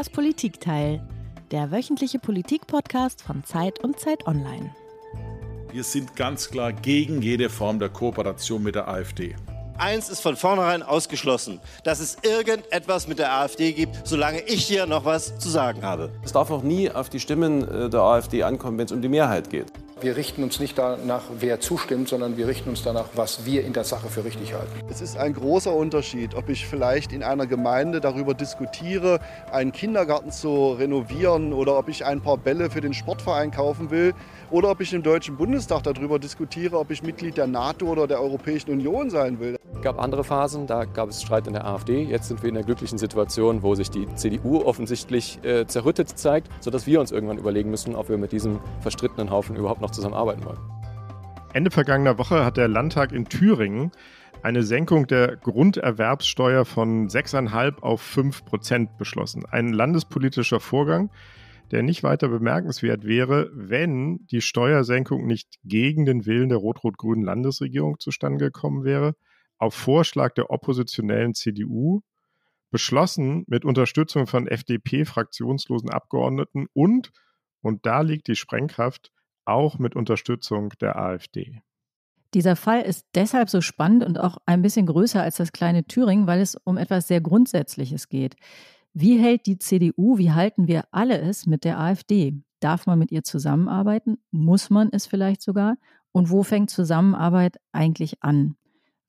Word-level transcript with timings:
Das 0.00 0.08
Politikteil, 0.08 1.06
der 1.50 1.70
wöchentliche 1.70 2.18
Politikpodcast 2.18 3.20
von 3.20 3.44
Zeit 3.44 3.84
und 3.84 4.00
Zeit 4.00 4.26
Online. 4.26 4.74
Wir 5.72 5.84
sind 5.84 6.16
ganz 6.16 6.50
klar 6.50 6.72
gegen 6.72 7.20
jede 7.20 7.50
Form 7.50 7.78
der 7.78 7.90
Kooperation 7.90 8.62
mit 8.62 8.76
der 8.76 8.88
AfD. 8.88 9.36
Eins 9.76 10.08
ist 10.08 10.20
von 10.20 10.36
vornherein 10.36 10.82
ausgeschlossen, 10.82 11.60
dass 11.84 12.00
es 12.00 12.16
irgendetwas 12.22 13.08
mit 13.08 13.18
der 13.18 13.30
AfD 13.30 13.74
gibt, 13.74 14.08
solange 14.08 14.40
ich 14.44 14.64
hier 14.64 14.86
noch 14.86 15.04
was 15.04 15.38
zu 15.38 15.50
sagen 15.50 15.82
habe. 15.82 16.10
Es 16.24 16.32
darf 16.32 16.50
auch 16.50 16.62
nie 16.62 16.90
auf 16.90 17.10
die 17.10 17.20
Stimmen 17.20 17.68
äh, 17.68 17.90
der 17.90 18.00
AfD 18.00 18.42
ankommen, 18.42 18.78
wenn 18.78 18.86
es 18.86 18.92
um 18.92 19.02
die 19.02 19.08
Mehrheit 19.10 19.50
geht. 19.50 19.70
Wir 20.02 20.16
richten 20.16 20.42
uns 20.42 20.58
nicht 20.60 20.78
danach, 20.78 21.24
wer 21.40 21.60
zustimmt, 21.60 22.08
sondern 22.08 22.38
wir 22.38 22.48
richten 22.48 22.70
uns 22.70 22.82
danach, 22.82 23.04
was 23.16 23.44
wir 23.44 23.66
in 23.66 23.74
der 23.74 23.84
Sache 23.84 24.08
für 24.08 24.24
richtig 24.24 24.54
halten. 24.54 24.72
Es 24.88 25.02
ist 25.02 25.18
ein 25.18 25.34
großer 25.34 25.74
Unterschied, 25.74 26.34
ob 26.34 26.48
ich 26.48 26.66
vielleicht 26.66 27.12
in 27.12 27.22
einer 27.22 27.46
Gemeinde 27.46 28.00
darüber 28.00 28.32
diskutiere, 28.32 29.20
einen 29.52 29.72
Kindergarten 29.72 30.30
zu 30.30 30.72
renovieren 30.72 31.52
oder 31.52 31.76
ob 31.76 31.90
ich 31.90 32.06
ein 32.06 32.22
paar 32.22 32.38
Bälle 32.38 32.70
für 32.70 32.80
den 32.80 32.94
Sportverein 32.94 33.50
kaufen 33.50 33.90
will 33.90 34.14
oder 34.50 34.70
ob 34.70 34.80
ich 34.80 34.94
im 34.94 35.02
Deutschen 35.02 35.36
Bundestag 35.36 35.82
darüber 35.82 36.18
diskutiere, 36.18 36.78
ob 36.78 36.90
ich 36.90 37.02
Mitglied 37.02 37.36
der 37.36 37.46
NATO 37.46 37.86
oder 37.86 38.06
der 38.06 38.22
Europäischen 38.22 38.70
Union 38.70 39.10
sein 39.10 39.38
will. 39.38 39.56
Es 39.74 39.82
gab 39.82 39.98
andere 39.98 40.24
Phasen, 40.24 40.66
da 40.66 40.84
gab 40.84 41.08
es 41.08 41.22
Streit 41.22 41.46
in 41.46 41.52
der 41.52 41.66
AfD. 41.66 42.02
Jetzt 42.02 42.28
sind 42.28 42.42
wir 42.42 42.48
in 42.48 42.54
der 42.54 42.64
glücklichen 42.64 42.98
Situation, 42.98 43.62
wo 43.62 43.74
sich 43.74 43.90
die 43.90 44.06
CDU 44.14 44.62
offensichtlich 44.62 45.38
äh, 45.42 45.66
zerrüttet 45.66 46.10
zeigt, 46.18 46.48
sodass 46.60 46.86
wir 46.86 47.00
uns 47.00 47.12
irgendwann 47.12 47.38
überlegen 47.38 47.70
müssen, 47.70 47.94
ob 47.94 48.08
wir 48.08 48.18
mit 48.18 48.32
diesem 48.32 48.60
verstrittenen 48.80 49.30
Haufen 49.30 49.56
überhaupt 49.56 49.80
noch 49.80 49.89
zusammenarbeiten 49.90 50.44
wollen. 50.44 50.58
Ende 51.52 51.70
vergangener 51.70 52.18
Woche 52.18 52.44
hat 52.44 52.56
der 52.56 52.68
Landtag 52.68 53.12
in 53.12 53.24
Thüringen 53.24 53.90
eine 54.42 54.62
Senkung 54.62 55.06
der 55.06 55.36
Grunderwerbssteuer 55.36 56.64
von 56.64 57.08
6,5 57.08 57.80
auf 57.80 58.00
5 58.00 58.44
Prozent 58.44 58.96
beschlossen. 58.98 59.44
Ein 59.46 59.72
landespolitischer 59.72 60.60
Vorgang, 60.60 61.10
der 61.70 61.82
nicht 61.82 62.02
weiter 62.02 62.28
bemerkenswert 62.28 63.04
wäre, 63.04 63.50
wenn 63.52 64.26
die 64.26 64.40
Steuersenkung 64.40 65.26
nicht 65.26 65.58
gegen 65.64 66.04
den 66.04 66.26
Willen 66.26 66.48
der 66.48 66.58
rot-rot-grünen 66.58 67.24
Landesregierung 67.24 67.98
zustande 67.98 68.46
gekommen 68.46 68.84
wäre, 68.84 69.14
auf 69.58 69.74
Vorschlag 69.74 70.34
der 70.34 70.50
oppositionellen 70.50 71.34
CDU, 71.34 72.00
beschlossen 72.70 73.44
mit 73.46 73.64
Unterstützung 73.64 74.26
von 74.26 74.46
FDP-fraktionslosen 74.46 75.90
Abgeordneten 75.90 76.66
und, 76.72 77.10
und 77.62 77.84
da 77.84 78.00
liegt 78.00 78.28
die 78.28 78.36
Sprengkraft, 78.36 79.10
auch 79.44 79.78
mit 79.78 79.96
Unterstützung 79.96 80.70
der 80.80 80.96
AfD. 80.96 81.62
Dieser 82.34 82.54
Fall 82.54 82.82
ist 82.82 83.06
deshalb 83.14 83.50
so 83.50 83.60
spannend 83.60 84.04
und 84.04 84.18
auch 84.18 84.38
ein 84.46 84.62
bisschen 84.62 84.86
größer 84.86 85.20
als 85.20 85.36
das 85.36 85.52
kleine 85.52 85.84
Thüringen, 85.84 86.26
weil 86.26 86.40
es 86.40 86.54
um 86.54 86.76
etwas 86.76 87.08
sehr 87.08 87.20
Grundsätzliches 87.20 88.08
geht. 88.08 88.36
Wie 88.92 89.18
hält 89.18 89.46
die 89.46 89.58
CDU, 89.58 90.18
wie 90.18 90.30
halten 90.30 90.68
wir 90.68 90.84
alle 90.92 91.20
es 91.20 91.46
mit 91.46 91.64
der 91.64 91.78
AfD? 91.78 92.40
Darf 92.60 92.86
man 92.86 92.98
mit 92.98 93.10
ihr 93.10 93.24
zusammenarbeiten? 93.24 94.18
Muss 94.30 94.70
man 94.70 94.90
es 94.92 95.06
vielleicht 95.06 95.42
sogar? 95.42 95.76
Und 96.12 96.30
wo 96.30 96.42
fängt 96.42 96.70
Zusammenarbeit 96.70 97.56
eigentlich 97.72 98.22
an? 98.22 98.56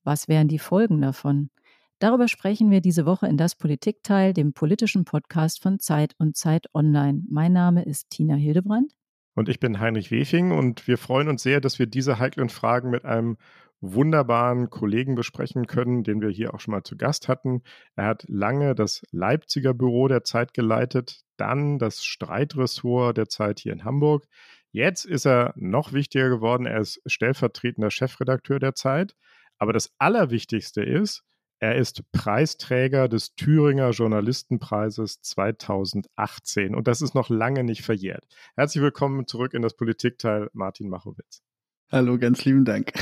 Was 0.04 0.26
wären 0.28 0.48
die 0.48 0.58
Folgen 0.58 1.00
davon? 1.00 1.50
Darüber 1.98 2.26
sprechen 2.26 2.70
wir 2.70 2.80
diese 2.80 3.06
Woche 3.06 3.28
in 3.28 3.36
das 3.36 3.54
Politikteil, 3.54 4.32
dem 4.32 4.52
politischen 4.52 5.04
Podcast 5.04 5.62
von 5.62 5.78
Zeit 5.78 6.14
und 6.18 6.36
Zeit 6.36 6.66
Online. 6.74 7.22
Mein 7.28 7.52
Name 7.52 7.84
ist 7.84 8.10
Tina 8.10 8.34
Hildebrand. 8.34 8.92
Und 9.34 9.48
ich 9.48 9.60
bin 9.60 9.80
Heinrich 9.80 10.10
Wefing 10.10 10.52
und 10.52 10.86
wir 10.86 10.98
freuen 10.98 11.28
uns 11.28 11.42
sehr, 11.42 11.60
dass 11.60 11.78
wir 11.78 11.86
diese 11.86 12.18
heiklen 12.18 12.50
Fragen 12.50 12.90
mit 12.90 13.04
einem 13.04 13.36
wunderbaren 13.80 14.70
Kollegen 14.70 15.16
besprechen 15.16 15.66
können, 15.66 16.04
den 16.04 16.20
wir 16.20 16.28
hier 16.28 16.54
auch 16.54 16.60
schon 16.60 16.72
mal 16.72 16.84
zu 16.84 16.96
Gast 16.96 17.28
hatten. 17.28 17.62
Er 17.96 18.06
hat 18.06 18.24
lange 18.28 18.74
das 18.74 19.02
Leipziger 19.10 19.74
Büro 19.74 20.06
der 20.06 20.22
Zeit 20.22 20.54
geleitet, 20.54 21.22
dann 21.36 21.78
das 21.78 22.04
Streitressort 22.04 23.16
der 23.16 23.28
Zeit 23.28 23.58
hier 23.58 23.72
in 23.72 23.84
Hamburg. 23.84 24.26
Jetzt 24.70 25.04
ist 25.04 25.26
er 25.26 25.52
noch 25.56 25.92
wichtiger 25.92 26.28
geworden. 26.28 26.64
Er 26.64 26.80
ist 26.80 27.02
stellvertretender 27.06 27.90
Chefredakteur 27.90 28.60
der 28.60 28.74
Zeit. 28.74 29.14
Aber 29.58 29.72
das 29.72 29.92
Allerwichtigste 29.98 30.82
ist, 30.82 31.24
er 31.62 31.76
ist 31.76 32.02
Preisträger 32.10 33.08
des 33.08 33.36
Thüringer 33.36 33.90
Journalistenpreises 33.90 35.20
2018 35.20 36.74
und 36.74 36.88
das 36.88 37.00
ist 37.00 37.14
noch 37.14 37.30
lange 37.30 37.62
nicht 37.62 37.82
verjährt. 37.82 38.26
Herzlich 38.56 38.82
willkommen 38.82 39.28
zurück 39.28 39.54
in 39.54 39.62
das 39.62 39.74
Politikteil, 39.74 40.50
Martin 40.54 40.88
Machowitz. 40.88 41.40
Hallo, 41.88 42.18
ganz 42.18 42.44
lieben 42.44 42.64
Dank. 42.64 42.92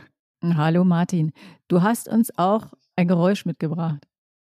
Hallo 0.42 0.84
Martin, 0.84 1.32
du 1.68 1.82
hast 1.82 2.08
uns 2.08 2.32
auch 2.38 2.72
ein 2.96 3.06
Geräusch 3.06 3.44
mitgebracht. 3.44 4.06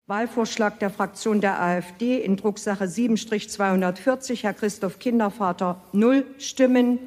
Wahlvorschlag 0.08 0.80
der 0.80 0.90
Fraktion 0.90 1.40
der 1.40 1.62
AfD 1.62 2.18
in 2.18 2.36
Drucksache 2.36 2.86
7-240, 2.86 4.42
Herr 4.42 4.54
Christoph 4.54 4.98
Kindervater, 4.98 5.80
null 5.92 6.26
Stimmen. 6.38 6.98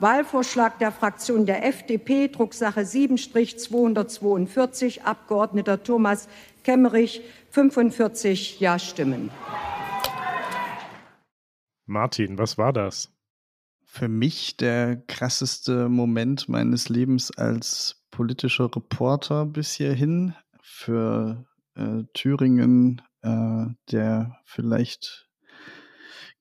Wahlvorschlag 0.00 0.78
der 0.78 0.92
Fraktion 0.92 1.44
der 1.44 1.66
FDP, 1.66 2.28
Drucksache 2.28 2.82
7-242, 2.82 5.02
Abgeordneter 5.02 5.82
Thomas 5.82 6.28
Kemmerich, 6.62 7.22
45 7.50 8.60
Ja-Stimmen. 8.60 9.30
Martin, 11.86 12.38
was 12.38 12.58
war 12.58 12.72
das? 12.72 13.12
Für 13.84 14.08
mich 14.08 14.56
der 14.56 15.02
krasseste 15.06 15.88
Moment 15.88 16.48
meines 16.48 16.88
Lebens 16.88 17.36
als 17.36 18.04
politischer 18.10 18.70
Reporter 18.74 19.46
bis 19.46 19.72
hierhin. 19.72 20.34
Für 20.62 21.46
äh, 21.74 22.02
Thüringen 22.12 23.02
äh, 23.22 23.66
der 23.90 24.38
vielleicht 24.44 25.28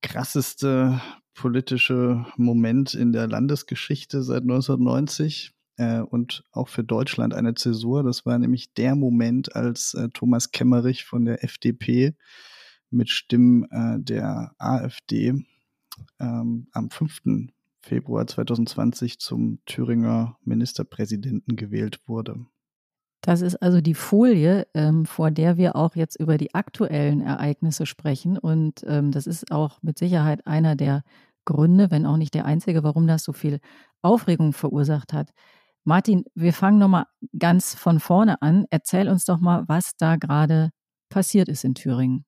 krasseste 0.01 1.01
politische 1.37 2.25
Moment 2.35 2.93
in 2.93 3.13
der 3.13 3.27
Landesgeschichte 3.27 4.23
seit 4.23 4.41
1990 4.41 5.53
äh, 5.77 5.99
und 5.99 6.43
auch 6.51 6.67
für 6.67 6.83
Deutschland 6.83 7.33
eine 7.33 7.53
Zäsur. 7.53 8.03
Das 8.03 8.25
war 8.25 8.37
nämlich 8.39 8.73
der 8.73 8.95
Moment, 8.95 9.55
als 9.55 9.93
äh, 9.93 10.09
Thomas 10.09 10.51
Kemmerich 10.51 11.05
von 11.05 11.25
der 11.25 11.43
FDP 11.43 12.15
mit 12.89 13.09
Stimmen 13.09 13.63
äh, 13.71 13.99
der 13.99 14.53
AfD 14.57 15.45
ähm, 16.19 16.67
am 16.71 16.89
5. 16.89 17.49
Februar 17.81 18.25
2020 18.25 19.19
zum 19.19 19.59
Thüringer 19.65 20.37
Ministerpräsidenten 20.43 21.55
gewählt 21.55 22.01
wurde. 22.07 22.45
Das 23.27 23.41
ist 23.41 23.61
also 23.61 23.81
die 23.81 23.93
Folie, 23.93 24.67
ähm, 24.73 25.05
vor 25.05 25.31
der 25.31 25.57
wir 25.57 25.75
auch 25.75 25.97
jetzt 25.97 26.17
über 26.17 26.38
die 26.38 26.55
aktuellen 26.55 27.19
Ereignisse 27.19 27.85
sprechen. 27.85 28.38
Und 28.38 28.85
ähm, 28.88 29.11
das 29.11 29.27
ist 29.27 29.51
auch 29.51 29.79
mit 29.81 29.97
Sicherheit 29.97 30.47
einer 30.47 30.77
der 30.77 31.03
Gründe, 31.43 31.91
wenn 31.91 32.05
auch 32.05 32.15
nicht 32.15 32.33
der 32.35 32.45
einzige, 32.45 32.85
warum 32.85 33.05
das 33.05 33.25
so 33.25 33.33
viel 33.33 33.59
Aufregung 34.01 34.53
verursacht 34.53 35.11
hat. 35.11 35.31
Martin, 35.83 36.23
wir 36.35 36.53
fangen 36.53 36.79
nochmal 36.79 37.03
ganz 37.38 37.75
von 37.75 37.99
vorne 37.99 38.41
an. 38.41 38.63
Erzähl 38.69 39.09
uns 39.09 39.25
doch 39.25 39.41
mal, 39.41 39.65
was 39.67 39.97
da 39.97 40.15
gerade 40.15 40.69
passiert 41.09 41.49
ist 41.49 41.65
in 41.65 41.75
Thüringen. 41.75 42.23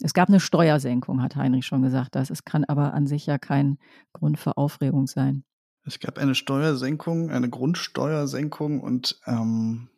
Es 0.00 0.14
gab 0.14 0.28
eine 0.28 0.38
Steuersenkung, 0.38 1.22
hat 1.22 1.34
Heinrich 1.34 1.66
schon 1.66 1.82
gesagt. 1.82 2.14
Das 2.14 2.30
es 2.30 2.44
kann 2.44 2.62
aber 2.62 2.94
an 2.94 3.08
sich 3.08 3.26
ja 3.26 3.38
kein 3.38 3.78
Grund 4.12 4.38
für 4.38 4.58
Aufregung 4.58 5.08
sein. 5.08 5.42
Es 5.82 5.98
gab 5.98 6.18
eine 6.18 6.36
Steuersenkung, 6.36 7.30
eine 7.30 7.50
Grundsteuersenkung 7.50 8.80
und 8.80 9.18
ähm, 9.26 9.88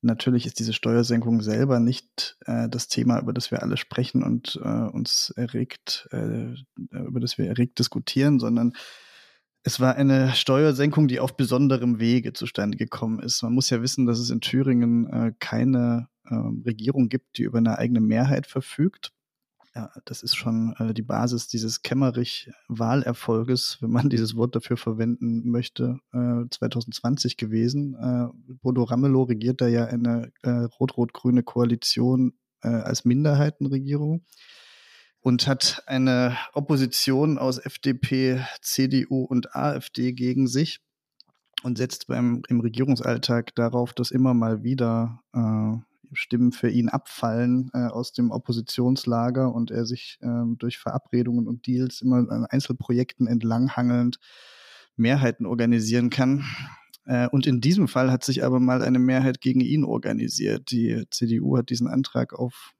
Natürlich 0.00 0.46
ist 0.46 0.58
diese 0.60 0.72
Steuersenkung 0.72 1.42
selber 1.42 1.80
nicht 1.80 2.36
äh, 2.46 2.68
das 2.68 2.88
Thema, 2.88 3.20
über 3.20 3.32
das 3.32 3.50
wir 3.50 3.62
alle 3.62 3.76
sprechen 3.76 4.22
und 4.22 4.58
äh, 4.62 4.68
uns 4.68 5.32
erregt, 5.36 6.08
äh, 6.12 6.54
über 6.92 7.20
das 7.20 7.36
wir 7.36 7.46
erregt 7.46 7.78
diskutieren, 7.78 8.38
sondern 8.38 8.74
es 9.64 9.80
war 9.80 9.96
eine 9.96 10.34
Steuersenkung, 10.34 11.08
die 11.08 11.20
auf 11.20 11.36
besonderem 11.36 11.98
Wege 11.98 12.32
zustande 12.32 12.78
gekommen 12.78 13.18
ist. 13.20 13.42
Man 13.42 13.52
muss 13.52 13.70
ja 13.70 13.82
wissen, 13.82 14.06
dass 14.06 14.18
es 14.18 14.30
in 14.30 14.40
Thüringen 14.40 15.06
äh, 15.08 15.32
keine 15.40 16.08
äh, 16.24 16.34
Regierung 16.64 17.08
gibt, 17.08 17.36
die 17.36 17.42
über 17.42 17.58
eine 17.58 17.76
eigene 17.76 18.00
Mehrheit 18.00 18.46
verfügt. 18.46 19.12
Ja, 19.78 19.92
das 20.06 20.24
ist 20.24 20.34
schon 20.34 20.74
äh, 20.80 20.92
die 20.92 21.02
Basis 21.02 21.46
dieses 21.46 21.82
Kemmerich-Wahlerfolges, 21.82 23.78
wenn 23.80 23.92
man 23.92 24.10
dieses 24.10 24.34
Wort 24.34 24.56
dafür 24.56 24.76
verwenden 24.76 25.48
möchte, 25.48 26.00
äh, 26.12 26.48
2020 26.50 27.36
gewesen. 27.36 27.94
Äh, 27.94 28.26
Bodo 28.54 28.82
Ramelow 28.82 29.22
regiert 29.22 29.60
da 29.60 29.68
ja 29.68 29.84
eine 29.84 30.32
äh, 30.42 30.50
rot-rot-grüne 30.80 31.44
Koalition 31.44 32.32
äh, 32.62 32.70
als 32.70 33.04
Minderheitenregierung 33.04 34.24
und 35.20 35.46
hat 35.46 35.84
eine 35.86 36.36
Opposition 36.54 37.38
aus 37.38 37.58
FDP, 37.58 38.44
CDU 38.60 39.22
und 39.22 39.54
AfD 39.54 40.12
gegen 40.12 40.48
sich 40.48 40.80
und 41.62 41.78
setzt 41.78 42.08
beim 42.08 42.42
im 42.48 42.58
Regierungsalltag 42.58 43.54
darauf, 43.54 43.92
dass 43.92 44.10
immer 44.10 44.34
mal 44.34 44.64
wieder 44.64 45.22
äh, 45.32 45.76
Stimmen 46.12 46.52
für 46.52 46.70
ihn 46.70 46.88
abfallen 46.88 47.70
äh, 47.74 47.86
aus 47.86 48.12
dem 48.12 48.30
Oppositionslager 48.30 49.52
und 49.52 49.70
er 49.70 49.84
sich 49.84 50.18
äh, 50.20 50.44
durch 50.56 50.78
Verabredungen 50.78 51.46
und 51.46 51.66
Deals 51.66 52.00
immer 52.00 52.30
an 52.30 52.46
Einzelprojekten 52.46 53.26
entlanghangelnd 53.26 54.18
Mehrheiten 54.96 55.46
organisieren 55.46 56.10
kann. 56.10 56.44
Äh, 57.04 57.28
und 57.28 57.46
in 57.46 57.60
diesem 57.60 57.88
Fall 57.88 58.10
hat 58.10 58.24
sich 58.24 58.44
aber 58.44 58.60
mal 58.60 58.82
eine 58.82 58.98
Mehrheit 58.98 59.40
gegen 59.40 59.60
ihn 59.60 59.84
organisiert. 59.84 60.70
Die 60.70 61.04
CDU 61.10 61.56
hat 61.56 61.70
diesen 61.70 61.88
Antrag 61.88 62.32
auf 62.32 62.72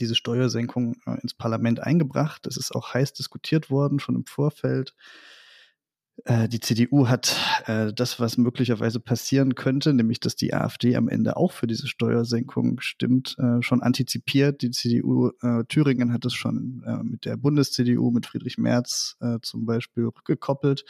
diese 0.00 0.14
Steuersenkung 0.14 0.96
äh, 1.06 1.20
ins 1.20 1.34
Parlament 1.34 1.80
eingebracht. 1.80 2.46
Das 2.46 2.56
ist 2.56 2.74
auch 2.74 2.94
heiß 2.94 3.12
diskutiert 3.12 3.70
worden, 3.70 4.00
schon 4.00 4.16
im 4.16 4.26
Vorfeld. 4.26 4.94
Äh, 6.24 6.48
die 6.48 6.60
CDU 6.60 7.08
hat 7.08 7.36
äh, 7.66 7.92
das, 7.92 8.20
was 8.20 8.38
möglicherweise 8.38 9.00
passieren 9.00 9.54
könnte, 9.54 9.92
nämlich 9.92 10.20
dass 10.20 10.36
die 10.36 10.54
AfD 10.54 10.96
am 10.96 11.08
Ende 11.08 11.36
auch 11.36 11.52
für 11.52 11.66
diese 11.66 11.88
Steuersenkung 11.88 12.80
stimmt, 12.80 13.36
äh, 13.38 13.60
schon 13.62 13.82
antizipiert. 13.82 14.62
Die 14.62 14.70
CDU 14.70 15.32
Thüringen 15.68 16.12
hat 16.12 16.24
es 16.24 16.34
schon 16.34 16.84
mit 17.02 17.24
der 17.24 17.36
Bundes-CDU, 17.36 18.10
mit 18.10 18.26
Friedrich 18.26 18.58
Merz 18.58 19.16
zum 19.42 19.66
Beispiel 19.66 20.04
rückgekoppelt. 20.04 20.84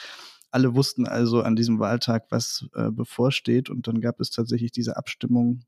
Alle 0.50 0.74
wussten 0.74 1.06
also 1.06 1.42
an 1.42 1.56
diesem 1.56 1.78
Wahltag, 1.78 2.26
was 2.30 2.66
bevorsteht. 2.90 3.70
Und 3.70 3.86
dann 3.86 4.00
gab 4.00 4.20
es 4.20 4.30
tatsächlich 4.30 4.72
diese 4.72 4.96
Abstimmung, 4.96 5.64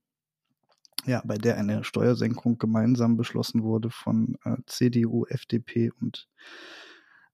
ja, 1.06 1.22
bei 1.24 1.38
der 1.38 1.56
eine 1.56 1.84
Steuersenkung 1.84 2.58
gemeinsam 2.58 3.16
beschlossen 3.16 3.62
wurde 3.62 3.90
von 3.90 4.36
CDU, 4.66 5.26
FDP 5.26 5.90
und 6.00 6.28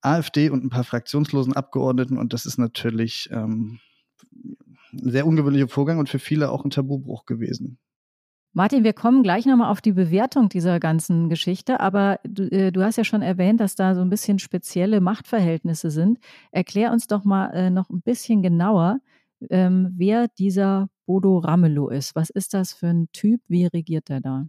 AfD 0.03 0.51
und 0.51 0.65
ein 0.65 0.71
paar 0.71 0.85
fraktionslosen 0.85 1.55
Abgeordneten. 1.55 2.19
Und 2.19 2.33
das 2.33 2.47
ist 2.47 2.59
natürlich 2.59 3.29
ähm, 3.33 3.79
ein 4.93 5.11
sehr 5.11 5.27
ungewöhnlicher 5.27 5.69
Vorgang 5.69 5.99
und 5.99 6.09
für 6.09 6.19
viele 6.19 6.51
auch 6.51 6.65
ein 6.65 6.71
Tabubruch 6.71 7.25
gewesen. 7.25 7.79
Martin, 8.55 8.85
wir 8.85 8.93
kommen 8.93 9.23
gleich 9.23 9.47
nochmal 9.47 9.71
auf 9.71 9.81
die 9.81 9.93
Bewertung 9.93 10.51
dieser 10.51 10.79
ganzen 10.79 11.31
Geschichte, 11.31 11.81
aber 11.81 12.21
du, 12.23 12.51
äh, 12.53 12.71
du, 12.71 12.85
hast 12.85 12.97
ja 12.97 13.05
schon 13.05 13.23
erwähnt, 13.23 13.61
dass 13.61 13.77
da 13.77 13.95
so 13.95 14.03
ein 14.03 14.11
bisschen 14.11 14.39
spezielle 14.39 15.01
Machtverhältnisse 15.01 15.91
sind. 15.91 16.19
Erklär 16.51 16.93
uns 16.93 17.07
doch 17.07 17.25
mal 17.25 17.47
äh, 17.55 17.71
noch 17.71 17.89
ein 17.89 18.03
bisschen 18.03 18.43
genauer, 18.43 19.01
ähm, 19.49 19.95
wer 19.97 20.29
dieser 20.29 20.91
Bodo 21.07 21.39
Ramelow 21.39 21.89
ist. 21.89 22.15
Was 22.15 22.29
ist 22.29 22.53
das 22.53 22.75
für 22.75 22.89
ein 22.89 23.09
Typ? 23.13 23.41
Wie 23.49 23.65
regiert 23.65 24.11
er 24.11 24.21
da? 24.21 24.47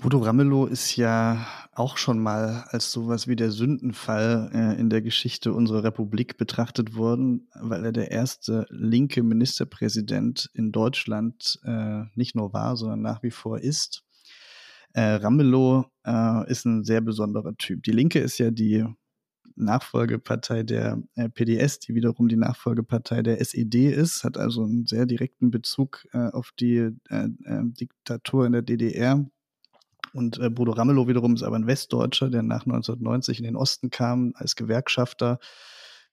Bodo 0.00 0.18
Ramelow 0.18 0.66
ist 0.66 0.94
ja 0.94 1.44
auch 1.72 1.96
schon 1.96 2.20
mal 2.20 2.64
als 2.68 2.92
sowas 2.92 3.26
wie 3.26 3.34
der 3.34 3.50
Sündenfall 3.50 4.48
äh, 4.54 4.80
in 4.80 4.90
der 4.90 5.02
Geschichte 5.02 5.52
unserer 5.52 5.82
Republik 5.82 6.36
betrachtet 6.36 6.94
worden, 6.94 7.48
weil 7.54 7.84
er 7.84 7.90
der 7.90 8.12
erste 8.12 8.64
linke 8.70 9.24
Ministerpräsident 9.24 10.50
in 10.54 10.70
Deutschland 10.70 11.58
äh, 11.64 12.04
nicht 12.14 12.36
nur 12.36 12.52
war, 12.52 12.76
sondern 12.76 13.02
nach 13.02 13.24
wie 13.24 13.32
vor 13.32 13.58
ist. 13.58 14.04
Äh, 14.92 15.14
Ramelow 15.14 15.86
ist 16.46 16.64
ein 16.64 16.84
sehr 16.84 17.02
besonderer 17.02 17.54
Typ. 17.58 17.82
Die 17.82 17.92
Linke 17.92 18.18
ist 18.20 18.38
ja 18.38 18.50
die 18.50 18.86
Nachfolgepartei 19.56 20.62
der 20.62 21.02
PDS, 21.34 21.80
die 21.80 21.94
wiederum 21.94 22.28
die 22.28 22.36
Nachfolgepartei 22.36 23.22
der 23.22 23.42
SED 23.42 23.90
ist, 23.90 24.24
hat 24.24 24.38
also 24.38 24.64
einen 24.64 24.86
sehr 24.86 25.04
direkten 25.04 25.50
Bezug 25.50 26.06
auf 26.12 26.52
die 26.58 26.88
Diktatur 27.10 28.46
in 28.46 28.52
der 28.52 28.62
DDR 28.62 29.26
und 30.12 30.38
äh, 30.38 30.50
Bodo 30.50 30.72
Ramelow 30.72 31.08
wiederum 31.08 31.34
ist 31.34 31.42
aber 31.42 31.56
ein 31.56 31.66
Westdeutscher, 31.66 32.30
der 32.30 32.42
nach 32.42 32.66
1990 32.66 33.38
in 33.38 33.44
den 33.44 33.56
Osten 33.56 33.90
kam 33.90 34.32
als 34.36 34.56
Gewerkschafter 34.56 35.38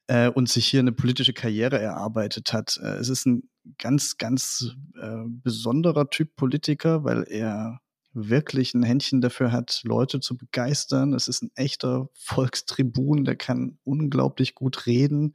äh, 0.07 0.30
und 0.30 0.50
sich 0.50 0.68
hier 0.68 0.80
eine 0.80 0.92
politische 0.92 1.33
Karriere 1.33 1.80
erarbeitet 1.80 2.53
hat. 2.53 2.80
Äh, 2.81 2.95
es 2.97 3.09
ist 3.09 3.25
ein 3.25 3.50
ganz, 3.77 4.18
ganz 4.18 4.75
äh, 5.01 5.24
besonderer 5.27 6.09
Typ 6.09 6.36
Politiker, 6.36 7.03
weil 7.03 7.24
er 7.30 7.80
wirklich 8.13 8.74
ein 8.74 8.83
Händchen 8.83 9.19
dafür 9.21 9.51
hat, 9.51 9.81
Leute 9.83 10.19
zu 10.21 10.38
begeistern. 10.38 11.13
Es 11.13 11.27
ist 11.27 11.42
ein 11.42 11.51
echter 11.56 12.09
Volkstribun, 12.13 13.25
der 13.25 13.36
kann 13.36 13.77
unglaublich 13.83 14.56
gut 14.56 14.86
reden 14.86 15.33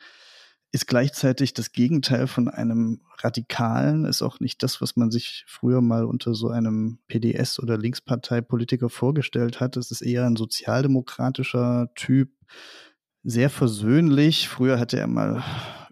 ist 0.72 0.86
gleichzeitig 0.86 1.52
das 1.52 1.72
Gegenteil 1.72 2.26
von 2.26 2.48
einem 2.48 3.00
Radikalen, 3.18 4.04
ist 4.04 4.22
auch 4.22 4.38
nicht 4.38 4.62
das, 4.62 4.80
was 4.80 4.96
man 4.96 5.10
sich 5.10 5.44
früher 5.48 5.80
mal 5.80 6.04
unter 6.04 6.34
so 6.34 6.48
einem 6.48 7.00
PDS- 7.08 7.60
oder 7.60 7.76
Linksparteipolitiker 7.76 8.88
vorgestellt 8.88 9.60
hat. 9.60 9.76
Es 9.76 9.90
ist 9.90 10.02
eher 10.02 10.26
ein 10.26 10.36
sozialdemokratischer 10.36 11.90
Typ, 11.96 12.30
sehr 13.22 13.50
versöhnlich. 13.50 14.48
Früher 14.48 14.78
hatte 14.78 14.98
er 14.98 15.08
mal 15.08 15.42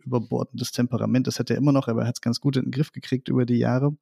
überbordendes 0.05 0.71
Temperament, 0.71 1.27
das 1.27 1.39
hat 1.39 1.51
er 1.51 1.57
immer 1.57 1.73
noch, 1.73 1.89
aber 1.89 2.03
er 2.03 2.09
hat 2.09 2.17
es 2.17 2.23
ganz 2.23 2.41
gut 2.41 2.57
in 2.57 2.67
den 2.67 2.71
Griff 2.71 2.93
gekriegt 2.93 3.29
über 3.29 3.45
die 3.45 3.59
Jahre. 3.59 3.97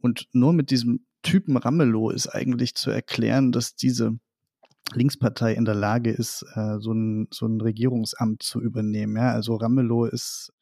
Und 0.00 0.28
nur 0.32 0.52
mit 0.52 0.70
diesem 0.70 1.06
Typen 1.22 1.56
Ramelow 1.56 2.10
ist 2.10 2.28
eigentlich 2.28 2.74
zu 2.74 2.90
erklären, 2.90 3.52
dass 3.52 3.74
diese 3.74 4.18
Linkspartei 4.92 5.54
in 5.54 5.64
der 5.64 5.74
Lage 5.74 6.10
ist, 6.10 6.44
äh, 6.54 6.78
so, 6.78 6.92
ein, 6.92 7.28
so 7.30 7.46
ein 7.46 7.60
Regierungsamt 7.60 8.42
zu 8.42 8.60
übernehmen. 8.60 9.16
Ja? 9.16 9.32
Also 9.32 9.56
Ramelow 9.56 10.06
ist 10.06 10.52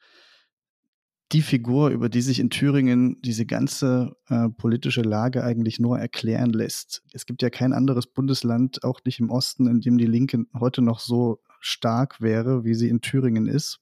die 1.32 1.42
Figur, 1.42 1.88
über 1.88 2.08
die 2.08 2.20
sich 2.20 2.38
in 2.38 2.50
Thüringen 2.50 3.20
diese 3.22 3.46
ganze 3.46 4.16
äh, 4.28 4.48
politische 4.50 5.00
Lage 5.00 5.42
eigentlich 5.42 5.80
nur 5.80 5.98
erklären 5.98 6.50
lässt. 6.50 7.02
Es 7.12 7.24
gibt 7.24 7.42
ja 7.42 7.48
kein 7.48 7.72
anderes 7.72 8.06
Bundesland, 8.06 8.84
auch 8.84 9.00
nicht 9.04 9.19
im 9.19 9.30
Osten, 9.30 9.66
in 9.66 9.80
dem 9.80 9.96
die 9.96 10.06
Linke 10.06 10.44
heute 10.58 10.82
noch 10.82 11.00
so 11.00 11.40
stark 11.60 12.20
wäre, 12.20 12.64
wie 12.64 12.75
sie 12.75 12.88
in 12.88 13.00
Thüringen 13.00 13.46
ist. 13.46 13.80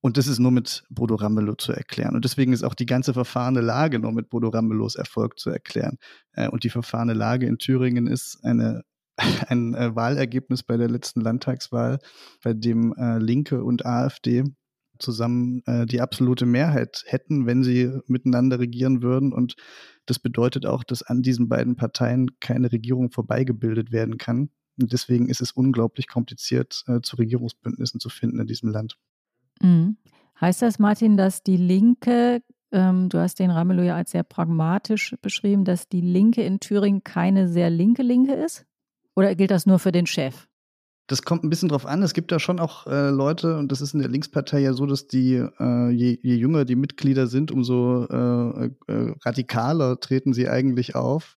Und 0.00 0.16
das 0.16 0.26
ist 0.26 0.38
nur 0.38 0.50
mit 0.50 0.84
Bodo 0.90 1.16
Ramelow 1.16 1.56
zu 1.56 1.72
erklären. 1.72 2.14
Und 2.14 2.24
deswegen 2.24 2.52
ist 2.52 2.62
auch 2.62 2.74
die 2.74 2.86
ganze 2.86 3.12
verfahrene 3.12 3.60
Lage 3.60 3.98
nur 3.98 4.12
mit 4.12 4.28
Bodo 4.28 4.48
Ramelows 4.48 4.94
Erfolg 4.96 5.38
zu 5.38 5.50
erklären. 5.50 5.98
Äh, 6.32 6.48
und 6.48 6.64
die 6.64 6.70
verfahrene 6.70 7.14
Lage 7.14 7.46
in 7.46 7.58
Thüringen 7.58 8.06
ist 8.08 8.38
eine 8.42 8.82
ein 9.48 9.74
äh, 9.74 9.94
Wahlergebnis 9.94 10.62
bei 10.62 10.76
der 10.76 10.88
letzten 10.88 11.20
Landtagswahl, 11.20 11.98
bei 12.42 12.54
dem 12.54 12.94
äh, 12.94 13.18
Linke 13.18 13.64
und 13.64 13.84
AfD 13.84 14.44
zusammen 14.98 15.62
äh, 15.66 15.86
die 15.86 16.00
absolute 16.00 16.46
Mehrheit 16.46 17.04
hätten, 17.06 17.46
wenn 17.46 17.62
sie 17.62 17.90
miteinander 18.06 18.58
regieren 18.58 19.02
würden. 19.02 19.32
Und 19.32 19.54
das 20.06 20.18
bedeutet 20.18 20.66
auch, 20.66 20.84
dass 20.84 21.02
an 21.02 21.22
diesen 21.22 21.48
beiden 21.48 21.76
Parteien 21.76 22.38
keine 22.40 22.72
Regierung 22.72 23.10
vorbeigebildet 23.10 23.92
werden 23.92 24.18
kann. 24.18 24.50
Und 24.80 24.92
deswegen 24.92 25.28
ist 25.28 25.40
es 25.40 25.52
unglaublich 25.52 26.08
kompliziert, 26.08 26.84
äh, 26.86 27.00
zu 27.00 27.16
Regierungsbündnissen 27.16 28.00
zu 28.00 28.08
finden 28.08 28.40
in 28.40 28.46
diesem 28.46 28.70
Land. 28.70 28.96
Mhm. 29.60 29.96
Heißt 30.40 30.62
das, 30.62 30.78
Martin, 30.78 31.16
dass 31.16 31.42
die 31.42 31.56
Linke, 31.56 32.42
ähm, 32.70 33.08
du 33.08 33.18
hast 33.18 33.40
den 33.40 33.50
Ramelow 33.50 33.82
ja 33.82 33.96
als 33.96 34.12
sehr 34.12 34.22
pragmatisch 34.22 35.16
beschrieben, 35.20 35.64
dass 35.64 35.88
die 35.88 36.00
Linke 36.00 36.42
in 36.42 36.60
Thüringen 36.60 37.02
keine 37.02 37.48
sehr 37.48 37.70
linke 37.70 38.02
Linke 38.02 38.34
ist? 38.34 38.67
Oder 39.18 39.34
gilt 39.34 39.50
das 39.50 39.66
nur 39.66 39.80
für 39.80 39.90
den 39.90 40.06
Chef? 40.06 40.46
Das 41.08 41.22
kommt 41.22 41.42
ein 41.42 41.50
bisschen 41.50 41.70
drauf 41.70 41.86
an. 41.86 42.04
Es 42.04 42.14
gibt 42.14 42.30
da 42.30 42.38
schon 42.38 42.60
auch 42.60 42.86
äh, 42.86 43.08
Leute, 43.10 43.58
und 43.58 43.72
das 43.72 43.80
ist 43.80 43.92
in 43.92 43.98
der 43.98 44.08
Linkspartei 44.08 44.60
ja 44.60 44.72
so, 44.74 44.86
dass 44.86 45.08
die, 45.08 45.44
äh, 45.58 45.90
je, 45.90 46.20
je, 46.22 46.36
jünger 46.36 46.64
die 46.64 46.76
Mitglieder 46.76 47.26
sind, 47.26 47.50
umso 47.50 48.04
äh, 48.04 48.66
äh 48.86 49.14
radikaler 49.24 49.98
treten 49.98 50.34
sie 50.34 50.48
eigentlich 50.48 50.94
auf. 50.94 51.36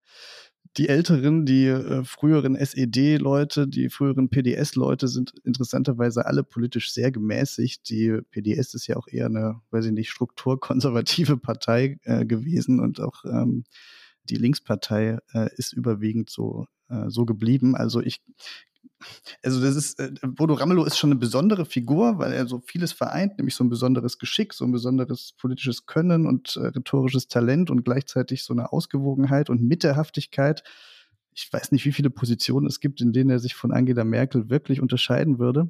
Die 0.75 0.89
älteren, 0.89 1.45
die 1.45 1.67
äh, 1.67 2.03
früheren 2.03 2.57
SED-Leute, 2.57 3.69
die 3.69 3.87
früheren 3.87 4.27
PDS-Leute 4.27 5.07
sind 5.07 5.35
interessanterweise 5.45 6.25
alle 6.25 6.43
politisch 6.43 6.91
sehr 6.91 7.11
gemäßigt. 7.11 7.89
Die 7.89 8.19
PDS 8.31 8.73
ist 8.73 8.87
ja 8.87 8.97
auch 8.97 9.07
eher 9.07 9.27
eine, 9.27 9.61
weiß 9.71 9.85
ich 9.85 9.93
nicht, 9.93 10.09
strukturkonservative 10.09 11.37
Partei 11.37 11.97
äh, 12.03 12.25
gewesen 12.25 12.81
und 12.81 12.99
auch 12.99 13.23
ähm, 13.23 13.63
die 14.29 14.37
Linkspartei 14.37 15.19
ist 15.57 15.73
überwiegend 15.73 16.29
so 16.29 16.67
äh, 16.89 17.09
so 17.09 17.25
geblieben. 17.25 17.75
Also 17.75 18.01
ich, 18.01 18.21
also 19.43 19.61
das 19.61 19.75
ist, 19.75 19.99
äh, 19.99 20.11
Bodo 20.23 20.55
Ramelow 20.55 20.83
ist 20.85 20.97
schon 20.97 21.11
eine 21.11 21.19
besondere 21.19 21.65
Figur, 21.65 22.17
weil 22.17 22.33
er 22.33 22.47
so 22.47 22.61
vieles 22.65 22.91
vereint, 22.91 23.37
nämlich 23.37 23.55
so 23.55 23.63
ein 23.63 23.69
besonderes 23.69 24.17
Geschick, 24.17 24.53
so 24.53 24.65
ein 24.65 24.71
besonderes 24.71 25.33
politisches 25.37 25.85
Können 25.85 26.25
und 26.25 26.55
äh, 26.55 26.67
rhetorisches 26.67 27.27
Talent 27.27 27.69
und 27.69 27.83
gleichzeitig 27.85 28.43
so 28.43 28.53
eine 28.53 28.73
Ausgewogenheit 28.73 29.49
und 29.49 29.61
Mitterhaftigkeit. 29.61 30.63
Ich 31.33 31.51
weiß 31.51 31.71
nicht, 31.71 31.85
wie 31.85 31.91
viele 31.93 32.09
Positionen 32.09 32.67
es 32.67 32.79
gibt, 32.79 33.01
in 33.01 33.13
denen 33.13 33.29
er 33.29 33.39
sich 33.39 33.55
von 33.55 33.71
Angela 33.71 34.03
Merkel 34.03 34.49
wirklich 34.49 34.81
unterscheiden 34.81 35.37
würde. 35.37 35.69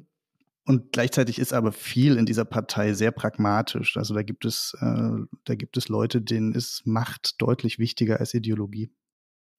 Und 0.70 0.92
gleichzeitig 0.92 1.40
ist 1.40 1.52
aber 1.52 1.72
viel 1.72 2.16
in 2.16 2.26
dieser 2.26 2.44
Partei 2.44 2.92
sehr 2.92 3.10
pragmatisch. 3.10 3.96
Also 3.96 4.14
da 4.14 4.22
gibt 4.22 4.44
es, 4.44 4.72
äh, 4.80 5.18
da 5.42 5.56
gibt 5.56 5.76
es 5.76 5.88
Leute, 5.88 6.20
denen 6.20 6.52
ist 6.52 6.86
Macht 6.86 7.42
deutlich 7.42 7.80
wichtiger 7.80 8.20
als 8.20 8.34
Ideologie. 8.34 8.92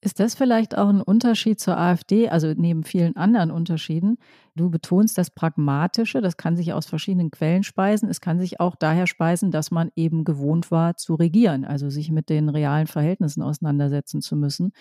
Ist 0.03 0.19
das 0.19 0.33
vielleicht 0.33 0.75
auch 0.75 0.89
ein 0.89 0.99
Unterschied 1.01 1.59
zur 1.59 1.77
AfD, 1.77 2.27
also 2.27 2.51
neben 2.57 2.83
vielen 2.83 3.15
anderen 3.17 3.51
Unterschieden? 3.51 4.17
Du 4.55 4.71
betonst 4.71 5.15
das 5.15 5.29
Pragmatische, 5.29 6.21
das 6.21 6.37
kann 6.37 6.57
sich 6.57 6.73
aus 6.73 6.87
verschiedenen 6.87 7.29
Quellen 7.29 7.61
speisen. 7.61 8.09
Es 8.09 8.19
kann 8.19 8.39
sich 8.39 8.59
auch 8.59 8.75
daher 8.75 9.05
speisen, 9.05 9.51
dass 9.51 9.69
man 9.69 9.91
eben 9.95 10.23
gewohnt 10.23 10.71
war 10.71 10.97
zu 10.97 11.13
regieren, 11.13 11.65
also 11.65 11.91
sich 11.91 12.09
mit 12.09 12.29
den 12.29 12.49
realen 12.49 12.87
Verhältnissen 12.87 13.43
auseinandersetzen 13.43 14.21
zu 14.21 14.35
müssen. 14.35 14.71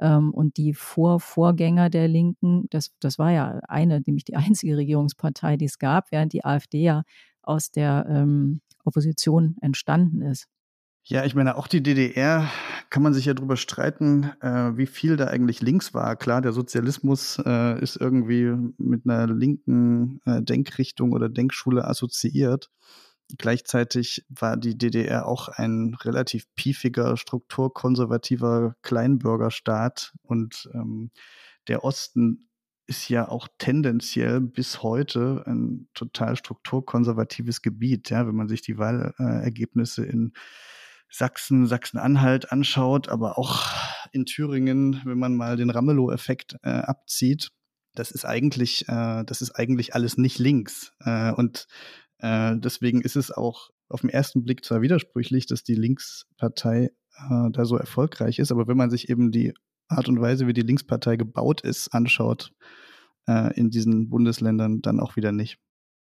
Ähm, 0.00 0.32
und 0.34 0.56
die 0.56 0.74
Vorvorgänger 0.74 1.88
der 1.88 2.08
Linken, 2.08 2.66
das, 2.70 2.90
das 2.98 3.16
war 3.18 3.30
ja 3.30 3.60
eine, 3.68 4.00
nämlich 4.04 4.24
die 4.24 4.36
einzige 4.36 4.76
Regierungspartei, 4.76 5.56
die 5.56 5.66
es 5.66 5.78
gab, 5.78 6.10
während 6.10 6.32
die 6.32 6.44
AfD 6.44 6.82
ja 6.82 7.04
aus 7.42 7.70
der 7.70 8.06
ähm, 8.08 8.60
Opposition 8.84 9.56
entstanden 9.60 10.20
ist. 10.22 10.48
Ja, 11.06 11.26
ich 11.26 11.34
meine, 11.34 11.56
auch 11.56 11.66
die 11.66 11.82
DDR 11.82 12.50
kann 12.88 13.02
man 13.02 13.12
sich 13.12 13.26
ja 13.26 13.34
drüber 13.34 13.58
streiten, 13.58 14.32
äh, 14.40 14.74
wie 14.78 14.86
viel 14.86 15.16
da 15.18 15.26
eigentlich 15.26 15.60
links 15.60 15.92
war. 15.92 16.16
Klar, 16.16 16.40
der 16.40 16.52
Sozialismus 16.52 17.38
äh, 17.44 17.78
ist 17.82 17.96
irgendwie 17.96 18.54
mit 18.78 19.04
einer 19.04 19.26
linken 19.26 20.20
äh, 20.24 20.40
Denkrichtung 20.40 21.12
oder 21.12 21.28
Denkschule 21.28 21.86
assoziiert. 21.86 22.70
Gleichzeitig 23.36 24.24
war 24.30 24.56
die 24.56 24.78
DDR 24.78 25.26
auch 25.26 25.48
ein 25.48 25.94
relativ 25.94 26.46
piefiger, 26.54 27.18
strukturkonservativer 27.18 28.74
Kleinbürgerstaat 28.80 30.14
und 30.22 30.70
ähm, 30.72 31.10
der 31.68 31.84
Osten 31.84 32.48
ist 32.86 33.10
ja 33.10 33.28
auch 33.28 33.48
tendenziell 33.58 34.40
bis 34.40 34.82
heute 34.82 35.42
ein 35.46 35.88
total 35.92 36.36
strukturkonservatives 36.36 37.60
Gebiet. 37.60 38.08
Ja, 38.08 38.26
wenn 38.26 38.36
man 38.36 38.48
sich 38.48 38.62
die 38.62 38.78
Wahlergebnisse 38.78 40.04
in 40.04 40.32
Sachsen, 41.16 41.66
Sachsen-Anhalt 41.66 42.50
anschaut, 42.50 43.08
aber 43.08 43.38
auch 43.38 43.68
in 44.10 44.26
Thüringen, 44.26 45.00
wenn 45.04 45.18
man 45.18 45.36
mal 45.36 45.56
den 45.56 45.70
Ramelow-Effekt 45.70 46.56
äh, 46.64 46.70
abzieht, 46.70 47.50
das 47.94 48.10
ist 48.10 48.24
eigentlich, 48.24 48.88
äh, 48.88 49.22
das 49.24 49.40
ist 49.40 49.52
eigentlich 49.52 49.94
alles 49.94 50.18
nicht 50.18 50.40
links. 50.40 50.92
Äh, 50.98 51.30
und 51.30 51.68
äh, 52.18 52.56
deswegen 52.56 53.00
ist 53.00 53.14
es 53.14 53.30
auch 53.30 53.70
auf 53.88 54.00
den 54.00 54.10
ersten 54.10 54.42
Blick 54.42 54.64
zwar 54.64 54.82
widersprüchlich, 54.82 55.46
dass 55.46 55.62
die 55.62 55.76
Linkspartei 55.76 56.90
äh, 57.30 57.50
da 57.52 57.64
so 57.64 57.76
erfolgreich 57.76 58.40
ist, 58.40 58.50
aber 58.50 58.66
wenn 58.66 58.76
man 58.76 58.90
sich 58.90 59.08
eben 59.08 59.30
die 59.30 59.54
Art 59.86 60.08
und 60.08 60.20
Weise, 60.20 60.48
wie 60.48 60.52
die 60.52 60.62
Linkspartei 60.62 61.14
gebaut 61.14 61.60
ist, 61.60 61.94
anschaut 61.94 62.52
äh, 63.28 63.54
in 63.54 63.70
diesen 63.70 64.08
Bundesländern, 64.08 64.82
dann 64.82 64.98
auch 64.98 65.14
wieder 65.14 65.30
nicht. 65.30 65.58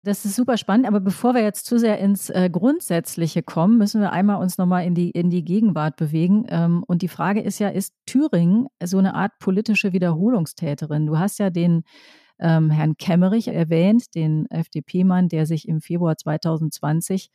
Das 0.05 0.27
ist 0.27 0.37
super 0.37 0.59
spannend, 0.59 0.87
aber 0.87 1.01
bevor 1.01 1.33
wir 1.33 1.43
jetzt 1.43 1.65
zu 1.65 1.79
sehr 1.79 1.99
ins 1.99 2.29
äh, 2.29 2.51
Grundsätzliche 2.53 3.43
kommen, 3.43 3.79
müssen 3.79 4.03
wir 4.03 4.13
einmal 4.13 4.37
uns 4.37 4.59
nochmal 4.59 4.85
in 4.85 4.95
die, 4.95 5.11
in 5.11 5.31
die 5.31 5.43
Gegenwart 5.43 5.97
bewegen. 5.97 6.45
Ähm, 6.51 6.85
und 6.87 7.01
die 7.01 7.09
Frage 7.09 7.41
ist 7.41 7.59
ja, 7.59 7.71
ist 7.71 7.95
Thüringen 8.05 8.67
so 8.83 8.99
eine 8.99 9.15
Art 9.15 9.33
politische 9.39 9.95
Wiederholungstäterin? 9.95 11.07
Du 11.07 11.19
hast 11.19 11.39
ja 11.39 11.49
den 11.49 11.85
ähm, 12.39 12.69
Herrn 12.69 12.99
Kemmerich 12.99 13.49
erwähnt, 13.49 14.15
den 14.15 14.45
FDP-Mann, 14.51 15.31
der 15.31 15.47
sich 15.47 15.67
im 15.69 15.81
Februar 15.81 16.19
2020 16.19 17.31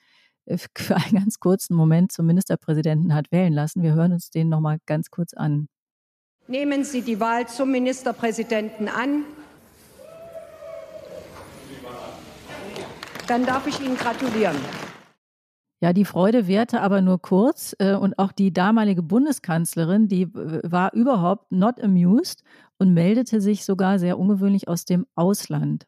äh, 0.46 0.58
für 0.78 0.96
einen 0.96 1.14
ganz 1.14 1.40
kurzen 1.40 1.76
Moment 1.76 2.12
zum 2.12 2.28
Ministerpräsidenten 2.28 3.16
hat 3.16 3.32
wählen 3.32 3.54
lassen. 3.54 3.82
Wir 3.82 3.96
hören 3.96 4.14
uns 4.14 4.30
den 4.30 4.48
nochmal 4.48 4.78
ganz 4.86 5.10
kurz 5.10 5.34
an. 5.34 5.70
Nehmen 6.48 6.84
Sie 6.84 7.02
die 7.02 7.20
Wahl 7.20 7.48
zum 7.48 7.72
Ministerpräsidenten 7.72 8.90
an. 8.90 9.24
Dann 13.30 13.46
darf 13.46 13.68
ich 13.68 13.80
Ihnen 13.80 13.96
gratulieren. 13.96 14.56
Ja, 15.82 15.94
die 15.94 16.04
Freude 16.04 16.48
währte 16.48 16.82
aber 16.82 17.02
nur 17.02 17.22
kurz 17.22 17.76
äh, 17.78 17.94
und 17.94 18.18
auch 18.18 18.32
die 18.32 18.52
damalige 18.52 19.04
Bundeskanzlerin, 19.04 20.08
die 20.08 20.24
äh, 20.24 20.62
war 20.64 20.94
überhaupt 20.94 21.52
not 21.52 21.80
amused 21.80 22.44
und 22.80 22.96
meldete 22.96 23.40
sich 23.40 23.66
sogar 23.66 24.00
sehr 24.00 24.18
ungewöhnlich 24.18 24.68
aus 24.68 24.84
dem 24.84 25.06
Ausland. 25.16 25.86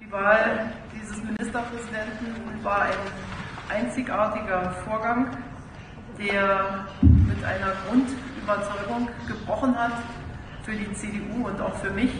Die 0.00 0.10
Wahl 0.12 0.72
dieses 0.94 1.22
Ministerpräsidenten 1.24 2.62
war 2.62 2.82
ein 2.82 2.94
einzigartiger 3.68 4.70
Vorgang, 4.84 5.26
der 6.16 6.86
mit 7.02 7.44
einer 7.44 7.72
Grundüberzeugung 7.88 9.08
gebrochen 9.26 9.76
hat 9.76 9.94
für 10.62 10.72
die 10.72 10.90
CDU 10.94 11.48
und 11.48 11.60
auch 11.60 11.74
für 11.74 11.90
mich, 11.90 12.12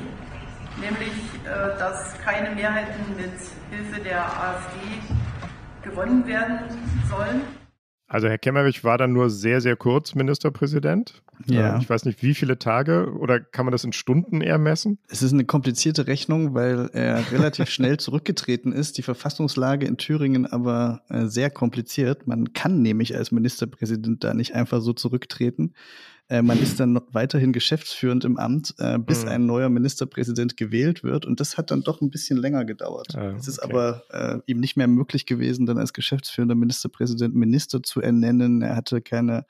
nämlich 0.80 1.12
äh, 1.44 1.78
dass 1.78 2.18
keine 2.24 2.54
Mehrheiten 2.54 3.16
mit 3.16 3.32
Hilfe 3.70 4.00
der 4.02 4.24
AfD 4.24 4.78
gewonnen 5.82 6.26
werden 6.26 6.58
sollen. 7.08 7.42
Also 8.06 8.28
Herr 8.28 8.38
Kemmerich 8.38 8.84
war 8.84 8.98
dann 8.98 9.12
nur 9.12 9.30
sehr, 9.30 9.60
sehr 9.60 9.76
kurz 9.76 10.14
Ministerpräsident. 10.14 11.22
Ja. 11.46 11.74
Ähm, 11.74 11.80
ich 11.80 11.88
weiß 11.90 12.04
nicht, 12.04 12.22
wie 12.22 12.34
viele 12.34 12.58
Tage 12.58 13.12
oder 13.18 13.40
kann 13.40 13.64
man 13.64 13.72
das 13.72 13.82
in 13.82 13.92
Stunden 13.92 14.40
eher 14.40 14.58
messen? 14.58 14.98
Es 15.08 15.22
ist 15.22 15.32
eine 15.32 15.44
komplizierte 15.44 16.06
Rechnung, 16.06 16.54
weil 16.54 16.90
er 16.92 17.24
relativ 17.32 17.70
schnell 17.70 17.96
zurückgetreten 17.96 18.72
ist. 18.72 18.98
Die 18.98 19.02
Verfassungslage 19.02 19.86
in 19.86 19.96
Thüringen 19.96 20.46
aber 20.46 21.02
äh, 21.08 21.26
sehr 21.26 21.50
kompliziert. 21.50 22.26
Man 22.26 22.52
kann 22.52 22.82
nämlich 22.82 23.16
als 23.16 23.32
Ministerpräsident 23.32 24.22
da 24.22 24.34
nicht 24.34 24.54
einfach 24.54 24.80
so 24.80 24.92
zurücktreten. 24.92 25.72
Äh, 26.28 26.42
man 26.42 26.60
ist 26.60 26.80
dann 26.80 26.98
weiterhin 27.12 27.52
geschäftsführend 27.52 28.24
im 28.24 28.38
Amt, 28.38 28.74
äh, 28.78 28.98
bis 28.98 29.24
mhm. 29.24 29.30
ein 29.30 29.46
neuer 29.46 29.68
Ministerpräsident 29.68 30.56
gewählt 30.56 31.04
wird. 31.04 31.26
Und 31.26 31.40
das 31.40 31.58
hat 31.58 31.70
dann 31.70 31.82
doch 31.82 32.00
ein 32.00 32.10
bisschen 32.10 32.38
länger 32.38 32.64
gedauert. 32.64 33.14
Ah, 33.14 33.34
es 33.36 33.46
ist 33.46 33.62
okay. 33.62 33.72
aber 33.72 34.02
äh, 34.10 34.38
ihm 34.46 34.60
nicht 34.60 34.76
mehr 34.76 34.88
möglich 34.88 35.26
gewesen, 35.26 35.66
dann 35.66 35.78
als 35.78 35.92
geschäftsführender 35.92 36.54
Ministerpräsident 36.54 37.34
Minister 37.34 37.82
zu 37.82 38.00
ernennen. 38.00 38.62
Er 38.62 38.76
hatte 38.76 39.02
keine 39.02 39.44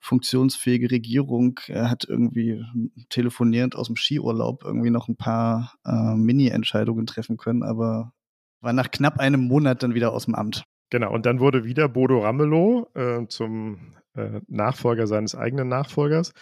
funktionsfähige 0.00 0.90
Regierung. 0.90 1.60
Er 1.66 1.90
hat 1.90 2.04
irgendwie 2.08 2.62
telefonierend 3.08 3.76
aus 3.76 3.86
dem 3.86 3.96
Skiurlaub 3.96 4.64
irgendwie 4.64 4.90
noch 4.90 5.08
ein 5.08 5.16
paar 5.16 5.74
äh, 5.84 6.14
Mini-Entscheidungen 6.14 7.06
treffen 7.06 7.36
können, 7.36 7.62
aber 7.62 8.12
war 8.60 8.72
nach 8.72 8.90
knapp 8.90 9.18
einem 9.18 9.40
Monat 9.40 9.82
dann 9.82 9.94
wieder 9.94 10.12
aus 10.12 10.24
dem 10.24 10.34
Amt. 10.34 10.64
Genau, 10.90 11.12
und 11.12 11.26
dann 11.26 11.40
wurde 11.40 11.64
wieder 11.64 11.88
Bodo 11.88 12.20
Ramelow 12.20 12.88
äh, 12.94 13.26
zum 13.28 13.94
äh, 14.14 14.40
Nachfolger 14.48 15.06
seines 15.06 15.34
eigenen 15.34 15.68
Nachfolgers. 15.68 16.32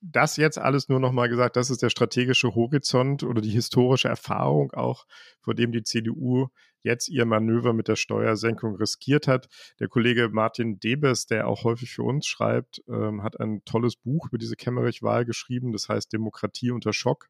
Das 0.00 0.36
jetzt 0.36 0.58
alles 0.58 0.88
nur 0.88 0.98
nochmal 0.98 1.28
gesagt, 1.28 1.54
das 1.56 1.70
ist 1.70 1.82
der 1.82 1.90
strategische 1.90 2.54
Horizont 2.56 3.22
oder 3.22 3.40
die 3.40 3.50
historische 3.50 4.08
Erfahrung 4.08 4.72
auch, 4.72 5.06
vor 5.40 5.54
dem 5.54 5.70
die 5.70 5.84
CDU 5.84 6.48
jetzt 6.82 7.08
ihr 7.08 7.24
Manöver 7.24 7.72
mit 7.72 7.86
der 7.86 7.94
Steuersenkung 7.94 8.74
riskiert 8.74 9.28
hat. 9.28 9.48
Der 9.78 9.86
Kollege 9.86 10.28
Martin 10.28 10.80
Debes, 10.80 11.26
der 11.26 11.46
auch 11.46 11.62
häufig 11.62 11.92
für 11.92 12.02
uns 12.02 12.26
schreibt, 12.26 12.82
ähm, 12.88 13.22
hat 13.22 13.38
ein 13.38 13.64
tolles 13.64 13.94
Buch 13.94 14.28
über 14.28 14.38
diese 14.38 14.56
Kemmerich-Wahl 14.56 15.24
geschrieben, 15.24 15.72
das 15.72 15.88
heißt 15.88 16.12
Demokratie 16.12 16.72
unter 16.72 16.92
Schock. 16.92 17.28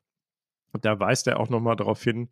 Und 0.72 0.86
da 0.86 0.98
weist 0.98 1.26
er 1.26 1.38
auch 1.38 1.50
nochmal 1.50 1.76
darauf 1.76 2.02
hin, 2.02 2.30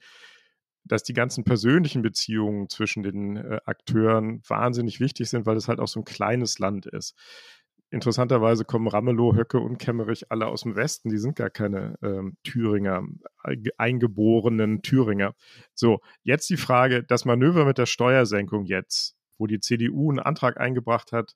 dass 0.85 1.03
die 1.03 1.13
ganzen 1.13 1.45
persönlichen 1.45 2.03
Beziehungen 2.03 2.69
zwischen 2.69 3.03
den 3.03 3.37
äh, 3.37 3.61
Akteuren 3.65 4.43
wahnsinnig 4.47 5.01
wichtig 5.01 5.29
sind, 5.29 5.47
weil 5.47 5.57
es 5.57 5.69
halt 5.69 5.81
auch 5.81 5.89
so 5.89 6.01
ein 6.01 6.05
kleines 6.05 6.59
Land 6.59 6.87
ist. 6.87 7.15
Interessanterweise 7.93 8.65
kommen 8.65 8.87
Ramelow, 8.87 9.35
Höcke 9.35 9.59
und 9.59 9.79
Kemmerich 9.79 10.31
alle 10.31 10.47
aus 10.47 10.63
dem 10.63 10.77
Westen. 10.77 11.11
Die 11.11 11.19
sind 11.19 11.35
gar 11.35 11.51
keine 11.51 11.97
ähm, 12.03 12.37
Thüringer, 12.45 13.03
eingeborenen 13.79 14.83
Thüringer. 14.83 15.35
So, 15.75 16.01
jetzt 16.23 16.49
die 16.51 16.57
Frage, 16.57 17.03
das 17.03 17.25
Manöver 17.25 17.65
mit 17.65 17.79
der 17.79 17.87
Steuersenkung 17.87 18.65
jetzt, 18.65 19.17
wo 19.39 19.49
die 19.49 19.59
CDU 19.59 20.11
einen 20.11 20.21
Antrag 20.21 20.61
eingebracht 20.61 21.11
hat 21.11 21.35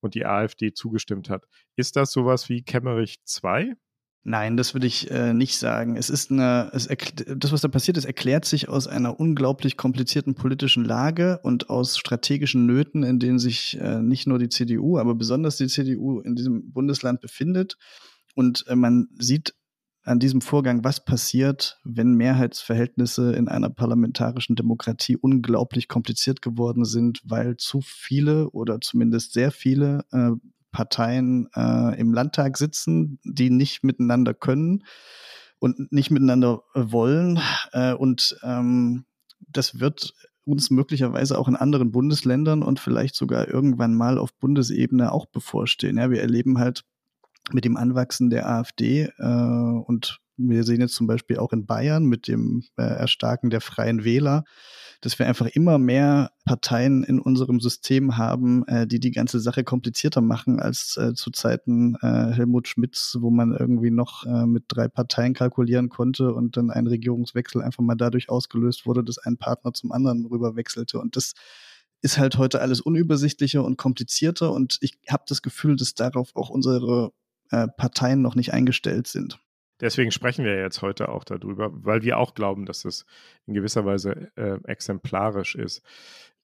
und 0.00 0.16
die 0.16 0.26
AfD 0.26 0.72
zugestimmt 0.72 1.30
hat. 1.30 1.46
Ist 1.76 1.94
das 1.94 2.10
sowas 2.10 2.48
wie 2.48 2.62
Kemmerich 2.62 3.22
2? 3.24 3.76
Nein, 4.24 4.56
das 4.56 4.72
würde 4.72 4.86
ich 4.86 5.10
äh, 5.10 5.34
nicht 5.34 5.58
sagen. 5.58 5.96
Es 5.96 6.08
ist 6.08 6.30
eine, 6.30 6.70
es 6.72 6.88
das, 7.26 7.50
was 7.50 7.60
da 7.60 7.66
passiert 7.66 7.96
ist, 7.96 8.04
erklärt 8.04 8.44
sich 8.44 8.68
aus 8.68 8.86
einer 8.86 9.18
unglaublich 9.18 9.76
komplizierten 9.76 10.36
politischen 10.36 10.84
Lage 10.84 11.40
und 11.42 11.70
aus 11.70 11.98
strategischen 11.98 12.64
Nöten, 12.64 13.02
in 13.02 13.18
denen 13.18 13.40
sich 13.40 13.80
äh, 13.80 14.00
nicht 14.00 14.28
nur 14.28 14.38
die 14.38 14.48
CDU, 14.48 14.98
aber 14.98 15.16
besonders 15.16 15.56
die 15.56 15.66
CDU 15.66 16.20
in 16.20 16.36
diesem 16.36 16.70
Bundesland 16.72 17.20
befindet. 17.20 17.76
Und 18.36 18.64
äh, 18.68 18.76
man 18.76 19.08
sieht 19.18 19.54
an 20.04 20.20
diesem 20.20 20.40
Vorgang, 20.40 20.84
was 20.84 21.04
passiert, 21.04 21.80
wenn 21.84 22.14
Mehrheitsverhältnisse 22.14 23.32
in 23.34 23.48
einer 23.48 23.70
parlamentarischen 23.70 24.54
Demokratie 24.54 25.16
unglaublich 25.16 25.88
kompliziert 25.88 26.42
geworden 26.42 26.84
sind, 26.84 27.20
weil 27.24 27.56
zu 27.56 27.80
viele 27.82 28.50
oder 28.50 28.80
zumindest 28.80 29.32
sehr 29.32 29.50
viele 29.50 30.04
äh, 30.12 30.30
Parteien 30.72 31.48
äh, 31.54 31.98
im 32.00 32.12
Landtag 32.12 32.56
sitzen, 32.56 33.18
die 33.24 33.50
nicht 33.50 33.84
miteinander 33.84 34.34
können 34.34 34.84
und 35.58 35.92
nicht 35.92 36.10
miteinander 36.10 36.62
äh, 36.74 36.82
wollen. 36.86 37.38
Äh, 37.72 37.92
und 37.94 38.36
ähm, 38.42 39.04
das 39.40 39.78
wird 39.78 40.14
uns 40.44 40.70
möglicherweise 40.70 41.38
auch 41.38 41.46
in 41.46 41.56
anderen 41.56 41.92
Bundesländern 41.92 42.62
und 42.62 42.80
vielleicht 42.80 43.14
sogar 43.14 43.46
irgendwann 43.48 43.94
mal 43.94 44.18
auf 44.18 44.34
Bundesebene 44.34 45.12
auch 45.12 45.26
bevorstehen. 45.26 45.98
Ja, 45.98 46.10
wir 46.10 46.20
erleben 46.20 46.58
halt 46.58 46.84
mit 47.52 47.64
dem 47.64 47.76
Anwachsen 47.76 48.30
der 48.30 48.48
AfD 48.48 49.12
äh, 49.18 49.24
und 49.24 50.21
wir 50.48 50.64
sehen 50.64 50.80
jetzt 50.80 50.94
zum 50.94 51.06
Beispiel 51.06 51.38
auch 51.38 51.52
in 51.52 51.66
Bayern 51.66 52.04
mit 52.04 52.28
dem 52.28 52.64
äh, 52.76 52.82
Erstarken 52.82 53.50
der 53.50 53.60
Freien 53.60 54.04
Wähler, 54.04 54.44
dass 55.00 55.18
wir 55.18 55.26
einfach 55.26 55.46
immer 55.46 55.78
mehr 55.78 56.30
Parteien 56.44 57.04
in 57.04 57.20
unserem 57.20 57.60
System 57.60 58.16
haben, 58.16 58.66
äh, 58.68 58.86
die 58.86 59.00
die 59.00 59.10
ganze 59.10 59.40
Sache 59.40 59.64
komplizierter 59.64 60.20
machen 60.20 60.60
als 60.60 60.96
äh, 60.96 61.14
zu 61.14 61.30
Zeiten 61.30 61.96
äh, 62.02 62.32
Helmut 62.32 62.68
Schmidts, 62.68 63.18
wo 63.20 63.30
man 63.30 63.52
irgendwie 63.52 63.90
noch 63.90 64.24
äh, 64.24 64.46
mit 64.46 64.64
drei 64.68 64.88
Parteien 64.88 65.34
kalkulieren 65.34 65.88
konnte 65.88 66.32
und 66.34 66.56
dann 66.56 66.70
ein 66.70 66.86
Regierungswechsel 66.86 67.62
einfach 67.62 67.82
mal 67.82 67.96
dadurch 67.96 68.28
ausgelöst 68.28 68.86
wurde, 68.86 69.02
dass 69.02 69.18
ein 69.18 69.36
Partner 69.36 69.72
zum 69.72 69.92
anderen 69.92 70.24
rüberwechselte. 70.26 70.98
Und 70.98 71.16
das 71.16 71.34
ist 72.02 72.18
halt 72.18 72.36
heute 72.36 72.60
alles 72.60 72.80
unübersichtlicher 72.80 73.64
und 73.64 73.76
komplizierter 73.76 74.52
und 74.52 74.78
ich 74.80 74.98
habe 75.08 75.24
das 75.28 75.40
Gefühl, 75.40 75.76
dass 75.76 75.94
darauf 75.94 76.34
auch 76.34 76.50
unsere 76.50 77.12
äh, 77.50 77.68
Parteien 77.68 78.22
noch 78.22 78.34
nicht 78.34 78.52
eingestellt 78.52 79.06
sind. 79.06 79.38
Deswegen 79.82 80.12
sprechen 80.12 80.44
wir 80.44 80.56
jetzt 80.56 80.80
heute 80.80 81.08
auch 81.08 81.24
darüber, 81.24 81.70
weil 81.72 82.02
wir 82.02 82.16
auch 82.16 82.34
glauben, 82.34 82.66
dass 82.66 82.84
es 82.84 83.04
in 83.46 83.54
gewisser 83.54 83.84
Weise 83.84 84.30
äh, 84.36 84.58
exemplarisch 84.64 85.56
ist. 85.56 85.82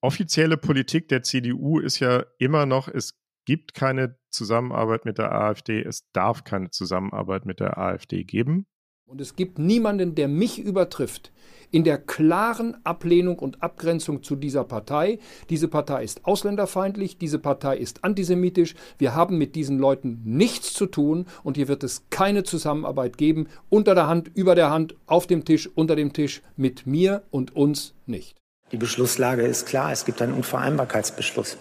Offizielle 0.01 0.57
Politik 0.57 1.07
der 1.09 1.23
CDU 1.23 1.79
ist 1.79 2.01
ja 2.01 2.27
immer 2.39 2.67
noch, 2.67 2.89
es 2.89 3.17
gibt 3.45 3.75
keine 3.75 4.19
Zusammenarbeit 4.31 5.05
mit 5.05 5.19
der 5.19 5.33
AfD, 5.33 5.81
es 5.81 6.11
darf 6.13 6.43
keine 6.43 6.71
Zusammenarbeit 6.71 7.47
mit 7.47 7.61
der 7.61 7.79
AfD 7.79 8.25
geben. 8.25 8.67
Und 9.09 9.23
es 9.23 9.37
gibt 9.37 9.59
niemanden, 9.59 10.15
der 10.15 10.29
mich 10.29 10.59
übertrifft 10.59 11.33
in 11.71 11.83
der 11.83 11.97
klaren 11.97 12.77
Ablehnung 12.85 13.39
und 13.39 13.63
Abgrenzung 13.63 14.23
zu 14.23 14.37
dieser 14.37 14.65
Partei. 14.65 15.19
Diese 15.49 15.67
Partei 15.67 16.05
ist 16.05 16.27
ausländerfeindlich, 16.27 17.17
diese 17.17 17.39
Partei 17.39 17.79
ist 17.79 18.05
antisemitisch. 18.05 18.75
Wir 18.99 19.15
haben 19.15 19.39
mit 19.39 19.55
diesen 19.55 19.79
Leuten 19.79 20.21
nichts 20.25 20.75
zu 20.75 20.85
tun 20.85 21.25
und 21.43 21.57
hier 21.57 21.69
wird 21.69 21.85
es 21.85 22.03
keine 22.11 22.43
Zusammenarbeit 22.43 23.17
geben, 23.17 23.49
unter 23.71 23.95
der 23.95 24.09
Hand, 24.09 24.31
über 24.35 24.55
der 24.55 24.71
Hand, 24.71 24.95
auf 25.07 25.27
dem 25.27 25.47
Tisch, 25.47 25.71
unter 25.75 25.97
dem 25.97 26.13
Tisch, 26.13 26.43
mit 26.57 26.87
mir 26.87 27.23
und 27.31 27.57
uns 27.57 27.95
nicht. 28.05 28.37
Die 28.73 28.77
Beschlusslage 28.77 29.43
ist 29.43 29.65
klar, 29.65 29.91
es 29.91 30.05
gibt 30.05 30.21
einen 30.21 30.35
Unvereinbarkeitsbeschluss. 30.35 31.57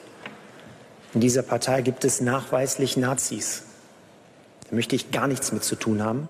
In 1.13 1.22
dieser 1.22 1.44
Partei 1.44 1.82
gibt 1.82 2.04
es 2.04 2.20
nachweislich 2.20 2.98
Nazis. 2.98 3.63
Da 4.70 4.75
möchte 4.75 4.98
ich 4.98 5.12
gar 5.12 5.27
nichts 5.27 5.54
mit 5.54 5.63
zu 5.63 5.77
tun 5.77 6.04
haben. 6.04 6.27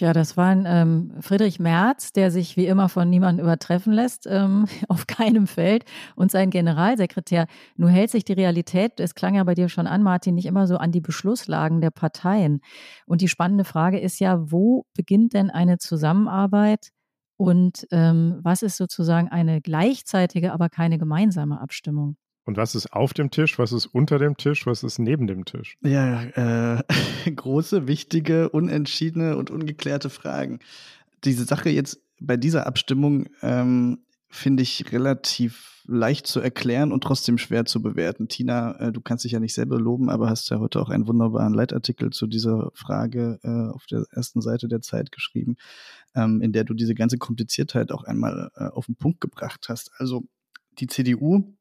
Tja, 0.00 0.14
das 0.14 0.38
war 0.38 0.46
ein 0.46 0.64
ähm, 0.66 1.12
Friedrich 1.20 1.60
Merz, 1.60 2.10
der 2.14 2.30
sich 2.30 2.56
wie 2.56 2.64
immer 2.64 2.88
von 2.88 3.10
niemandem 3.10 3.44
übertreffen 3.44 3.92
lässt, 3.92 4.26
ähm, 4.26 4.64
auf 4.88 5.06
keinem 5.06 5.46
Feld, 5.46 5.84
und 6.16 6.30
sein 6.30 6.48
Generalsekretär. 6.48 7.46
Nur 7.76 7.90
hält 7.90 8.10
sich 8.10 8.24
die 8.24 8.32
Realität, 8.32 8.98
es 8.98 9.14
klang 9.14 9.34
ja 9.34 9.44
bei 9.44 9.54
dir 9.54 9.68
schon 9.68 9.86
an, 9.86 10.02
Martin, 10.02 10.36
nicht 10.36 10.46
immer 10.46 10.66
so 10.66 10.78
an 10.78 10.90
die 10.90 11.02
Beschlusslagen 11.02 11.82
der 11.82 11.90
Parteien. 11.90 12.62
Und 13.04 13.20
die 13.20 13.28
spannende 13.28 13.64
Frage 13.64 14.00
ist 14.00 14.20
ja, 14.20 14.50
wo 14.50 14.86
beginnt 14.94 15.34
denn 15.34 15.50
eine 15.50 15.76
Zusammenarbeit 15.76 16.92
und 17.36 17.86
ähm, 17.90 18.38
was 18.42 18.62
ist 18.62 18.78
sozusagen 18.78 19.28
eine 19.28 19.60
gleichzeitige, 19.60 20.54
aber 20.54 20.70
keine 20.70 20.96
gemeinsame 20.96 21.60
Abstimmung? 21.60 22.16
Und 22.50 22.56
was 22.56 22.74
ist 22.74 22.92
auf 22.92 23.14
dem 23.14 23.30
Tisch, 23.30 23.60
was 23.60 23.70
ist 23.70 23.86
unter 23.86 24.18
dem 24.18 24.36
Tisch, 24.36 24.66
was 24.66 24.82
ist 24.82 24.98
neben 24.98 25.28
dem 25.28 25.44
Tisch? 25.44 25.78
Ja, 25.82 26.24
äh, 26.24 26.82
große, 27.30 27.86
wichtige, 27.86 28.48
unentschiedene 28.48 29.36
und 29.36 29.52
ungeklärte 29.52 30.10
Fragen. 30.10 30.58
Diese 31.22 31.44
Sache 31.44 31.70
jetzt 31.70 32.00
bei 32.18 32.36
dieser 32.36 32.66
Abstimmung 32.66 33.28
ähm, 33.40 34.00
finde 34.30 34.64
ich 34.64 34.90
relativ 34.90 35.84
leicht 35.86 36.26
zu 36.26 36.40
erklären 36.40 36.90
und 36.90 37.04
trotzdem 37.04 37.38
schwer 37.38 37.66
zu 37.66 37.80
bewerten. 37.80 38.26
Tina, 38.26 38.74
äh, 38.80 38.90
du 38.90 39.00
kannst 39.00 39.24
dich 39.24 39.30
ja 39.30 39.38
nicht 39.38 39.54
selber 39.54 39.78
loben, 39.78 40.10
aber 40.10 40.28
hast 40.28 40.50
ja 40.50 40.58
heute 40.58 40.80
auch 40.80 40.90
einen 40.90 41.06
wunderbaren 41.06 41.54
Leitartikel 41.54 42.10
zu 42.10 42.26
dieser 42.26 42.72
Frage 42.74 43.38
äh, 43.44 43.72
auf 43.72 43.86
der 43.86 44.06
ersten 44.10 44.40
Seite 44.42 44.66
der 44.66 44.80
Zeit 44.80 45.12
geschrieben, 45.12 45.54
ähm, 46.16 46.40
in 46.40 46.50
der 46.52 46.64
du 46.64 46.74
diese 46.74 46.96
ganze 46.96 47.16
Kompliziertheit 47.16 47.92
auch 47.92 48.02
einmal 48.02 48.50
äh, 48.56 48.64
auf 48.64 48.86
den 48.86 48.96
Punkt 48.96 49.20
gebracht 49.20 49.68
hast. 49.68 49.92
Also 49.98 50.24
die 50.80 50.88
CDU 50.88 51.54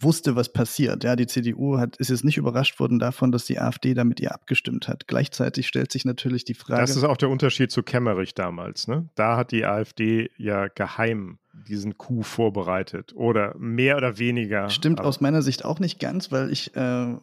wusste, 0.00 0.36
was 0.36 0.52
passiert. 0.52 1.04
Ja, 1.04 1.16
die 1.16 1.26
CDU 1.26 1.78
hat, 1.78 1.96
ist 1.96 2.10
jetzt 2.10 2.24
nicht 2.24 2.36
überrascht 2.36 2.78
worden 2.80 2.98
davon, 2.98 3.32
dass 3.32 3.44
die 3.44 3.58
AfD 3.58 3.94
da 3.94 4.04
mit 4.04 4.20
ihr 4.20 4.32
abgestimmt 4.32 4.88
hat. 4.88 5.08
Gleichzeitig 5.08 5.66
stellt 5.68 5.90
sich 5.92 6.04
natürlich 6.04 6.44
die 6.44 6.54
Frage. 6.54 6.80
Das 6.80 6.96
ist 6.96 7.04
auch 7.04 7.16
der 7.16 7.28
Unterschied 7.28 7.70
zu 7.70 7.82
Kemmerich 7.82 8.34
damals. 8.34 8.88
Ne? 8.88 9.08
Da 9.14 9.36
hat 9.36 9.52
die 9.52 9.64
AfD 9.64 10.30
ja 10.36 10.68
geheim 10.68 11.38
diesen 11.68 11.98
Coup 11.98 12.24
vorbereitet 12.24 13.12
oder 13.14 13.54
mehr 13.58 13.96
oder 13.96 14.18
weniger. 14.18 14.70
Stimmt 14.70 15.00
aus 15.00 15.20
meiner 15.20 15.42
Sicht 15.42 15.64
auch 15.64 15.80
nicht 15.80 15.98
ganz, 15.98 16.32
weil 16.32 16.50
ich 16.50 16.74
äh, 16.76 17.16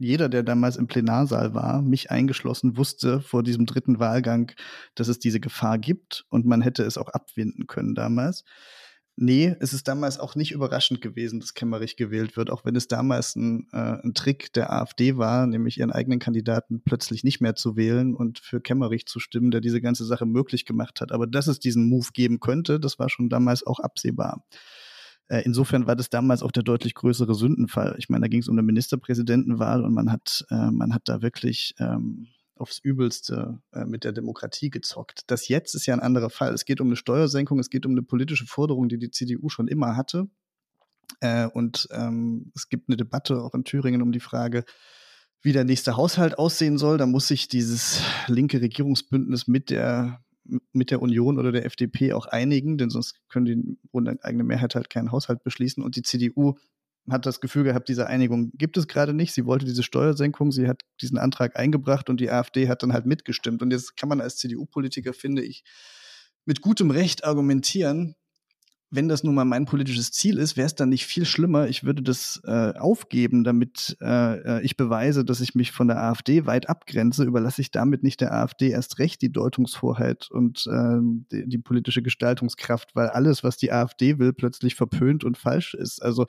jeder, 0.00 0.30
der 0.30 0.42
damals 0.42 0.76
im 0.76 0.86
Plenarsaal 0.86 1.54
war, 1.54 1.82
mich 1.82 2.10
eingeschlossen, 2.10 2.78
wusste 2.78 3.20
vor 3.20 3.42
diesem 3.42 3.66
dritten 3.66 3.98
Wahlgang, 3.98 4.52
dass 4.94 5.08
es 5.08 5.18
diese 5.18 5.40
Gefahr 5.40 5.78
gibt 5.78 6.24
und 6.30 6.46
man 6.46 6.62
hätte 6.62 6.84
es 6.84 6.96
auch 6.96 7.08
abwinden 7.08 7.66
können 7.66 7.94
damals. 7.94 8.44
Nee, 9.22 9.54
es 9.60 9.74
ist 9.74 9.86
damals 9.86 10.18
auch 10.18 10.34
nicht 10.34 10.50
überraschend 10.50 11.02
gewesen, 11.02 11.40
dass 11.40 11.52
Kemmerich 11.52 11.96
gewählt 11.96 12.38
wird, 12.38 12.48
auch 12.48 12.64
wenn 12.64 12.74
es 12.74 12.88
damals 12.88 13.36
ein, 13.36 13.68
äh, 13.70 13.98
ein 14.02 14.14
Trick 14.14 14.50
der 14.54 14.72
AfD 14.72 15.18
war, 15.18 15.46
nämlich 15.46 15.76
ihren 15.76 15.92
eigenen 15.92 16.20
Kandidaten 16.20 16.80
plötzlich 16.82 17.22
nicht 17.22 17.38
mehr 17.38 17.54
zu 17.54 17.76
wählen 17.76 18.14
und 18.14 18.38
für 18.38 18.62
Kemmerich 18.62 19.04
zu 19.04 19.20
stimmen, 19.20 19.50
der 19.50 19.60
diese 19.60 19.82
ganze 19.82 20.06
Sache 20.06 20.24
möglich 20.24 20.64
gemacht 20.64 21.02
hat. 21.02 21.12
Aber 21.12 21.26
dass 21.26 21.48
es 21.48 21.60
diesen 21.60 21.86
Move 21.90 22.08
geben 22.14 22.40
könnte, 22.40 22.80
das 22.80 22.98
war 22.98 23.10
schon 23.10 23.28
damals 23.28 23.62
auch 23.66 23.78
absehbar. 23.78 24.42
Äh, 25.28 25.42
insofern 25.44 25.86
war 25.86 25.96
das 25.96 26.08
damals 26.08 26.42
auch 26.42 26.50
der 26.50 26.62
deutlich 26.62 26.94
größere 26.94 27.34
Sündenfall. 27.34 27.96
Ich 27.98 28.08
meine, 28.08 28.22
da 28.22 28.28
ging 28.28 28.40
es 28.40 28.48
um 28.48 28.54
eine 28.54 28.62
Ministerpräsidentenwahl 28.62 29.84
und 29.84 29.92
man 29.92 30.10
hat, 30.10 30.46
äh, 30.48 30.70
man 30.70 30.94
hat 30.94 31.02
da 31.10 31.20
wirklich 31.20 31.74
ähm, 31.78 32.28
aufs 32.60 32.78
Übelste 32.78 33.60
äh, 33.72 33.84
mit 33.84 34.04
der 34.04 34.12
Demokratie 34.12 34.70
gezockt. 34.70 35.22
Das 35.26 35.48
jetzt 35.48 35.74
ist 35.74 35.86
ja 35.86 35.94
ein 35.94 36.00
anderer 36.00 36.30
Fall. 36.30 36.52
Es 36.54 36.64
geht 36.64 36.80
um 36.80 36.88
eine 36.88 36.96
Steuersenkung, 36.96 37.58
es 37.58 37.70
geht 37.70 37.86
um 37.86 37.92
eine 37.92 38.02
politische 38.02 38.46
Forderung, 38.46 38.88
die 38.88 38.98
die 38.98 39.10
CDU 39.10 39.48
schon 39.48 39.68
immer 39.68 39.96
hatte. 39.96 40.28
Äh, 41.20 41.46
und 41.46 41.88
ähm, 41.90 42.52
es 42.54 42.68
gibt 42.68 42.88
eine 42.88 42.96
Debatte 42.96 43.42
auch 43.42 43.54
in 43.54 43.64
Thüringen 43.64 44.02
um 44.02 44.12
die 44.12 44.20
Frage, 44.20 44.64
wie 45.42 45.52
der 45.52 45.64
nächste 45.64 45.96
Haushalt 45.96 46.38
aussehen 46.38 46.78
soll. 46.78 46.98
Da 46.98 47.06
muss 47.06 47.28
sich 47.28 47.48
dieses 47.48 48.02
linke 48.26 48.60
Regierungsbündnis 48.60 49.48
mit 49.48 49.70
der 49.70 50.22
mit 50.72 50.90
der 50.90 51.00
Union 51.00 51.38
oder 51.38 51.52
der 51.52 51.64
FDP 51.64 52.12
auch 52.12 52.26
einigen, 52.26 52.76
denn 52.76 52.90
sonst 52.90 53.20
können 53.28 53.44
die 53.44 53.78
ohne 53.92 54.18
eigene 54.22 54.42
Mehrheit 54.42 54.74
halt 54.74 54.90
keinen 54.90 55.12
Haushalt 55.12 55.44
beschließen. 55.44 55.82
Und 55.82 55.96
die 55.96 56.02
CDU 56.02 56.56
hat 57.08 57.26
das 57.26 57.40
Gefühl 57.40 57.64
gehabt, 57.64 57.88
diese 57.88 58.06
Einigung 58.06 58.52
gibt 58.54 58.76
es 58.76 58.86
gerade 58.86 59.14
nicht. 59.14 59.32
Sie 59.32 59.46
wollte 59.46 59.64
diese 59.64 59.82
Steuersenkung, 59.82 60.52
sie 60.52 60.68
hat 60.68 60.82
diesen 61.00 61.18
Antrag 61.18 61.58
eingebracht 61.58 62.10
und 62.10 62.20
die 62.20 62.30
AfD 62.30 62.68
hat 62.68 62.82
dann 62.82 62.92
halt 62.92 63.06
mitgestimmt. 63.06 63.62
Und 63.62 63.70
jetzt 63.70 63.96
kann 63.96 64.08
man 64.08 64.20
als 64.20 64.36
CDU-Politiker, 64.36 65.12
finde 65.12 65.42
ich, 65.42 65.64
mit 66.44 66.60
gutem 66.60 66.90
Recht 66.90 67.24
argumentieren, 67.24 68.16
wenn 68.92 69.08
das 69.08 69.22
nun 69.22 69.36
mal 69.36 69.44
mein 69.44 69.66
politisches 69.66 70.10
Ziel 70.10 70.36
ist, 70.38 70.56
wäre 70.56 70.66
es 70.66 70.74
dann 70.74 70.88
nicht 70.88 71.06
viel 71.06 71.24
schlimmer, 71.24 71.68
ich 71.68 71.84
würde 71.84 72.02
das 72.02 72.40
äh, 72.44 72.72
aufgeben, 72.76 73.44
damit 73.44 73.96
äh, 74.00 74.58
äh 74.58 74.62
ich 74.62 74.76
beweise, 74.76 75.24
dass 75.24 75.40
ich 75.40 75.54
mich 75.54 75.70
von 75.70 75.86
der 75.86 76.02
AfD 76.02 76.44
weit 76.44 76.68
abgrenze, 76.68 77.24
überlasse 77.24 77.60
ich 77.60 77.70
damit 77.70 78.02
nicht 78.02 78.20
der 78.20 78.32
AfD 78.32 78.70
erst 78.70 78.98
recht 78.98 79.22
die 79.22 79.30
Deutungshoheit 79.30 80.28
und 80.30 80.66
äh, 80.66 80.98
die, 81.30 81.48
die 81.48 81.58
politische 81.58 82.02
Gestaltungskraft, 82.02 82.96
weil 82.96 83.08
alles, 83.08 83.44
was 83.44 83.56
die 83.56 83.72
AfD 83.72 84.18
will, 84.18 84.32
plötzlich 84.32 84.74
verpönt 84.74 85.22
und 85.22 85.38
falsch 85.38 85.74
ist. 85.74 86.02
Also 86.02 86.26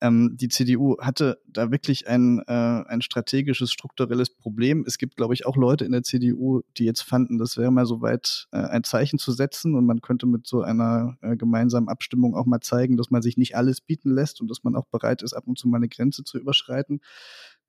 ähm, 0.00 0.36
die 0.36 0.48
CDU 0.48 0.96
hatte 1.00 1.40
da 1.46 1.70
wirklich 1.70 2.08
ein, 2.08 2.40
äh, 2.46 2.52
ein 2.52 3.02
strategisches, 3.02 3.72
strukturelles 3.72 4.30
Problem. 4.30 4.84
Es 4.86 4.98
gibt, 4.98 5.16
glaube 5.16 5.34
ich, 5.34 5.46
auch 5.46 5.56
Leute 5.56 5.84
in 5.84 5.92
der 5.92 6.02
CDU, 6.02 6.62
die 6.76 6.84
jetzt 6.84 7.02
fanden, 7.02 7.38
das 7.38 7.56
wäre 7.56 7.70
mal 7.70 7.86
so 7.86 8.00
weit, 8.00 8.46
äh, 8.52 8.58
ein 8.58 8.84
Zeichen 8.84 9.18
zu 9.18 9.32
setzen 9.32 9.74
und 9.74 9.86
man 9.86 10.00
könnte 10.00 10.26
mit 10.26 10.46
so 10.46 10.62
einer 10.62 11.16
äh, 11.20 11.36
gemeinsamen 11.36 11.88
Abstimmung 11.88 12.36
auch 12.36 12.46
mal 12.46 12.60
zeigen, 12.60 12.96
dass 12.96 13.10
man 13.10 13.22
sich 13.22 13.36
nicht 13.36 13.56
alles 13.56 13.80
bieten 13.80 14.10
lässt 14.10 14.40
und 14.40 14.48
dass 14.48 14.62
man 14.62 14.76
auch 14.76 14.86
bereit 14.86 15.22
ist, 15.22 15.32
ab 15.32 15.44
und 15.46 15.58
zu 15.58 15.68
mal 15.68 15.78
eine 15.78 15.88
Grenze 15.88 16.24
zu 16.24 16.38
überschreiten 16.38 17.00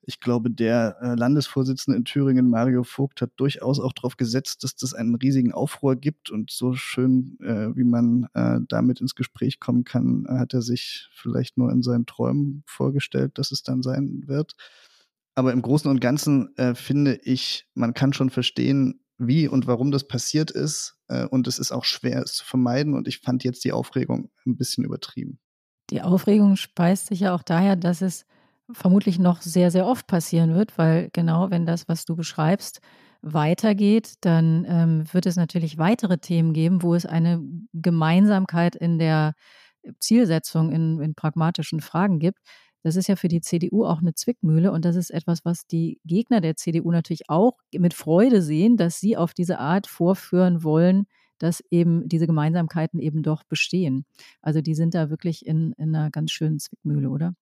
ich 0.10 0.20
glaube, 0.20 0.50
der 0.50 0.98
äh, 1.02 1.14
Landesvorsitzende 1.14 1.96
in 1.96 2.04
Thüringen, 2.04 2.50
Mario 2.50 2.84
Vogt, 2.84 3.22
hat 3.22 3.30
durchaus 3.36 3.80
auch 3.80 3.94
darauf 3.94 4.18
gesetzt, 4.18 4.64
dass 4.64 4.76
das 4.76 4.96
einen 4.96 5.14
riesigen 5.14 5.52
Aufruhr 5.52 5.96
gibt. 5.96 6.32
Und 6.32 6.50
so 6.50 6.74
schön, 6.74 7.38
äh, 7.44 7.76
wie 7.76 7.84
man 7.84 8.28
äh, 8.34 8.58
damit 8.68 9.02
ins 9.02 9.14
Gespräch 9.14 9.60
kommen 9.60 9.84
kann, 9.84 10.26
hat 10.28 10.56
er 10.56 10.64
sich 10.64 11.10
vielleicht 11.14 11.60
nur 11.60 11.72
in 11.72 11.84
seinen 11.84 12.08
Träumen 12.08 12.64
vorgestellt, 12.66 13.38
dass 13.38 13.52
es 13.52 13.62
dann 13.62 13.84
sein 13.84 14.24
wird. 14.26 14.56
Aber 15.36 15.54
im 15.54 15.62
Großen 15.62 15.92
und 15.92 16.02
Ganzen 16.02 16.58
äh, 16.58 16.74
finde 16.74 17.20
ich, 17.22 17.68
man 17.76 17.94
kann 17.94 18.12
schon 18.12 18.32
verstehen, 18.32 19.02
wie 19.20 19.48
und 19.48 19.68
warum 19.68 19.92
das 19.92 20.08
passiert 20.08 20.50
ist. 20.50 20.98
Äh, 21.08 21.28
und 21.28 21.48
es 21.48 21.60
ist 21.60 21.72
auch 21.72 21.86
schwer, 21.86 22.24
es 22.24 22.34
zu 22.34 22.46
vermeiden. 22.46 22.96
Und 22.96 23.08
ich 23.08 23.20
fand 23.20 23.44
jetzt 23.44 23.64
die 23.64 23.74
Aufregung 23.74 24.32
ein 24.48 24.58
bisschen 24.58 24.84
übertrieben. 24.86 25.38
Die 25.92 26.02
Aufregung 26.02 26.56
speist 26.56 27.08
sich 27.08 27.20
ja 27.20 27.36
auch 27.36 27.44
daher, 27.44 27.76
dass 27.76 28.02
es 28.02 28.26
vermutlich 28.72 29.20
noch 29.20 29.42
sehr, 29.42 29.72
sehr 29.72 29.86
oft 29.86 30.08
passieren 30.08 30.54
wird, 30.54 30.78
weil 30.78 31.10
genau 31.14 31.50
wenn 31.50 31.66
das, 31.66 31.88
was 31.88 32.06
du 32.06 32.16
beschreibst, 32.16 32.80
weitergeht, 33.22 34.14
dann 34.22 34.66
ähm, 34.68 35.04
wird 35.12 35.26
es 35.26 35.36
natürlich 35.36 35.78
weitere 35.78 36.20
Themen 36.20 36.54
geben, 36.54 36.84
wo 36.84 36.96
es 36.96 37.06
eine 37.06 37.42
Gemeinsamkeit 37.74 38.76
in 38.76 38.98
der 38.98 39.34
Zielsetzung 40.00 40.72
in, 40.72 41.02
in 41.02 41.16
pragmatischen 41.16 41.82
Fragen 41.82 42.20
gibt. 42.20 42.40
Das 42.82 42.96
ist 42.96 43.08
ja 43.08 43.18
für 43.18 43.28
die 43.28 43.42
CDU 43.42 43.86
auch 43.86 44.00
eine 44.00 44.14
Zwickmühle 44.14 44.72
und 44.72 44.86
das 44.86 44.96
ist 44.96 45.10
etwas, 45.10 45.44
was 45.44 45.68
die 45.68 46.00
Gegner 46.06 46.40
der 46.40 46.56
CDU 46.56 46.92
natürlich 46.92 47.30
auch 47.30 47.58
mit 47.74 47.94
Freude 47.94 48.42
sehen, 48.42 48.78
dass 48.78 49.00
sie 49.00 49.18
auf 49.18 49.34
diese 49.34 49.60
Art 49.60 49.86
vorführen 49.88 50.64
wollen, 50.64 51.06
dass 51.40 51.62
eben 51.72 52.08
diese 52.08 52.28
Gemeinsamkeiten 52.28 53.00
eben 53.00 53.22
doch 53.22 53.44
bestehen. 53.44 54.06
Also 54.42 54.62
die 54.62 54.76
sind 54.76 54.94
da 54.94 55.10
wirklich 55.10 55.46
in, 55.46 55.74
in 55.74 55.94
einer 55.94 56.10
ganz 56.10 56.32
schönen 56.32 56.60
Zwickmühle, 56.60 57.10
oder? 57.10 57.34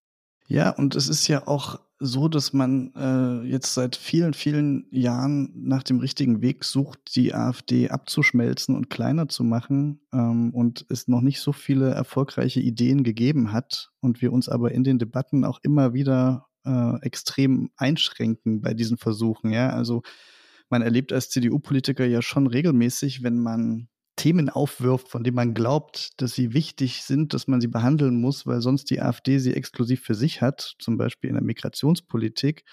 Ja, 0.48 0.70
und 0.70 0.96
es 0.96 1.08
ist 1.08 1.28
ja 1.28 1.46
auch 1.46 1.78
so, 2.00 2.28
dass 2.28 2.54
man 2.54 2.94
äh, 2.94 3.46
jetzt 3.46 3.74
seit 3.74 3.96
vielen, 3.96 4.32
vielen 4.32 4.86
Jahren 4.90 5.52
nach 5.54 5.82
dem 5.82 5.98
richtigen 5.98 6.40
Weg 6.40 6.64
sucht, 6.64 7.14
die 7.16 7.34
AfD 7.34 7.90
abzuschmelzen 7.90 8.74
und 8.74 8.88
kleiner 8.88 9.28
zu 9.28 9.44
machen 9.44 10.00
ähm, 10.12 10.54
und 10.54 10.86
es 10.88 11.06
noch 11.06 11.20
nicht 11.20 11.40
so 11.40 11.52
viele 11.52 11.90
erfolgreiche 11.90 12.60
Ideen 12.60 13.02
gegeben 13.02 13.52
hat 13.52 13.90
und 14.00 14.22
wir 14.22 14.32
uns 14.32 14.48
aber 14.48 14.72
in 14.72 14.84
den 14.84 14.98
Debatten 14.98 15.44
auch 15.44 15.58
immer 15.62 15.92
wieder 15.92 16.46
äh, 16.64 17.02
extrem 17.02 17.70
einschränken 17.76 18.62
bei 18.62 18.72
diesen 18.72 18.96
Versuchen. 18.96 19.50
Ja, 19.50 19.70
also 19.70 20.02
man 20.70 20.80
erlebt 20.80 21.12
als 21.12 21.28
CDU-Politiker 21.28 22.06
ja 22.06 22.22
schon 22.22 22.46
regelmäßig, 22.46 23.22
wenn 23.22 23.38
man 23.38 23.88
Themen 24.18 24.50
aufwirft, 24.50 25.08
von 25.08 25.24
denen 25.24 25.36
man 25.36 25.54
glaubt, 25.54 26.20
dass 26.20 26.34
sie 26.34 26.52
wichtig 26.52 27.04
sind, 27.04 27.32
dass 27.32 27.46
man 27.48 27.60
sie 27.60 27.68
behandeln 27.68 28.20
muss, 28.20 28.46
weil 28.46 28.60
sonst 28.60 28.90
die 28.90 29.00
AfD 29.00 29.38
sie 29.38 29.54
exklusiv 29.54 30.02
für 30.02 30.14
sich 30.14 30.42
hat, 30.42 30.74
zum 30.78 30.98
Beispiel 30.98 31.30
in 31.30 31.36
der 31.36 31.44
Migrationspolitik, 31.44 32.64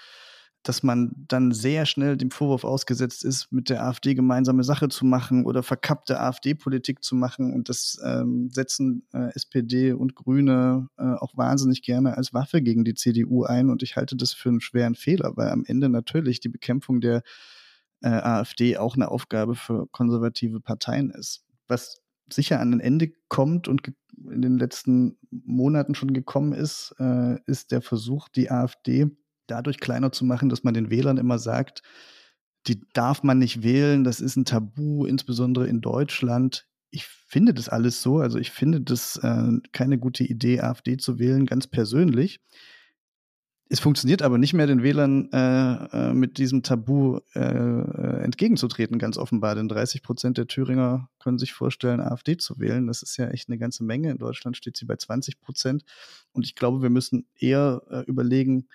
dass 0.64 0.82
man 0.82 1.12
dann 1.28 1.52
sehr 1.52 1.86
schnell 1.86 2.18
dem 2.18 2.32
Vorwurf 2.32 2.64
ausgesetzt 2.64 3.24
ist, 3.24 3.52
mit 3.52 3.70
der 3.70 3.86
AfD 3.86 4.16
gemeinsame 4.16 4.64
Sache 4.64 4.90
zu 4.90 5.06
machen 5.06 5.46
oder 5.46 5.62
verkappte 5.62 6.20
AfD-Politik 6.20 7.04
zu 7.04 7.16
machen. 7.16 7.54
Und 7.54 7.70
das 7.70 8.02
ähm, 8.04 8.50
setzen 8.50 9.08
äh, 9.14 9.30
SPD 9.36 9.94
und 9.94 10.16
Grüne 10.16 10.90
äh, 10.98 11.04
auch 11.04 11.38
wahnsinnig 11.38 11.84
gerne 11.84 12.18
als 12.18 12.34
Waffe 12.34 12.64
gegen 12.64 12.84
die 12.84 12.96
CDU 12.96 13.44
ein. 13.44 13.70
Und 13.70 13.84
ich 13.84 13.96
halte 13.96 14.16
das 14.16 14.34
für 14.34 14.50
einen 14.50 14.62
schweren 14.62 14.96
Fehler, 14.96 15.38
weil 15.38 15.50
am 15.50 15.64
Ende 15.66 15.88
natürlich 15.88 16.40
die 16.40 16.50
Bekämpfung 16.50 17.00
der 17.00 17.22
äh, 18.06 18.10
AfD 18.10 18.78
auch 18.78 18.96
eine 18.96 19.10
Aufgabe 19.10 19.56
für 19.56 19.88
konservative 19.88 20.60
Parteien 20.60 21.10
ist. 21.10 21.44
Was 21.68 22.02
sicher 22.32 22.60
an 22.60 22.74
ein 22.74 22.80
Ende 22.80 23.12
kommt 23.28 23.68
und 23.68 23.82
in 24.32 24.42
den 24.42 24.58
letzten 24.58 25.18
Monaten 25.32 25.96
schon 25.96 26.14
gekommen 26.14 26.54
ist, 26.54 26.96
äh, 27.00 27.40
ist 27.48 27.72
der 27.72 27.82
Versuch, 27.82 28.30
die 28.30 28.52
AfD 28.52 29.08
dadurch 29.48 29.80
kleiner 29.80 30.12
zu 30.12 30.24
machen, 30.24 30.50
dass 30.50 30.64
man 30.64 30.74
den 30.74 30.90
Wählern 30.90 31.18
immer 31.18 31.40
sagt, 31.40 31.82
die 32.68 32.82
darf 32.94 33.24
man 33.24 33.40
nicht 33.40 33.64
wählen, 33.64 34.04
das 34.04 34.22
ist 34.22 34.36
ein 34.38 34.46
Tabu, 34.46 35.06
insbesondere 35.06 35.68
in 35.68 35.82
Deutschland. 35.82 36.68
Ich 36.90 37.06
finde 37.06 37.54
das 37.54 37.70
alles 37.70 38.02
so, 38.02 38.20
also 38.20 38.40
ich 38.40 38.52
finde 38.52 38.82
das 38.82 39.18
äh, 39.18 39.52
keine 39.72 39.98
gute 39.98 40.24
Idee, 40.24 40.62
AfD 40.62 40.98
zu 40.98 41.20
wählen, 41.20 41.46
ganz 41.46 41.68
persönlich. 41.68 42.40
Es 43.68 43.80
funktioniert 43.80 44.22
aber 44.22 44.38
nicht 44.38 44.54
mehr, 44.54 44.68
den 44.68 44.84
Wählern 44.84 45.32
äh, 45.32 46.10
äh, 46.10 46.14
mit 46.14 46.38
diesem 46.38 46.62
Tabu 46.62 47.20
äh, 47.34 47.40
äh 47.40 48.24
entgegenzutreten, 48.24 49.00
ganz 49.00 49.18
offenbar. 49.18 49.56
Denn 49.56 49.68
30 49.68 50.04
Prozent 50.04 50.38
der 50.38 50.46
Thüringer 50.46 51.10
können 51.20 51.40
sich 51.40 51.54
vorstellen, 51.54 52.00
AfD 52.00 52.38
zu 52.38 52.60
wählen. 52.60 52.86
Das 52.86 53.02
ist 53.02 53.18
ja 53.18 53.28
echt 53.30 53.50
eine 53.50 53.58
ganze 53.58 53.84
Menge. 53.84 54.12
In 54.12 54.20
Deutschland 54.20 54.56
steht 54.56 54.78
sie 54.78 54.86
bei 54.86 54.98
20 54.98 55.42
Prozent. 55.42 55.84
Und 56.32 56.46
ich 56.46 56.54
glaube, 56.54 56.84
wir 56.84 56.92
müssen 56.92 57.28
eher 57.40 57.82
äh, 57.90 58.02
überlegen, 58.02 58.68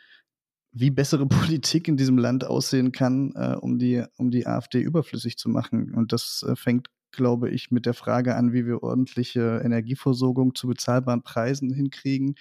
wie 0.73 0.91
bessere 0.91 1.27
Politik 1.29 1.87
in 1.87 1.97
diesem 1.97 2.19
Land 2.19 2.45
aussehen 2.45 2.91
kann, 2.91 3.33
äh, 3.37 3.55
um, 3.61 3.79
die, 3.79 4.03
um 4.17 4.33
die 4.33 4.49
AfD 4.49 4.81
überflüssig 4.81 5.39
zu 5.39 5.49
machen. 5.49 5.95
Und 5.95 6.13
das 6.13 6.45
fängt, 6.55 6.89
glaube 7.13 7.49
ich, 7.49 7.71
mit 7.71 7.87
der 7.87 7.95
Frage 7.95 8.35
an, 8.35 8.53
wie 8.53 8.67
wir 8.67 8.83
ordentliche 8.83 9.63
Energieversorgung 9.65 10.57
zu 10.57 10.67
bezahlbaren 10.67 11.23
Preisen 11.23 11.73
hinkriegen 11.73 12.35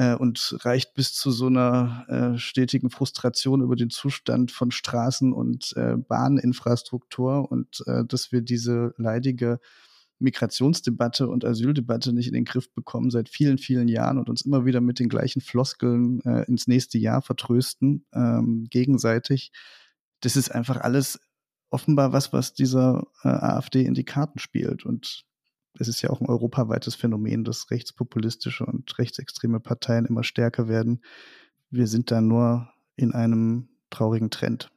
äh, 0.00 0.14
und 0.14 0.56
reicht 0.60 0.94
bis 0.94 1.12
zu 1.12 1.30
so 1.30 1.46
einer 1.46 2.06
äh, 2.08 2.38
stetigen 2.38 2.88
Frustration 2.88 3.60
über 3.60 3.76
den 3.76 3.90
Zustand 3.90 4.50
von 4.50 4.70
Straßen 4.70 5.34
und 5.34 5.74
äh, 5.76 5.96
Bahninfrastruktur 5.96 7.52
und 7.52 7.84
äh, 7.86 8.06
dass 8.06 8.32
wir 8.32 8.40
diese 8.40 8.94
leidige 8.96 9.60
Migrationsdebatte 10.18 11.28
und 11.28 11.44
Asyldebatte 11.44 12.14
nicht 12.14 12.28
in 12.28 12.34
den 12.34 12.46
Griff 12.46 12.72
bekommen 12.72 13.10
seit 13.10 13.28
vielen, 13.28 13.58
vielen 13.58 13.88
Jahren 13.88 14.16
und 14.16 14.30
uns 14.30 14.42
immer 14.42 14.64
wieder 14.64 14.80
mit 14.80 15.00
den 15.00 15.10
gleichen 15.10 15.42
Floskeln 15.42 16.22
äh, 16.22 16.44
ins 16.46 16.66
nächste 16.66 16.96
Jahr 16.96 17.20
vertrösten, 17.20 18.06
ähm, 18.14 18.68
gegenseitig. 18.70 19.52
Das 20.20 20.34
ist 20.34 20.50
einfach 20.50 20.78
alles 20.78 21.20
offenbar 21.68 22.12
was, 22.12 22.32
was 22.32 22.54
dieser 22.54 23.06
AfD 23.22 23.84
in 23.84 23.94
die 23.94 24.04
Karten 24.04 24.38
spielt. 24.38 24.84
Und 24.84 25.24
es 25.78 25.88
ist 25.88 26.02
ja 26.02 26.10
auch 26.10 26.20
ein 26.20 26.28
europaweites 26.28 26.94
Phänomen, 26.94 27.44
dass 27.44 27.70
rechtspopulistische 27.70 28.66
und 28.66 28.98
rechtsextreme 28.98 29.60
Parteien 29.60 30.06
immer 30.06 30.24
stärker 30.24 30.68
werden. 30.68 31.02
Wir 31.70 31.86
sind 31.86 32.10
da 32.10 32.20
nur 32.20 32.68
in 32.96 33.12
einem 33.12 33.68
traurigen 33.90 34.30
Trend. 34.30 34.70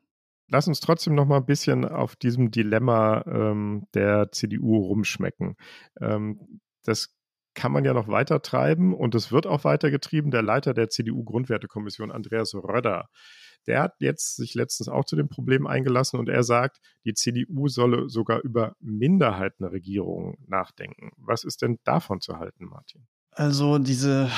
Lass 0.48 0.68
uns 0.68 0.80
trotzdem 0.80 1.16
noch 1.16 1.26
mal 1.26 1.38
ein 1.38 1.46
bisschen 1.46 1.86
auf 1.86 2.16
diesem 2.16 2.52
Dilemma 2.52 3.24
ähm, 3.26 3.88
der 3.94 4.32
CDU 4.32 4.78
rumschmecken. 4.78 5.56
Ähm, 6.00 6.60
das 6.84 7.16
kann 7.54 7.72
man 7.72 7.86
ja 7.86 7.94
noch 7.94 8.08
weiter 8.08 8.42
treiben 8.42 8.94
und 8.94 9.16
es 9.16 9.32
wird 9.32 9.48
auch 9.48 9.64
weitergetrieben. 9.64 10.32
Der 10.32 10.42
Leiter 10.42 10.74
der 10.74 10.90
CDU-Grundwertekommission, 10.90 12.12
Andreas 12.12 12.54
Röder, 12.56 13.10
der 13.68 13.82
hat 13.82 13.94
jetzt 14.00 14.36
sich 14.36 14.54
letztens 14.56 14.90
auch 14.90 15.06
zu 15.06 15.16
dem 15.16 15.30
Problem 15.30 15.68
eingelassen 15.68 16.20
und 16.20 16.30
er 16.30 16.44
sagt, 16.44 16.80
die 17.06 17.14
CDU 17.14 17.68
solle 17.68 18.10
sogar 18.10 18.42
über 18.42 18.76
Minderheitenregierungen 18.80 20.36
nachdenken. 20.48 21.12
Was 21.18 21.44
ist 21.44 21.62
denn 21.62 21.78
davon 21.84 22.20
zu 22.20 22.38
halten, 22.38 22.66
Martin? 22.66 23.08
Also 23.32 23.80
diese 23.80 24.30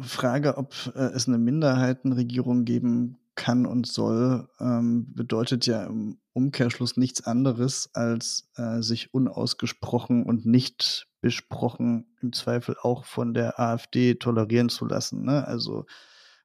Frage, 0.00 0.56
ob 0.56 0.74
äh, 0.94 1.10
es 1.14 1.28
eine 1.28 1.38
Minderheitenregierung 1.38 2.64
geben 2.64 3.18
kann 3.34 3.66
und 3.66 3.86
soll, 3.86 4.48
ähm, 4.60 5.12
bedeutet 5.14 5.66
ja 5.66 5.84
im 5.84 6.18
Umkehrschluss 6.32 6.96
nichts 6.96 7.24
anderes, 7.24 7.90
als 7.94 8.50
äh, 8.56 8.82
sich 8.82 9.14
unausgesprochen 9.14 10.24
und 10.24 10.44
nicht 10.44 11.08
besprochen 11.22 12.04
im 12.20 12.34
Zweifel 12.34 12.76
auch 12.82 13.06
von 13.06 13.32
der 13.32 13.58
AfD 13.58 14.16
tolerieren 14.16 14.68
zu 14.68 14.84
lassen. 14.84 15.24
Ne? 15.24 15.46
Also 15.46 15.86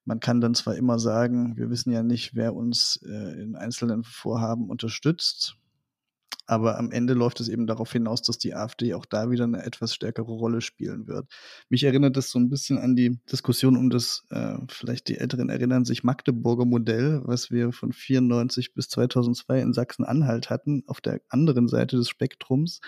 man 0.06 0.22
kann 0.22 0.40
dann 0.40 0.56
zwar 0.56 0.76
immer 0.76 1.00
sagen, 1.00 1.58
wir 1.58 1.70
wissen 1.70 1.92
ja 1.92 2.04
nicht, 2.04 2.34
wer 2.34 2.56
uns 2.56 3.02
äh, 3.06 3.42
in 3.42 3.58
einzelnen 3.58 4.06
Vorhaben 4.06 4.70
unterstützt, 4.70 5.58
aber 6.46 6.78
am 6.78 6.92
Ende 6.92 7.14
läuft 7.14 7.42
es 7.42 7.50
eben 7.50 7.68
darauf 7.68 7.92
hinaus, 7.92 8.22
dass 8.22 8.38
die 8.38 8.56
AfD 8.56 8.94
auch 8.94 9.06
da 9.06 9.30
wieder 9.30 9.44
eine 9.44 9.66
etwas 9.66 9.94
stärkere 9.94 10.32
Rolle 10.32 10.62
spielen 10.62 11.08
wird. 11.08 11.28
Mich 11.68 11.84
erinnert 11.84 12.16
das 12.16 12.30
so 12.30 12.40
ein 12.40 12.50
bisschen 12.50 12.78
an 12.78 12.96
die 12.96 13.20
Diskussion 13.30 13.76
um 13.76 13.90
das, 13.90 14.26
äh, 14.30 14.56
vielleicht 14.70 15.10
die 15.10 15.18
Älteren 15.18 15.50
erinnern 15.50 15.84
sich, 15.84 16.06
Magdeburger 16.06 16.66
Modell, 16.66 17.22
was 17.26 17.52
wir 17.52 17.74
von 17.74 17.92
94 17.92 18.74
bis 18.74 18.88
2002 18.88 19.60
in 19.60 19.74
Sachsen-Anhalt 19.74 20.50
hatten, 20.50 20.84
auf 20.88 21.02
der 21.02 21.20
anderen 21.28 21.68
Seite 21.68 21.98
des 21.98 22.08
Spektrums. 22.08 22.80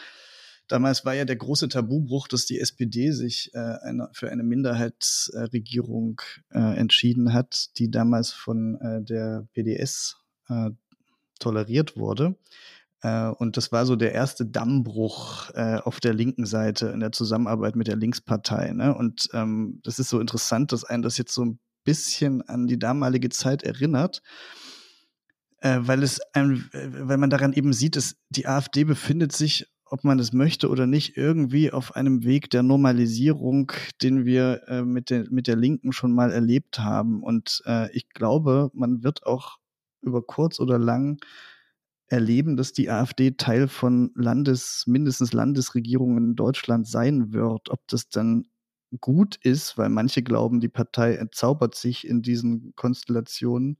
Damals 0.69 1.03
war 1.03 1.15
ja 1.15 1.25
der 1.25 1.35
große 1.35 1.67
Tabubruch, 1.67 2.27
dass 2.27 2.45
die 2.45 2.59
SPD 2.59 3.11
sich 3.11 3.51
äh, 3.55 3.57
eine, 3.57 4.07
für 4.13 4.31
eine 4.31 4.43
Minderheitsregierung 4.43 6.21
äh, 6.51 6.77
entschieden 6.77 7.33
hat, 7.33 7.77
die 7.79 7.89
damals 7.89 8.31
von 8.31 8.75
äh, 8.75 9.01
der 9.03 9.47
PDS 9.53 10.17
äh, 10.47 10.69
toleriert 11.39 11.97
wurde. 11.97 12.37
Äh, 13.01 13.29
und 13.29 13.57
das 13.57 13.71
war 13.71 13.87
so 13.87 13.95
der 13.95 14.13
erste 14.13 14.45
Dammbruch 14.45 15.49
äh, 15.55 15.77
auf 15.77 15.99
der 15.99 16.13
linken 16.13 16.45
Seite 16.45 16.89
in 16.89 16.99
der 16.99 17.11
Zusammenarbeit 17.11 17.75
mit 17.75 17.87
der 17.87 17.95
Linkspartei. 17.95 18.71
Ne? 18.71 18.95
Und 18.95 19.27
ähm, 19.33 19.79
das 19.83 19.97
ist 19.97 20.09
so 20.09 20.19
interessant, 20.19 20.71
dass 20.71 20.83
einen 20.83 21.01
das 21.01 21.17
jetzt 21.17 21.33
so 21.33 21.45
ein 21.45 21.59
bisschen 21.83 22.43
an 22.43 22.67
die 22.67 22.77
damalige 22.77 23.29
Zeit 23.29 23.63
erinnert, 23.63 24.21
äh, 25.61 25.79
weil 25.81 26.03
es 26.03 26.19
ein, 26.33 26.69
weil 26.71 27.17
man 27.17 27.31
daran 27.31 27.53
eben 27.53 27.73
sieht, 27.73 27.95
dass 27.95 28.17
die 28.29 28.45
AfD 28.45 28.83
befindet 28.83 29.31
sich, 29.31 29.65
ob 29.91 30.03
man 30.03 30.19
es 30.19 30.33
möchte 30.33 30.69
oder 30.69 30.87
nicht, 30.87 31.17
irgendwie 31.17 31.71
auf 31.71 31.95
einem 31.95 32.23
Weg 32.23 32.49
der 32.49 32.63
Normalisierung, 32.63 33.71
den 34.01 34.25
wir 34.25 34.63
äh, 34.67 34.83
mit, 34.83 35.09
der, 35.09 35.25
mit 35.29 35.47
der 35.47 35.55
Linken 35.55 35.91
schon 35.91 36.13
mal 36.13 36.31
erlebt 36.31 36.79
haben. 36.79 37.23
Und 37.23 37.61
äh, 37.65 37.91
ich 37.95 38.09
glaube, 38.09 38.69
man 38.73 39.03
wird 39.03 39.25
auch 39.25 39.57
über 40.01 40.21
kurz 40.21 40.59
oder 40.59 40.77
lang 40.77 41.19
erleben, 42.07 42.57
dass 42.57 42.73
die 42.73 42.89
AfD 42.89 43.31
Teil 43.31 43.67
von 43.67 44.11
Landes, 44.15 44.85
mindestens 44.87 45.33
Landesregierungen 45.33 46.29
in 46.29 46.35
Deutschland 46.35 46.87
sein 46.87 47.33
wird. 47.33 47.69
Ob 47.69 47.87
das 47.87 48.09
dann 48.09 48.45
gut 48.99 49.37
ist, 49.43 49.77
weil 49.77 49.89
manche 49.89 50.23
glauben, 50.23 50.59
die 50.59 50.69
Partei 50.69 51.15
entzaubert 51.15 51.75
sich 51.75 52.07
in 52.07 52.21
diesen 52.21 52.73
Konstellationen, 52.75 53.77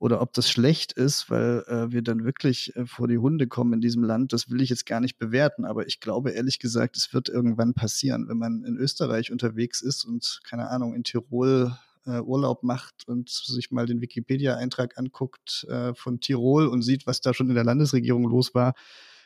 oder 0.00 0.22
ob 0.22 0.32
das 0.32 0.50
schlecht 0.50 0.92
ist, 0.92 1.28
weil 1.28 1.62
äh, 1.68 1.92
wir 1.92 2.00
dann 2.02 2.24
wirklich 2.24 2.74
äh, 2.74 2.86
vor 2.86 3.06
die 3.06 3.18
Hunde 3.18 3.46
kommen 3.46 3.74
in 3.74 3.80
diesem 3.82 4.02
Land, 4.02 4.32
das 4.32 4.48
will 4.48 4.62
ich 4.62 4.70
jetzt 4.70 4.86
gar 4.86 4.98
nicht 4.98 5.18
bewerten. 5.18 5.66
Aber 5.66 5.86
ich 5.86 6.00
glaube 6.00 6.30
ehrlich 6.30 6.58
gesagt, 6.58 6.96
es 6.96 7.12
wird 7.12 7.28
irgendwann 7.28 7.74
passieren, 7.74 8.26
wenn 8.26 8.38
man 8.38 8.64
in 8.64 8.78
Österreich 8.78 9.30
unterwegs 9.30 9.82
ist 9.82 10.04
und 10.06 10.40
keine 10.42 10.70
Ahnung 10.70 10.94
in 10.94 11.04
Tirol 11.04 11.76
äh, 12.06 12.18
Urlaub 12.20 12.62
macht 12.62 13.06
und 13.06 13.28
sich 13.28 13.70
mal 13.70 13.84
den 13.84 14.00
Wikipedia-Eintrag 14.00 14.96
anguckt 14.96 15.66
äh, 15.68 15.92
von 15.94 16.18
Tirol 16.18 16.66
und 16.66 16.80
sieht, 16.80 17.06
was 17.06 17.20
da 17.20 17.34
schon 17.34 17.50
in 17.50 17.54
der 17.54 17.64
Landesregierung 17.64 18.26
los 18.26 18.54
war, 18.54 18.72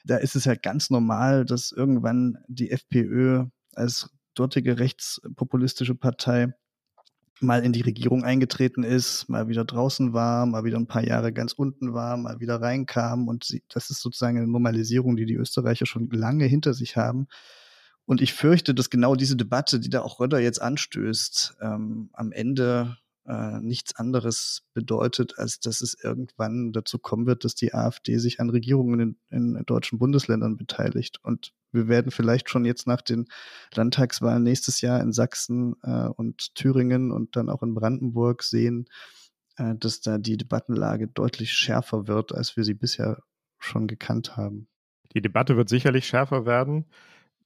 da 0.04 0.16
ist 0.16 0.34
es 0.34 0.44
ja 0.44 0.56
ganz 0.56 0.90
normal, 0.90 1.44
dass 1.44 1.70
irgendwann 1.70 2.38
die 2.48 2.72
FPÖ 2.72 3.44
als 3.74 4.10
dortige 4.34 4.80
rechtspopulistische 4.80 5.94
Partei 5.94 6.52
mal 7.40 7.64
in 7.64 7.72
die 7.72 7.80
Regierung 7.80 8.24
eingetreten 8.24 8.84
ist, 8.84 9.28
mal 9.28 9.48
wieder 9.48 9.64
draußen 9.64 10.12
war, 10.12 10.46
mal 10.46 10.64
wieder 10.64 10.78
ein 10.78 10.86
paar 10.86 11.04
Jahre 11.04 11.32
ganz 11.32 11.52
unten 11.52 11.92
war, 11.92 12.16
mal 12.16 12.40
wieder 12.40 12.60
reinkam. 12.60 13.28
Und 13.28 13.44
sie, 13.44 13.62
das 13.68 13.90
ist 13.90 14.00
sozusagen 14.00 14.38
eine 14.38 14.46
Normalisierung, 14.46 15.16
die 15.16 15.26
die 15.26 15.34
Österreicher 15.34 15.86
schon 15.86 16.08
lange 16.10 16.44
hinter 16.44 16.74
sich 16.74 16.96
haben. 16.96 17.26
Und 18.06 18.20
ich 18.20 18.34
fürchte, 18.34 18.74
dass 18.74 18.90
genau 18.90 19.14
diese 19.14 19.36
Debatte, 19.36 19.80
die 19.80 19.88
da 19.88 20.02
auch 20.02 20.20
Röder 20.20 20.38
jetzt 20.38 20.60
anstößt, 20.60 21.56
ähm, 21.60 22.10
am 22.12 22.32
Ende 22.32 22.98
äh, 23.26 23.60
nichts 23.60 23.96
anderes 23.96 24.62
bedeutet, 24.74 25.38
als 25.38 25.60
dass 25.60 25.80
es 25.80 25.96
irgendwann 26.02 26.72
dazu 26.72 26.98
kommen 26.98 27.26
wird, 27.26 27.44
dass 27.44 27.54
die 27.54 27.72
AfD 27.72 28.18
sich 28.18 28.40
an 28.40 28.50
Regierungen 28.50 29.16
in, 29.30 29.54
in 29.56 29.64
deutschen 29.66 29.98
Bundesländern 29.98 30.56
beteiligt. 30.56 31.20
Und 31.22 31.52
wir 31.72 31.88
werden 31.88 32.12
vielleicht 32.12 32.50
schon 32.50 32.64
jetzt 32.64 32.86
nach 32.86 33.00
den 33.00 33.26
Landtagswahlen 33.74 34.42
nächstes 34.42 34.80
Jahr 34.80 35.00
in 35.00 35.12
Sachsen 35.12 35.74
äh, 35.82 36.08
und 36.08 36.54
Thüringen 36.54 37.10
und 37.10 37.36
dann 37.36 37.48
auch 37.48 37.62
in 37.62 37.74
Brandenburg 37.74 38.42
sehen, 38.42 38.86
äh, 39.56 39.74
dass 39.74 40.00
da 40.00 40.18
die 40.18 40.36
Debattenlage 40.36 41.08
deutlich 41.08 41.52
schärfer 41.52 42.06
wird, 42.06 42.34
als 42.34 42.56
wir 42.56 42.64
sie 42.64 42.74
bisher 42.74 43.22
schon 43.58 43.86
gekannt 43.86 44.36
haben. 44.36 44.68
Die 45.14 45.22
Debatte 45.22 45.56
wird 45.56 45.68
sicherlich 45.68 46.06
schärfer 46.06 46.44
werden. 46.44 46.86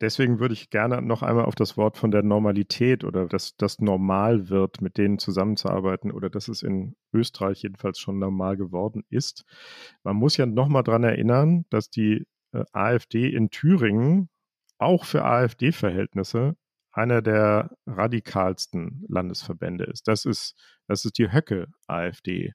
Deswegen 0.00 0.40
würde 0.40 0.54
ich 0.54 0.70
gerne 0.70 1.02
noch 1.02 1.22
einmal 1.22 1.44
auf 1.44 1.54
das 1.54 1.76
Wort 1.76 1.96
von 1.98 2.11
der 2.11 2.22
Normalität 2.22 3.04
oder 3.04 3.26
dass 3.26 3.56
das 3.56 3.80
normal 3.80 4.48
wird, 4.48 4.80
mit 4.80 4.98
denen 4.98 5.18
zusammenzuarbeiten 5.18 6.12
oder 6.12 6.30
dass 6.30 6.48
es 6.48 6.62
in 6.62 6.96
Österreich 7.12 7.62
jedenfalls 7.62 7.98
schon 7.98 8.18
normal 8.18 8.56
geworden 8.56 9.04
ist. 9.11 9.44
Man 10.02 10.16
muss 10.16 10.37
ja 10.37 10.46
nochmal 10.46 10.82
daran 10.82 11.04
erinnern, 11.04 11.64
dass 11.70 11.90
die 11.90 12.26
äh, 12.52 12.64
AfD 12.72 13.28
in 13.28 13.50
Thüringen 13.50 14.28
auch 14.78 15.04
für 15.04 15.24
AfD-Verhältnisse 15.24 16.56
einer 16.92 17.22
der 17.22 17.76
radikalsten 17.87 19.04
Landesverbände 19.08 19.84
ist. 19.84 20.08
Das 20.08 20.24
ist, 20.24 20.54
das 20.87 21.04
ist 21.04 21.18
die 21.18 21.32
Höcke-AfD. 21.32 22.54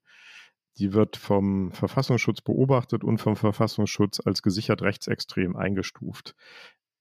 Die 0.77 0.93
wird 0.93 1.17
vom 1.17 1.71
Verfassungsschutz 1.71 2.41
beobachtet 2.41 3.03
und 3.03 3.19
vom 3.19 3.35
Verfassungsschutz 3.35 4.19
als 4.25 4.41
gesichert 4.41 4.81
rechtsextrem 4.81 5.55
eingestuft. 5.55 6.35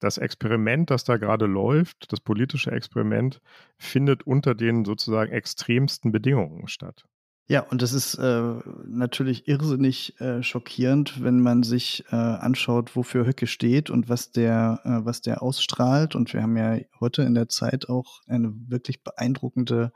Das 0.03 0.19
Experiment, 0.19 0.91
das 0.91 1.05
da 1.05 1.17
gerade 1.17 1.47
läuft, 1.47 2.13
das 2.13 2.19
politische 2.19 2.73
Experiment, 2.73 3.41
findet 3.79 4.25
unter 4.27 4.57
den 4.57 4.85
sozusagen 4.85 5.31
extremsten 5.31 6.11
Bedingungen 6.11 6.67
statt. 6.67 7.05
Ja, 7.47 7.61
und 7.61 7.83
das 7.83 7.93
ist 7.93 8.15
äh, 8.15 8.55
natürlich 8.85 9.47
irrsinnig 9.47 10.21
äh, 10.21 10.43
schockierend, 10.43 11.23
wenn 11.23 11.41
man 11.41 11.63
sich 11.63 12.05
äh, 12.11 12.17
anschaut, 12.17 12.97
wofür 12.97 13.27
Höcke 13.27 13.47
steht 13.47 13.91
und 13.91 14.09
was 14.09 14.33
der, 14.33 14.81
äh, 14.83 15.05
was 15.05 15.21
der 15.21 15.41
ausstrahlt. 15.41 16.17
Und 16.17 16.33
wir 16.35 16.43
haben 16.43 16.57
ja 16.57 16.79
heute 16.99 17.23
in 17.23 17.35
der 17.35 17.49
Zeit 17.49 17.89
auch 17.89 18.23
eine 18.27 18.53
wirklich 18.67 19.05
beeindruckende 19.05 19.93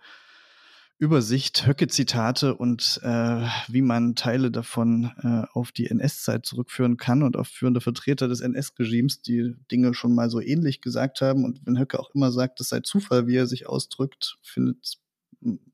Übersicht, 0.98 1.66
Höcke-Zitate 1.66 2.56
und 2.56 3.00
äh, 3.02 3.46
wie 3.68 3.82
man 3.82 4.14
Teile 4.14 4.50
davon 4.50 5.12
äh, 5.22 5.46
auf 5.52 5.70
die 5.70 5.88
NS-Zeit 5.88 6.46
zurückführen 6.46 6.96
kann 6.96 7.22
und 7.22 7.36
auf 7.36 7.48
führende 7.48 7.82
Vertreter 7.82 8.28
des 8.28 8.40
NS-Regimes, 8.40 9.20
die 9.20 9.54
Dinge 9.70 9.92
schon 9.92 10.14
mal 10.14 10.30
so 10.30 10.40
ähnlich 10.40 10.80
gesagt 10.80 11.20
haben. 11.20 11.44
Und 11.44 11.60
wenn 11.66 11.78
Höcke 11.78 12.00
auch 12.00 12.14
immer 12.14 12.32
sagt, 12.32 12.60
es 12.60 12.70
sei 12.70 12.80
Zufall, 12.80 13.26
wie 13.26 13.36
er 13.36 13.46
sich 13.46 13.68
ausdrückt, 13.68 14.38
findet 14.42 14.98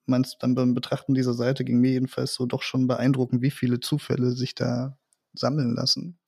man 0.06 0.22
es 0.22 0.36
dann 0.38 0.54
beim 0.54 0.74
Betrachten 0.74 1.14
dieser 1.14 1.34
Seite 1.34 1.64
ging 1.64 1.78
mir 1.78 1.92
jedenfalls 1.92 2.34
so 2.34 2.46
doch 2.46 2.62
schon 2.62 2.88
beeindruckend, 2.88 3.42
wie 3.42 3.50
viele 3.50 3.80
Zufälle 3.80 4.32
sich 4.32 4.54
da 4.54 4.98
sammeln 5.34 5.74
lassen. 5.74 6.18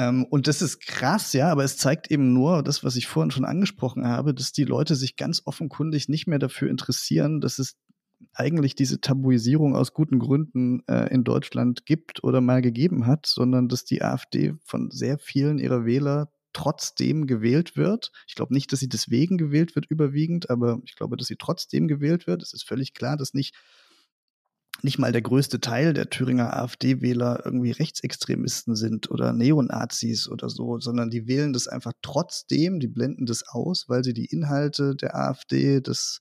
Ähm, 0.00 0.24
und 0.24 0.46
das 0.46 0.62
ist 0.62 0.80
krass, 0.80 1.34
ja, 1.34 1.50
aber 1.52 1.62
es 1.62 1.76
zeigt 1.76 2.10
eben 2.10 2.32
nur 2.32 2.62
das, 2.62 2.82
was 2.82 2.96
ich 2.96 3.06
vorhin 3.06 3.30
schon 3.30 3.44
angesprochen 3.44 4.06
habe, 4.06 4.32
dass 4.32 4.52
die 4.52 4.64
Leute 4.64 4.94
sich 4.94 5.16
ganz 5.16 5.42
offenkundig 5.44 6.08
nicht 6.08 6.26
mehr 6.26 6.38
dafür 6.38 6.70
interessieren, 6.70 7.42
dass 7.42 7.58
es 7.58 7.76
eigentlich 8.32 8.74
diese 8.74 9.00
Tabuisierung 9.02 9.76
aus 9.76 9.92
guten 9.92 10.18
Gründen 10.18 10.82
äh, 10.88 11.12
in 11.12 11.22
Deutschland 11.22 11.84
gibt 11.84 12.24
oder 12.24 12.40
mal 12.40 12.62
gegeben 12.62 13.06
hat, 13.06 13.26
sondern 13.26 13.68
dass 13.68 13.84
die 13.84 14.00
AfD 14.00 14.54
von 14.64 14.90
sehr 14.90 15.18
vielen 15.18 15.58
ihrer 15.58 15.84
Wähler 15.84 16.32
trotzdem 16.54 17.26
gewählt 17.26 17.76
wird. 17.76 18.10
Ich 18.26 18.34
glaube 18.34 18.54
nicht, 18.54 18.72
dass 18.72 18.80
sie 18.80 18.88
deswegen 18.88 19.36
gewählt 19.36 19.74
wird 19.74 19.86
überwiegend, 19.86 20.48
aber 20.48 20.80
ich 20.84 20.96
glaube, 20.96 21.18
dass 21.18 21.26
sie 21.26 21.36
trotzdem 21.36 21.88
gewählt 21.88 22.26
wird. 22.26 22.42
Es 22.42 22.54
ist 22.54 22.66
völlig 22.66 22.94
klar, 22.94 23.18
dass 23.18 23.34
nicht 23.34 23.54
nicht 24.84 24.98
mal 24.98 25.12
der 25.12 25.22
größte 25.22 25.60
Teil 25.60 25.94
der 25.94 26.10
Thüringer 26.10 26.56
AfD-Wähler 26.56 27.42
irgendwie 27.44 27.70
Rechtsextremisten 27.70 28.76
sind 28.76 29.10
oder 29.10 29.32
Neonazis 29.32 30.28
oder 30.28 30.48
so, 30.48 30.78
sondern 30.78 31.10
die 31.10 31.26
wählen 31.26 31.52
das 31.52 31.68
einfach 31.68 31.92
trotzdem, 32.02 32.80
die 32.80 32.88
blenden 32.88 33.26
das 33.26 33.44
aus, 33.46 33.88
weil 33.88 34.04
sie 34.04 34.14
die 34.14 34.26
Inhalte 34.26 34.94
der 34.94 35.16
AfD, 35.16 35.80
das 35.80 36.20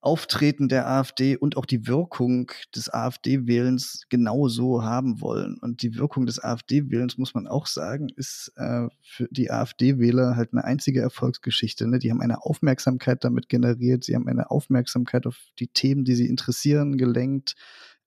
Auftreten 0.00 0.68
der 0.68 0.88
AfD 0.88 1.36
und 1.36 1.56
auch 1.56 1.66
die 1.66 1.86
Wirkung 1.86 2.52
des 2.74 2.92
AfD-Wählens 2.92 4.06
genauso 4.08 4.84
haben 4.84 5.20
wollen. 5.20 5.58
Und 5.58 5.82
die 5.82 5.96
Wirkung 5.96 6.26
des 6.26 6.42
AfD-Wählens, 6.42 7.18
muss 7.18 7.34
man 7.34 7.48
auch 7.48 7.66
sagen, 7.66 8.08
ist 8.14 8.52
äh, 8.56 8.88
für 9.02 9.26
die 9.30 9.50
AfD-Wähler 9.50 10.36
halt 10.36 10.52
eine 10.52 10.64
einzige 10.64 11.00
Erfolgsgeschichte. 11.00 11.88
Ne? 11.88 11.98
Die 11.98 12.10
haben 12.10 12.20
eine 12.20 12.44
Aufmerksamkeit 12.44 13.24
damit 13.24 13.48
generiert, 13.48 14.04
sie 14.04 14.14
haben 14.14 14.28
eine 14.28 14.50
Aufmerksamkeit 14.50 15.26
auf 15.26 15.38
die 15.58 15.68
Themen, 15.68 16.04
die 16.04 16.14
sie 16.14 16.28
interessieren, 16.28 16.98
gelenkt. 16.98 17.56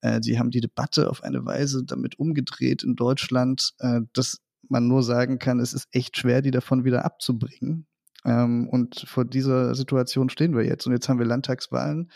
Äh, 0.01 0.21
sie 0.21 0.39
haben 0.39 0.51
die 0.51 0.61
Debatte 0.61 1.09
auf 1.09 1.23
eine 1.23 1.45
Weise 1.45 1.83
damit 1.83 2.17
umgedreht 2.17 2.83
in 2.83 2.95
Deutschland, 2.95 3.73
äh, 3.79 4.01
dass 4.13 4.41
man 4.69 4.87
nur 4.87 5.03
sagen 5.03 5.39
kann, 5.39 5.59
es 5.59 5.73
ist 5.73 5.87
echt 5.91 6.17
schwer, 6.17 6.41
die 6.41 6.51
davon 6.51 6.85
wieder 6.85 7.03
abzubringen. 7.03 7.87
Ähm, 8.25 8.67
und 8.69 9.05
vor 9.07 9.25
dieser 9.25 9.75
Situation 9.75 10.29
stehen 10.29 10.55
wir 10.55 10.65
jetzt. 10.65 10.85
Und 10.85 10.93
jetzt 10.93 11.09
haben 11.09 11.19
wir 11.19 11.25
Landtagswahlen 11.25 12.11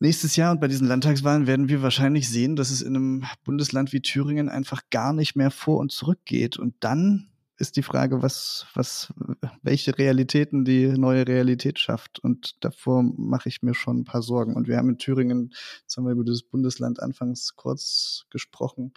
nächstes 0.00 0.36
Jahr. 0.36 0.52
Und 0.52 0.60
bei 0.60 0.68
diesen 0.68 0.86
Landtagswahlen 0.86 1.46
werden 1.46 1.68
wir 1.68 1.82
wahrscheinlich 1.82 2.28
sehen, 2.28 2.56
dass 2.56 2.70
es 2.70 2.82
in 2.82 2.96
einem 2.96 3.24
Bundesland 3.44 3.92
wie 3.92 4.02
Thüringen 4.02 4.48
einfach 4.48 4.82
gar 4.90 5.12
nicht 5.12 5.36
mehr 5.36 5.50
vor 5.50 5.78
und 5.78 5.92
zurück 5.92 6.20
geht. 6.24 6.58
Und 6.58 6.74
dann 6.80 7.30
ist 7.56 7.76
die 7.76 7.82
Frage, 7.82 8.20
was, 8.20 8.66
was, 8.74 9.14
welche 9.62 9.96
Realitäten 9.96 10.64
die 10.64 10.88
neue 10.88 11.26
Realität 11.26 11.78
schafft. 11.78 12.18
Und 12.18 12.64
davor 12.64 13.02
mache 13.02 13.48
ich 13.48 13.62
mir 13.62 13.74
schon 13.74 14.00
ein 14.00 14.04
paar 14.04 14.22
Sorgen. 14.22 14.54
Und 14.54 14.66
wir 14.66 14.76
haben 14.76 14.90
in 14.90 14.98
Thüringen, 14.98 15.52
jetzt 15.82 15.96
haben 15.96 16.04
wir 16.04 16.12
über 16.12 16.24
das 16.24 16.42
Bundesland 16.42 17.00
anfangs 17.00 17.54
kurz 17.54 18.26
gesprochen, 18.30 18.92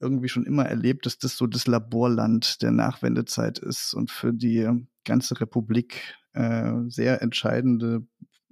irgendwie 0.00 0.28
schon 0.28 0.44
immer 0.44 0.64
erlebt, 0.64 1.06
dass 1.06 1.18
das 1.18 1.36
so 1.36 1.46
das 1.46 1.66
Laborland 1.66 2.62
der 2.62 2.70
Nachwendezeit 2.70 3.58
ist 3.58 3.94
und 3.94 4.10
für 4.10 4.32
die 4.32 4.68
ganze 5.04 5.40
Republik 5.40 6.16
äh, 6.34 6.72
sehr 6.88 7.22
entscheidende 7.22 8.06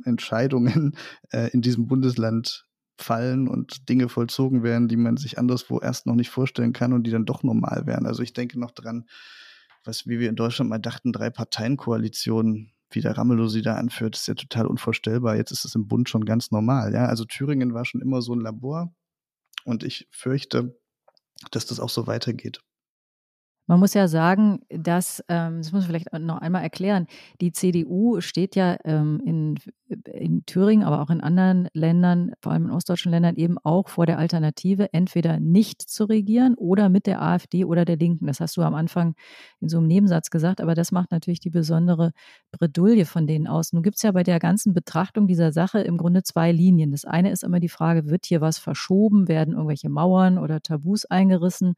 Entscheidungen 0.05 0.97
äh, 1.31 1.51
in 1.53 1.63
diesem 1.63 1.87
Bundesland 1.87 2.67
fallen 2.99 3.47
und 3.49 3.89
Dinge 3.89 4.09
vollzogen 4.09 4.63
werden, 4.63 4.89
die 4.89 4.97
man 4.97 5.17
sich 5.17 5.39
anderswo 5.39 5.81
erst 5.81 6.07
noch 6.07 6.15
nicht 6.15 6.31
vorstellen 6.31 6.73
kann 6.73 6.93
und 6.93 7.05
die 7.05 7.11
dann 7.11 7.27
doch 7.27 7.43
normal 7.43 7.87
wären. 7.87 8.07
Also 8.07 8.23
ich 8.23 8.33
denke 8.33 8.59
noch 8.59 8.71
dran, 8.71 9.07
was 9.85 10.07
wie 10.07 10.19
wir 10.19 10.29
in 10.29 10.37
Deutschland 10.37 10.71
mal 10.71 10.79
dachten, 10.79 11.13
drei 11.13 11.31
Parteienkoalitionen, 11.31 12.73
wie 12.91 13.01
der 13.01 13.17
Ramelow 13.17 13.49
sie 13.49 13.63
da 13.63 13.75
anführt, 13.75 14.17
ist 14.17 14.29
ja 14.29 14.35
total 14.35 14.67
unvorstellbar. 14.67 15.37
Jetzt 15.37 15.51
ist 15.51 15.65
es 15.65 15.75
im 15.75 15.89
Bund 15.89 16.09
schon 16.09 16.25
ganz 16.25 16.51
normal. 16.51 16.93
Ja, 16.95 17.07
also 17.07 17.25
Thüringen 17.25 17.75
war 17.75 17.85
schon 17.85 18.01
immer 18.01 18.23
so 18.23 18.35
ein 18.35 18.41
Labor 18.41 18.95
und 19.65 19.85
ich 19.85 20.09
fürchte, 20.11 20.79
dass 21.51 21.67
das 21.67 21.81
auch 21.81 21.91
so 21.91 22.07
weitergeht. 22.07 22.61
Man 23.69 23.81
muss 23.81 23.95
ja 23.95 24.07
sagen, 24.07 24.61
dass, 24.69 25.25
ähm, 25.29 25.59
das 25.59 25.73
muss 25.73 25.83
man 25.83 25.89
vielleicht 25.89 26.13
noch 26.13 26.39
einmal 26.39 26.63
erklären, 26.63 27.07
die 27.41 27.51
CDU 27.51 28.21
steht 28.21 28.55
ja 28.55 28.77
ähm, 28.85 29.21
in, 29.25 29.57
in 30.05 30.47
Thüringen, 30.47 30.85
aber 30.85 31.03
auch 31.03 31.11
in 31.11 31.21
anderen 31.21 31.69
Ländern, 31.73 32.33
vor 32.41 32.53
allem 32.53 32.67
in 32.67 32.71
ostdeutschen 32.71 33.11
Ländern, 33.11 33.35
eben 33.35 33.59
auch 33.59 33.89
vor 33.89 34.07
der 34.07 34.19
Alternative, 34.19 34.93
entweder 34.93 35.41
nicht 35.41 35.83
zu 35.83 36.05
regieren 36.05 36.55
oder 36.55 36.89
mit 36.89 37.07
der 37.07 37.21
AfD 37.21 37.65
oder 37.65 37.85
der 37.85 37.97
Linken. 37.97 38.27
Das 38.29 38.39
hast 38.39 38.57
du 38.57 38.63
am 38.63 38.75
Anfang 38.75 39.17
in 39.61 39.69
so 39.69 39.79
einem 39.79 39.89
Nebensatz 39.89 40.31
gesagt, 40.31 40.61
aber 40.61 40.75
das 40.77 40.93
macht 40.93 41.11
natürlich 41.11 41.41
die 41.41 41.51
besondere 41.51 42.13
Bredouille 42.53 43.05
von 43.05 43.27
denen 43.27 43.49
aus. 43.49 43.73
Nun 43.73 43.83
gibt 43.83 43.97
es 43.97 44.03
ja 44.03 44.13
bei 44.13 44.23
der 44.23 44.39
ganzen 44.39 44.75
Betrachtung 44.75 45.27
dieser 45.27 45.51
Sache 45.51 45.81
im 45.81 45.97
Grunde 45.97 46.23
zwei 46.23 46.53
Linien. 46.53 46.93
Das 46.93 47.05
eine 47.05 47.33
ist 47.33 47.43
immer 47.43 47.59
die 47.59 47.69
Frage, 47.69 48.09
wird 48.09 48.27
hier 48.27 48.41
was 48.41 48.59
verschoben, 48.59 49.27
werden 49.27 49.55
irgendwelche 49.55 49.89
Mauern 49.89 50.39
oder 50.39 50.61
Tabus 50.61 51.05
eingerissen? 51.05 51.75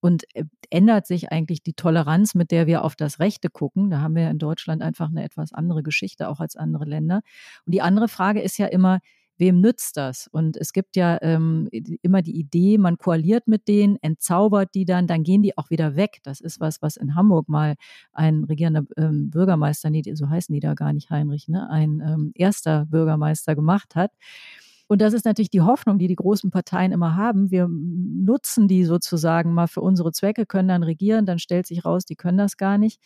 Und 0.00 0.24
äh, 0.34 0.44
ändert 0.70 1.06
sich 1.06 1.32
eigentlich 1.32 1.62
die 1.62 1.74
Toleranz, 1.74 2.34
mit 2.34 2.50
der 2.50 2.66
wir 2.66 2.84
auf 2.84 2.96
das 2.96 3.20
Rechte 3.20 3.50
gucken? 3.50 3.90
Da 3.90 4.00
haben 4.00 4.14
wir 4.14 4.30
in 4.30 4.38
Deutschland 4.38 4.82
einfach 4.82 5.08
eine 5.08 5.24
etwas 5.24 5.52
andere 5.52 5.82
Geschichte, 5.82 6.28
auch 6.28 6.40
als 6.40 6.56
andere 6.56 6.84
Länder. 6.84 7.22
Und 7.66 7.74
die 7.74 7.82
andere 7.82 8.08
Frage 8.08 8.40
ist 8.40 8.58
ja 8.58 8.66
immer, 8.66 9.00
wem 9.38 9.60
nützt 9.60 9.96
das? 9.96 10.26
Und 10.26 10.56
es 10.56 10.72
gibt 10.72 10.96
ja 10.96 11.18
ähm, 11.22 11.68
immer 12.02 12.22
die 12.22 12.36
Idee, 12.36 12.76
man 12.76 12.98
koaliert 12.98 13.46
mit 13.46 13.68
denen, 13.68 13.96
entzaubert 14.02 14.74
die 14.74 14.84
dann, 14.84 15.06
dann 15.06 15.22
gehen 15.22 15.42
die 15.42 15.56
auch 15.56 15.70
wieder 15.70 15.96
weg. 15.96 16.18
Das 16.24 16.40
ist 16.40 16.60
was, 16.60 16.82
was 16.82 16.96
in 16.96 17.14
Hamburg 17.14 17.48
mal 17.48 17.76
ein 18.12 18.44
regierender 18.44 18.84
ähm, 18.96 19.30
Bürgermeister, 19.30 19.90
nee, 19.90 20.02
so 20.14 20.28
heißen 20.28 20.52
die 20.52 20.60
da 20.60 20.74
gar 20.74 20.92
nicht, 20.92 21.10
Heinrich, 21.10 21.48
ne? 21.48 21.70
ein 21.70 22.02
ähm, 22.04 22.32
erster 22.34 22.86
Bürgermeister 22.86 23.54
gemacht 23.54 23.94
hat. 23.94 24.12
Und 24.88 25.02
das 25.02 25.12
ist 25.12 25.26
natürlich 25.26 25.50
die 25.50 25.60
Hoffnung, 25.60 25.98
die 25.98 26.08
die 26.08 26.16
großen 26.16 26.50
Parteien 26.50 26.92
immer 26.92 27.14
haben. 27.14 27.50
Wir 27.50 27.68
nutzen 27.68 28.68
die 28.68 28.84
sozusagen 28.84 29.52
mal 29.52 29.68
für 29.68 29.82
unsere 29.82 30.12
Zwecke, 30.12 30.46
können 30.46 30.68
dann 30.68 30.82
regieren, 30.82 31.26
dann 31.26 31.38
stellt 31.38 31.66
sich 31.66 31.84
raus, 31.84 32.04
die 32.06 32.16
können 32.16 32.38
das 32.38 32.56
gar 32.56 32.78
nicht 32.78 33.00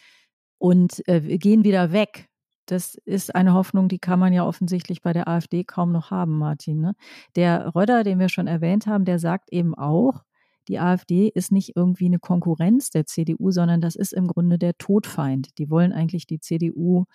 und 0.59 1.07
äh, 1.09 1.39
gehen 1.39 1.65
wieder 1.65 1.93
weg. 1.93 2.29
Das 2.67 2.95
ist 3.05 3.35
eine 3.35 3.55
Hoffnung, 3.55 3.89
die 3.89 3.99
kann 3.99 4.21
man 4.21 4.33
ja 4.33 4.47
offensichtlich 4.47 5.03
bei 5.03 5.13
der 5.13 5.27
AfD 5.27 5.65
kaum 5.65 5.91
noch 5.91 6.13
haben, 6.13 6.39
Martin. 6.39 6.81
Ne? 6.81 6.95
Der 7.35 7.75
Röder, 7.75 8.05
den 8.05 8.21
wir 8.21 8.29
schon 8.29 8.47
erwähnt 8.47 8.87
haben, 8.87 9.05
der 9.05 9.19
sagt 9.19 9.53
eben 9.53 9.75
auch, 9.75 10.23
die 10.69 10.79
AfD 10.79 11.29
ist 11.29 11.51
nicht 11.51 11.75
irgendwie 11.75 12.07
eine 12.07 12.21
Konkurrenz 12.21 12.91
der 12.91 13.07
CDU, 13.07 13.51
sondern 13.51 13.81
das 13.81 13.97
ist 13.97 14.13
im 14.13 14.29
Grunde 14.29 14.59
der 14.59 14.79
Todfeind. 14.79 15.59
Die 15.59 15.69
wollen 15.71 15.93
eigentlich 15.93 16.27
die 16.29 16.39
CDU 16.39 17.07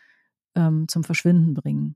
ähm, 0.56 0.88
zum 0.89 1.06
Verschwinden 1.06 1.53
bringen. 1.53 1.95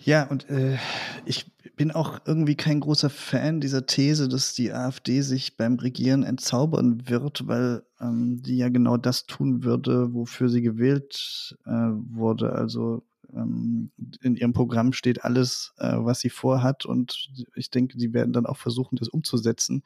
Ja, 0.00 0.24
und 0.28 0.48
äh, 0.48 0.78
ich 1.26 1.50
bin 1.76 1.90
auch 1.90 2.20
irgendwie 2.24 2.54
kein 2.54 2.78
großer 2.80 3.10
Fan 3.10 3.60
dieser 3.60 3.84
These, 3.86 4.28
dass 4.28 4.54
die 4.54 4.72
AfD 4.72 5.22
sich 5.22 5.56
beim 5.56 5.74
Regieren 5.76 6.22
entzaubern 6.22 7.08
wird, 7.08 7.48
weil 7.48 7.82
ähm, 8.00 8.40
die 8.42 8.56
ja 8.58 8.68
genau 8.68 8.96
das 8.96 9.26
tun 9.26 9.64
würde, 9.64 10.14
wofür 10.14 10.48
sie 10.50 10.62
gewählt 10.62 11.56
äh, 11.66 11.70
wurde. 11.70 12.52
Also 12.52 13.02
ähm, 13.34 13.90
in 14.22 14.36
ihrem 14.36 14.52
Programm 14.52 14.92
steht 14.92 15.24
alles, 15.24 15.74
äh, 15.78 15.96
was 15.98 16.20
sie 16.20 16.30
vorhat, 16.30 16.86
und 16.86 17.28
ich 17.56 17.70
denke, 17.70 17.98
die 17.98 18.12
werden 18.14 18.32
dann 18.32 18.46
auch 18.46 18.56
versuchen, 18.56 18.96
das 18.96 19.08
umzusetzen. 19.08 19.82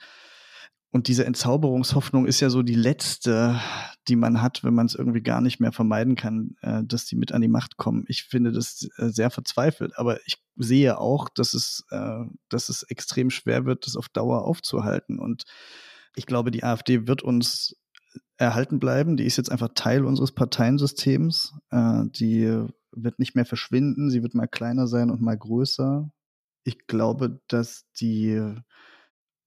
Und 0.93 1.09
diese 1.09 1.25
Entzauberungshoffnung 1.25 2.27
ist 2.27 2.41
ja 2.41 2.51
so 2.51 2.63
die 2.63 2.75
letzte, 2.75 3.59
die 4.09 4.17
man 4.17 4.43
hat, 4.43 4.63
wenn 4.63 4.75
man 4.75 4.85
es 4.85 4.95
irgendwie 4.95 5.23
gar 5.23 5.41
nicht 5.41 5.59
mehr 5.59 5.73
vermeiden 5.73 6.17
kann, 6.17 6.55
äh, 6.61 6.83
dass 6.85 7.07
die 7.07 7.17
mit 7.17 7.33
an 7.33 7.41
die 7.41 7.49
Macht 7.49 7.79
kommen. 7.79 8.05
Ich 8.09 8.25
finde 8.25 8.53
das 8.53 8.87
äh, 8.99 9.09
sehr 9.09 9.31
verzweifelt, 9.31 9.97
aber 9.97 10.21
ich 10.27 10.45
sehe 10.57 10.99
auch, 10.99 11.31
dass 11.31 11.55
es, 11.55 11.87
äh, 11.91 12.25
dass 12.51 12.69
es 12.69 12.83
extrem 12.83 13.31
schwer 13.31 13.65
wird, 13.65 13.87
das 13.87 13.97
auf 13.97 14.11
Dauer 14.11 14.45
aufzuhalten. 14.45 15.19
Und 15.19 15.45
ich 16.15 16.27
glaube, 16.27 16.51
die 16.51 16.63
AfD 16.63 17.07
wird 17.07 17.23
uns 17.23 17.75
erhalten 18.37 18.79
bleiben. 18.79 19.17
Die 19.17 19.25
ist 19.25 19.39
jetzt 19.39 19.51
einfach 19.51 19.71
Teil 19.75 20.05
unseres 20.05 20.33
Parteiensystems. 20.33 21.55
Äh, 21.71 22.03
die 22.09 22.67
wird 22.91 23.19
nicht 23.19 23.35
mehr 23.35 23.47
verschwinden. 23.47 24.11
Sie 24.11 24.23
wird 24.23 24.35
mal 24.35 24.47
kleiner 24.47 24.87
sein 24.87 25.11
und 25.11 25.23
mal 25.23 25.39
größer. 25.39 26.11
Ich 26.65 26.87
glaube, 26.87 27.41
dass 27.49 27.87
die 27.99 28.55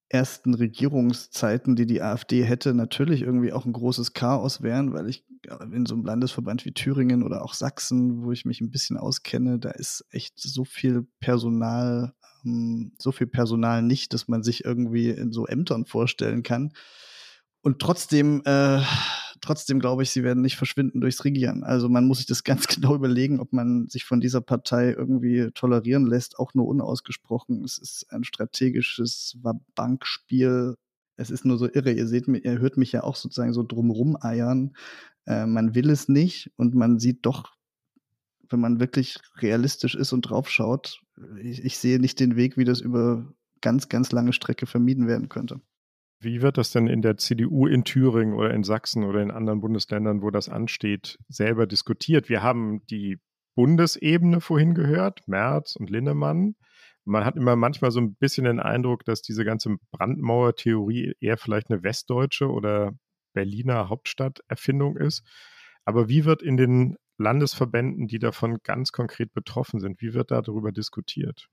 ersten 0.10 0.54
Regierungszeiten, 0.54 1.76
die 1.76 1.86
die 1.86 2.02
AfD 2.02 2.44
hätte, 2.44 2.74
natürlich 2.74 3.22
irgendwie 3.22 3.54
auch 3.54 3.66
ein 3.66 3.74
großes 3.74 4.14
Chaos 4.14 4.62
wären, 4.62 4.94
weil 4.94 5.10
ich 5.10 5.26
in 5.72 5.86
so 5.86 5.96
einem 5.96 6.06
Landesverband 6.06 6.66
wie 6.66 6.74
Thüringen 6.74 7.24
oder 7.24 7.44
auch 7.44 7.54
Sachsen, 7.54 8.24
wo 8.24 8.32
ich 8.32 8.46
mich 8.46 8.62
ein 8.62 8.72
bisschen 8.72 8.98
auskenne, 8.98 9.60
da 9.60 9.72
ist 9.72 10.06
echt 10.12 10.40
so 10.40 10.64
viel 10.64 11.08
Personal, 11.20 12.14
ähm, 12.46 12.94
so 13.00 13.12
viel 13.12 13.28
Personal 13.28 13.82
nicht, 13.82 14.14
dass 14.14 14.28
man 14.28 14.44
sich 14.44 14.64
irgendwie 14.64 15.10
in 15.10 15.32
so 15.32 15.48
Ämtern 15.48 15.86
vorstellen 15.86 16.44
kann. 16.44 16.74
Und 17.62 17.80
trotzdem, 17.80 18.42
äh, 18.46 18.82
trotzdem 19.46 19.80
glaube 19.80 20.04
ich, 20.04 20.10
sie 20.10 20.24
werden 20.24 20.42
nicht 20.42 20.58
verschwinden 20.58 21.02
durchs 21.02 21.24
Regieren. 21.24 21.64
Also 21.64 21.90
man 21.90 22.06
muss 22.06 22.18
sich 22.18 22.28
das 22.28 22.44
ganz 22.44 22.68
genau 22.68 22.96
überlegen, 22.96 23.40
ob 23.40 23.54
man 23.54 23.88
sich 23.88 24.06
von 24.06 24.20
dieser 24.20 24.42
Partei 24.42 24.92
irgendwie 24.92 25.52
tolerieren 25.54 26.06
lässt, 26.06 26.40
auch 26.40 26.54
nur 26.54 26.68
unausgesprochen. 26.68 27.64
Es 27.64 27.78
ist 27.78 28.08
ein 28.10 28.24
strategisches 28.24 29.38
Bankspiel. 29.76 30.76
Es 31.18 31.30
ist 31.30 31.46
nur 31.46 31.58
so 31.58 31.70
irre. 31.72 31.92
Ihr 31.92 32.08
seht, 32.08 32.28
ihr 32.28 32.60
hört 32.60 32.78
mich 32.78 32.92
ja 32.92 33.04
auch 33.04 33.16
sozusagen 33.16 33.54
so 33.54 33.64
drumrum 33.64 34.18
eiern. 34.20 34.76
Äh, 35.26 35.46
man 35.46 35.76
will 35.76 35.90
es 35.90 36.10
nicht 36.10 36.52
und 36.58 36.76
man 36.76 37.00
sieht 37.00 37.26
doch, 37.26 37.54
wenn 38.50 38.60
man 38.60 38.80
wirklich 38.80 39.18
realistisch 39.38 39.96
ist 39.96 40.14
und 40.14 40.22
draufschaut, 40.22 41.02
ich, 41.42 41.64
ich 41.64 41.78
sehe 41.78 42.00
nicht 42.00 42.20
den 42.20 42.36
Weg, 42.36 42.58
wie 42.58 42.66
das 42.66 42.82
über 42.82 43.34
ganz, 43.62 43.90
ganz 43.90 44.12
lange 44.12 44.34
Strecke 44.34 44.66
vermieden 44.66 45.08
werden 45.08 45.30
könnte. 45.30 45.62
Wie 46.20 46.42
wird 46.42 46.58
das 46.58 46.72
denn 46.72 46.88
in 46.88 47.02
der 47.02 47.18
CDU 47.18 47.68
in 47.68 47.84
Thüringen 47.84 48.34
oder 48.34 48.54
in 48.54 48.64
Sachsen 48.64 49.04
oder 49.04 49.22
in 49.22 49.32
anderen 49.32 49.62
Bundesländern, 49.62 50.22
wo 50.22 50.32
das 50.32 50.50
ansteht, 50.50 51.18
selber 51.28 51.68
diskutiert? 51.68 52.30
Wir 52.30 52.42
haben 52.42 52.86
die 52.88 53.20
Bundesebene 53.56 54.42
vorhin 54.42 54.74
gehört, 54.74 55.28
Merz 55.28 55.76
und 55.76 55.90
Linnemann. 55.90 56.56
Man 57.06 57.24
hat 57.24 57.36
immer 57.36 57.56
manchmal 57.56 57.92
so 57.92 58.00
ein 58.00 58.16
bisschen 58.16 58.46
den 58.46 58.60
Eindruck, 58.60 59.06
dass 59.06 59.22
diese 59.22 59.46
ganze 59.46 59.78
Brandmauer-Theorie 59.92 61.14
eher 61.20 61.38
vielleicht 61.38 61.70
eine 61.70 61.84
westdeutsche 61.84 62.50
oder 62.50 62.94
Berliner 63.34 63.90
Hauptstadterfindung 63.90 64.98
ist. 64.98 65.24
Aber 65.86 66.10
wie 66.10 66.26
wird 66.26 66.42
in 66.42 66.58
den 66.58 66.98
Landesverbänden, 67.18 68.08
die 68.08 68.20
davon 68.20 68.58
ganz 68.64 68.92
konkret 68.92 69.34
betroffen 69.34 69.80
sind, 69.80 70.02
wie 70.02 70.14
wird 70.14 70.32
da 70.32 70.42
darüber 70.42 70.72
diskutiert? 70.72 71.48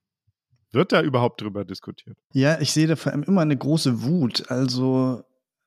Wird 0.72 0.92
da 0.92 1.02
überhaupt 1.02 1.42
drüber 1.42 1.64
diskutiert? 1.64 2.16
Ja, 2.32 2.60
ich 2.60 2.72
sehe 2.72 2.86
da 2.86 2.96
vor 2.96 3.12
allem 3.12 3.22
immer 3.22 3.42
eine 3.42 3.56
große 3.56 4.02
Wut. 4.02 4.50
Also 4.50 5.22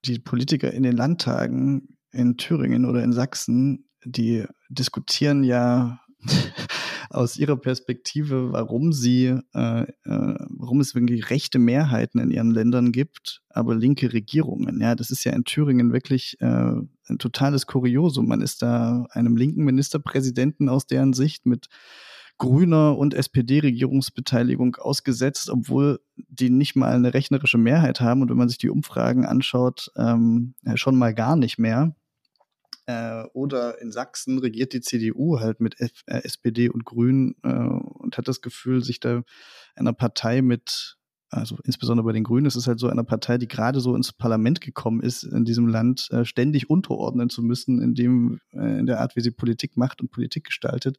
die 0.06 0.20
Politiker 0.20 0.72
in 0.72 0.84
den 0.84 0.96
Landtagen 0.98 1.98
in 2.12 2.38
Thüringen 2.38 2.86
oder 2.86 3.04
in 3.04 3.14
Sachsen, 3.14 3.90
die 4.04 4.46
diskutieren 4.70 5.44
ja 5.44 6.00
aus 7.10 7.38
ihrer 7.38 7.58
Perspektive, 7.58 8.52
warum 8.52 8.94
sie, 8.94 9.38
äh, 9.54 9.82
äh, 9.82 9.86
warum 10.04 10.80
es 10.80 10.96
wirklich 10.96 11.30
rechte 11.30 11.60
Mehrheiten 11.60 12.20
in 12.20 12.32
ihren 12.32 12.52
Ländern 12.52 12.92
gibt, 12.92 13.42
aber 13.50 13.76
linke 13.76 14.12
Regierungen. 14.12 14.82
Ja, 14.82 14.96
das 14.96 15.12
ist 15.12 15.24
ja 15.24 15.34
in 15.34 15.44
Thüringen 15.44 15.94
wirklich 15.94 16.38
äh, 16.40 16.46
ein 16.46 17.20
totales 17.20 17.68
Kuriosum. 17.68 18.28
Man 18.28 18.42
ist 18.42 18.62
da 18.62 19.06
einem 19.12 19.38
linken 19.38 19.64
Ministerpräsidenten 19.64 20.68
aus 20.68 20.88
deren 20.88 21.14
Sicht 21.14 21.46
mit 21.46 21.68
grüner 22.38 22.98
und 22.98 23.14
SPD-Regierungsbeteiligung 23.14 24.76
ausgesetzt, 24.76 25.50
obwohl 25.50 26.00
die 26.16 26.50
nicht 26.50 26.76
mal 26.76 26.94
eine 26.94 27.14
rechnerische 27.14 27.58
Mehrheit 27.58 28.02
haben 28.02 28.22
und 28.22 28.30
wenn 28.30 28.38
man 28.38 28.50
sich 28.50 28.58
die 28.58 28.70
Umfragen 28.70 29.26
anschaut, 29.26 29.92
ähm, 29.96 30.56
schon 30.76 30.98
mal 30.98 31.14
gar 31.14 31.36
nicht 31.36 31.58
mehr. 31.58 31.96
Äh, 32.88 33.24
oder 33.34 33.82
in 33.82 33.92
Sachsen 33.92 34.38
regiert 34.38 34.74
die 34.74 34.82
CDU 34.82 35.40
halt 35.40 35.60
mit 35.60 35.80
F 35.80 36.04
äh, 36.06 36.24
SPD 36.24 36.70
und 36.70 36.86
Grünen 36.86 37.36
äh, 37.44 37.50
und 37.50 38.18
hat 38.18 38.28
das 38.28 38.42
Gefühl, 38.42 38.84
sich 38.84 39.00
da 39.00 39.24
einer 39.76 39.94
Partei 39.94 40.42
mit 40.42 40.98
also 41.36 41.58
insbesondere 41.64 42.06
bei 42.06 42.14
den 42.14 42.24
Grünen 42.24 42.46
ist 42.46 42.56
es 42.56 42.68
halt 42.68 42.80
so 42.80 42.88
einer 42.88 43.04
Partei, 43.04 43.38
die 43.38 43.48
gerade 43.48 43.82
so 43.82 43.96
ins 43.96 44.14
Parlament 44.14 44.62
gekommen 44.62 45.02
ist, 45.02 45.24
in 45.24 45.44
diesem 45.44 45.68
Land 45.68 46.08
äh, 46.12 46.24
ständig 46.24 46.70
unterordnen 46.70 47.30
zu 47.30 47.42
müssen, 47.42 47.82
in 47.82 47.94
dem, 47.94 48.40
äh, 48.54 48.80
in 48.80 48.86
der 48.86 49.02
Art, 49.02 49.16
wie 49.16 49.22
sie 49.22 49.32
Politik 49.32 49.76
macht 49.76 50.02
und 50.02 50.12
Politik 50.12 50.46
gestaltet. 50.46 50.98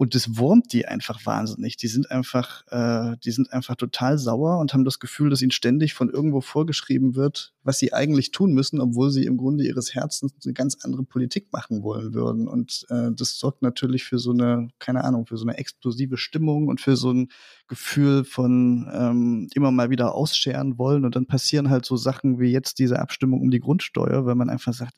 Und 0.00 0.14
das 0.14 0.38
wurmt 0.38 0.72
die 0.72 0.86
einfach 0.86 1.26
wahnsinnig. 1.26 1.76
Die 1.76 1.86
sind 1.86 2.10
einfach, 2.10 2.66
äh, 2.68 3.18
die 3.22 3.32
sind 3.32 3.52
einfach 3.52 3.76
total 3.76 4.16
sauer 4.16 4.58
und 4.58 4.72
haben 4.72 4.86
das 4.86 4.98
Gefühl, 4.98 5.28
dass 5.28 5.42
ihnen 5.42 5.50
ständig 5.50 5.92
von 5.92 6.08
irgendwo 6.08 6.40
vorgeschrieben 6.40 7.16
wird, 7.16 7.52
was 7.64 7.80
sie 7.80 7.92
eigentlich 7.92 8.30
tun 8.30 8.54
müssen, 8.54 8.80
obwohl 8.80 9.10
sie 9.10 9.26
im 9.26 9.36
Grunde 9.36 9.66
ihres 9.66 9.94
Herzens 9.94 10.32
eine 10.42 10.54
ganz 10.54 10.78
andere 10.84 11.02
Politik 11.02 11.52
machen 11.52 11.82
wollen 11.82 12.14
würden. 12.14 12.48
Und 12.48 12.86
äh, 12.88 13.10
das 13.14 13.38
sorgt 13.38 13.60
natürlich 13.60 14.04
für 14.04 14.18
so 14.18 14.30
eine, 14.30 14.68
keine 14.78 15.04
Ahnung, 15.04 15.26
für 15.26 15.36
so 15.36 15.44
eine 15.44 15.58
explosive 15.58 16.16
Stimmung 16.16 16.68
und 16.68 16.80
für 16.80 16.96
so 16.96 17.12
ein 17.12 17.28
Gefühl 17.68 18.24
von 18.24 18.90
ähm, 18.90 19.48
immer 19.54 19.70
mal 19.70 19.90
wieder 19.90 20.14
ausscheren 20.14 20.78
wollen. 20.78 21.04
Und 21.04 21.14
dann 21.14 21.26
passieren 21.26 21.68
halt 21.68 21.84
so 21.84 21.98
Sachen 21.98 22.40
wie 22.40 22.50
jetzt 22.50 22.78
diese 22.78 23.00
Abstimmung 23.00 23.42
um 23.42 23.50
die 23.50 23.60
Grundsteuer, 23.60 24.24
weil 24.24 24.34
man 24.34 24.48
einfach 24.48 24.72
sagt, 24.72 24.94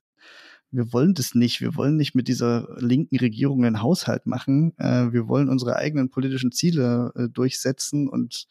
wir 0.72 0.92
wollen 0.92 1.14
das 1.14 1.34
nicht. 1.34 1.60
Wir 1.60 1.76
wollen 1.76 1.96
nicht 1.96 2.14
mit 2.14 2.28
dieser 2.28 2.74
linken 2.78 3.18
Regierung 3.18 3.64
einen 3.64 3.82
Haushalt 3.82 4.26
machen. 4.26 4.76
Äh, 4.78 5.12
wir 5.12 5.28
wollen 5.28 5.48
unsere 5.48 5.76
eigenen 5.76 6.10
politischen 6.10 6.50
Ziele 6.50 7.12
äh, 7.14 7.28
durchsetzen 7.28 8.08
und 8.08 8.46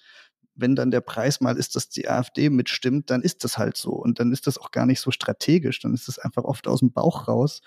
wenn 0.53 0.75
dann 0.75 0.91
der 0.91 1.01
Preis 1.01 1.41
mal 1.41 1.57
ist, 1.57 1.75
dass 1.75 1.89
die 1.89 2.07
AfD 2.07 2.49
mitstimmt, 2.49 3.09
dann 3.09 3.21
ist 3.21 3.43
das 3.43 3.57
halt 3.57 3.77
so. 3.77 3.91
Und 3.91 4.19
dann 4.19 4.31
ist 4.31 4.47
das 4.47 4.57
auch 4.57 4.71
gar 4.71 4.85
nicht 4.85 4.99
so 4.99 5.09
strategisch. 5.09 5.79
Dann 5.79 5.93
ist 5.93 6.07
das 6.07 6.19
einfach 6.19 6.43
oft 6.43 6.67
aus 6.67 6.79
dem 6.79 6.91
Bauch 6.91 7.27
raus. 7.27 7.61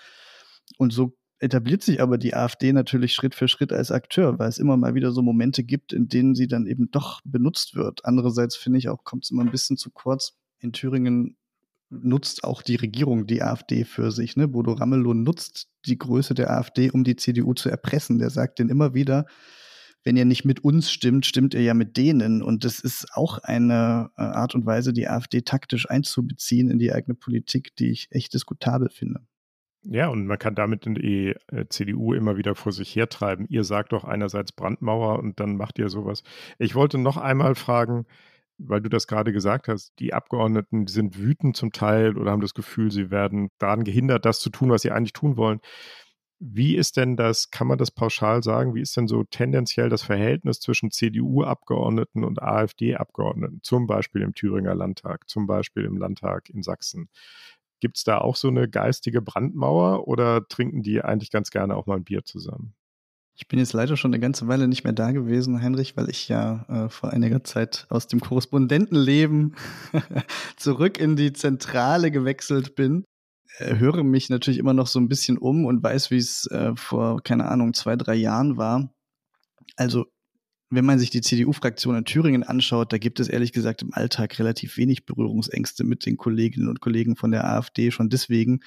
Und 0.77 0.93
so 0.93 1.17
etabliert 1.39 1.83
sich 1.83 2.01
aber 2.01 2.17
die 2.17 2.35
AfD 2.35 2.71
natürlich 2.71 3.13
Schritt 3.13 3.35
für 3.35 3.47
Schritt 3.47 3.73
als 3.73 3.91
Akteur, 3.91 4.39
weil 4.39 4.49
es 4.49 4.57
immer 4.57 4.77
mal 4.77 4.95
wieder 4.95 5.11
so 5.11 5.21
Momente 5.21 5.63
gibt, 5.63 5.91
in 5.93 6.07
denen 6.07 6.35
sie 6.35 6.47
dann 6.47 6.67
eben 6.67 6.89
doch 6.91 7.21
benutzt 7.25 7.75
wird. 7.75 8.05
Andererseits 8.05 8.55
finde 8.55 8.79
ich 8.79 8.87
auch, 8.87 9.03
kommt 9.03 9.25
es 9.25 9.31
immer 9.31 9.43
ein 9.43 9.51
bisschen 9.51 9.77
zu 9.77 9.91
kurz. 9.91 10.37
In 10.59 10.71
Thüringen 10.71 11.37
nutzt 12.03 12.43
auch 12.43 12.61
die 12.61 12.75
Regierung 12.75 13.27
die 13.27 13.41
AfD 13.41 13.85
für 13.85 14.11
sich. 14.11 14.35
Ne? 14.35 14.47
Bodo 14.47 14.73
Ramelow 14.73 15.13
nutzt 15.13 15.69
die 15.85 15.97
Größe 15.97 16.33
der 16.33 16.51
AfD, 16.51 16.91
um 16.91 17.03
die 17.03 17.15
CDU 17.15 17.53
zu 17.53 17.69
erpressen. 17.69 18.19
Der 18.19 18.29
sagt 18.29 18.59
denen 18.59 18.69
immer 18.69 18.93
wieder, 18.93 19.25
wenn 20.03 20.17
ihr 20.17 20.25
nicht 20.25 20.45
mit 20.45 20.63
uns 20.63 20.91
stimmt, 20.91 21.25
stimmt 21.25 21.53
ihr 21.55 21.63
ja 21.63 21.73
mit 21.73 21.97
denen. 21.97 22.43
Und 22.43 22.63
das 22.63 22.79
ist 22.79 23.07
auch 23.13 23.39
eine 23.39 24.11
äh, 24.17 24.21
Art 24.21 24.53
und 24.53 24.65
Weise, 24.65 24.93
die 24.93 25.07
AfD 25.07 25.41
taktisch 25.41 25.89
einzubeziehen 25.89 26.69
in 26.69 26.79
die 26.79 26.93
eigene 26.93 27.15
Politik, 27.15 27.75
die 27.75 27.89
ich 27.89 28.07
echt 28.11 28.33
diskutabel 28.33 28.89
finde. 28.89 29.21
Ja, 29.87 30.07
und 30.07 30.25
man 30.25 30.39
kann 30.39 30.55
damit 30.55 30.85
die 30.85 31.35
äh, 31.47 31.65
CDU 31.69 32.13
immer 32.13 32.37
wieder 32.37 32.55
vor 32.55 32.71
sich 32.71 32.95
hertreiben. 32.95 33.45
Ihr 33.49 33.63
sagt 33.63 33.93
doch 33.93 34.03
einerseits 34.03 34.51
Brandmauer 34.51 35.19
und 35.19 35.39
dann 35.39 35.57
macht 35.57 35.77
ihr 35.77 35.89
sowas. 35.89 36.23
Ich 36.57 36.73
wollte 36.73 36.97
noch 36.97 37.17
einmal 37.17 37.55
fragen, 37.55 38.05
weil 38.57 38.81
du 38.81 38.89
das 38.89 39.07
gerade 39.07 39.33
gesagt 39.33 39.67
hast, 39.67 39.93
die 39.99 40.13
Abgeordneten 40.13 40.87
sind 40.87 41.17
wütend 41.17 41.57
zum 41.57 41.71
Teil 41.71 42.17
oder 42.17 42.31
haben 42.31 42.41
das 42.41 42.53
Gefühl, 42.53 42.91
sie 42.91 43.11
werden 43.11 43.49
daran 43.59 43.83
gehindert, 43.83 44.25
das 44.25 44.39
zu 44.39 44.49
tun, 44.49 44.69
was 44.69 44.81
sie 44.81 44.91
eigentlich 44.91 45.13
tun 45.13 45.37
wollen. 45.37 45.59
Wie 46.39 46.75
ist 46.75 46.97
denn 46.97 47.15
das, 47.15 47.49
kann 47.49 47.67
man 47.67 47.77
das 47.77 47.91
pauschal 47.91 48.43
sagen, 48.43 48.75
wie 48.75 48.81
ist 48.81 48.95
denn 48.97 49.07
so 49.07 49.23
tendenziell 49.23 49.89
das 49.89 50.03
Verhältnis 50.03 50.59
zwischen 50.59 50.91
CDU-Abgeordneten 50.91 52.23
und 52.25 52.41
AfD-Abgeordneten, 52.41 53.61
zum 53.63 53.87
Beispiel 53.87 54.21
im 54.21 54.33
Thüringer 54.33 54.75
Landtag, 54.75 55.29
zum 55.29 55.47
Beispiel 55.47 55.85
im 55.85 55.97
Landtag 55.97 56.49
in 56.49 56.61
Sachsen? 56.61 57.09
Gibt 57.79 57.97
es 57.97 58.03
da 58.03 58.19
auch 58.19 58.35
so 58.35 58.49
eine 58.49 58.69
geistige 58.69 59.21
Brandmauer 59.21 60.07
oder 60.07 60.47
trinken 60.47 60.83
die 60.83 61.01
eigentlich 61.01 61.31
ganz 61.31 61.51
gerne 61.51 61.75
auch 61.75 61.85
mal 61.85 61.97
ein 61.97 62.03
Bier 62.03 62.25
zusammen? 62.25 62.75
Ich 63.37 63.49
bin 63.49 63.59
jetzt 63.59 63.73
leider 63.73 63.97
schon 63.97 64.13
eine 64.13 64.21
ganze 64.21 64.47
Weile 64.47 64.67
nicht 64.69 64.85
mehr 64.85 64.93
da 64.93 65.11
gewesen, 65.11 65.61
Heinrich, 65.61 65.97
weil 65.97 66.09
ich 66.09 66.29
ja 66.29 66.65
äh, 66.69 66.89
vor 66.89 67.11
einiger 67.11 67.43
Zeit 67.43 67.85
aus 67.89 68.07
dem 68.07 68.21
Korrespondentenleben 68.21 69.55
zurück 70.55 70.97
in 70.97 71.17
die 71.17 71.33
Zentrale 71.33 72.11
gewechselt 72.11 72.75
bin. 72.75 73.03
Äh, 73.57 73.75
höre 73.75 74.03
mich 74.03 74.29
natürlich 74.29 74.57
immer 74.57 74.73
noch 74.73 74.87
so 74.87 74.99
ein 74.99 75.09
bisschen 75.09 75.37
um 75.37 75.65
und 75.65 75.83
weiß, 75.83 76.11
wie 76.11 76.17
es 76.17 76.47
äh, 76.47 76.73
vor, 76.77 77.21
keine 77.23 77.49
Ahnung, 77.49 77.73
zwei, 77.73 77.97
drei 77.97 78.15
Jahren 78.15 78.55
war. 78.55 78.89
Also 79.75 80.05
wenn 80.69 80.85
man 80.85 80.97
sich 80.97 81.09
die 81.09 81.21
CDU-Fraktion 81.21 81.95
in 81.95 82.05
Thüringen 82.05 82.43
anschaut, 82.43 82.91
da 82.91 82.97
gibt 82.97 83.19
es 83.19 83.27
ehrlich 83.27 83.51
gesagt 83.51 83.81
im 83.81 83.93
Alltag 83.93 84.39
relativ 84.39 84.77
wenig 84.77 85.05
Berührungsängste 85.05 85.83
mit 85.83 86.05
den 86.05 86.17
Kolleginnen 86.17 86.69
und 86.69 86.79
Kollegen 86.79 87.15
von 87.15 87.31
der 87.31 87.45
AfD. 87.45 87.91
Schon 87.91 88.09
deswegen 88.09 88.61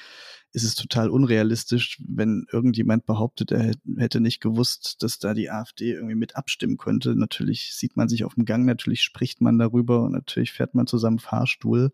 ist 0.53 0.65
es 0.65 0.75
total 0.75 1.11
unrealistisch, 1.11 2.01
wenn 2.07 2.47
irgendjemand 2.51 3.07
behauptet, 3.07 3.53
er 3.53 3.75
hätte 3.97 4.21
nicht 4.21 4.41
gewusst, 4.41 5.03
dass 5.03 5.19
da 5.19 5.35
die 5.35 5.51
AfD 5.51 5.93
irgendwie 5.93 6.15
mit 6.15 6.37
abstimmen 6.37 6.79
könnte. 6.79 7.15
Natürlich 7.15 7.75
sieht 7.75 7.97
man 7.97 8.09
sich 8.09 8.25
auf 8.25 8.35
dem 8.35 8.45
Gang, 8.45 8.65
natürlich 8.65 9.03
spricht 9.03 9.41
man 9.41 9.59
darüber 9.59 10.03
und 10.05 10.13
natürlich 10.13 10.53
fährt 10.53 10.75
man 10.75 10.87
zusammen 10.87 11.19
Fahrstuhl. 11.19 11.93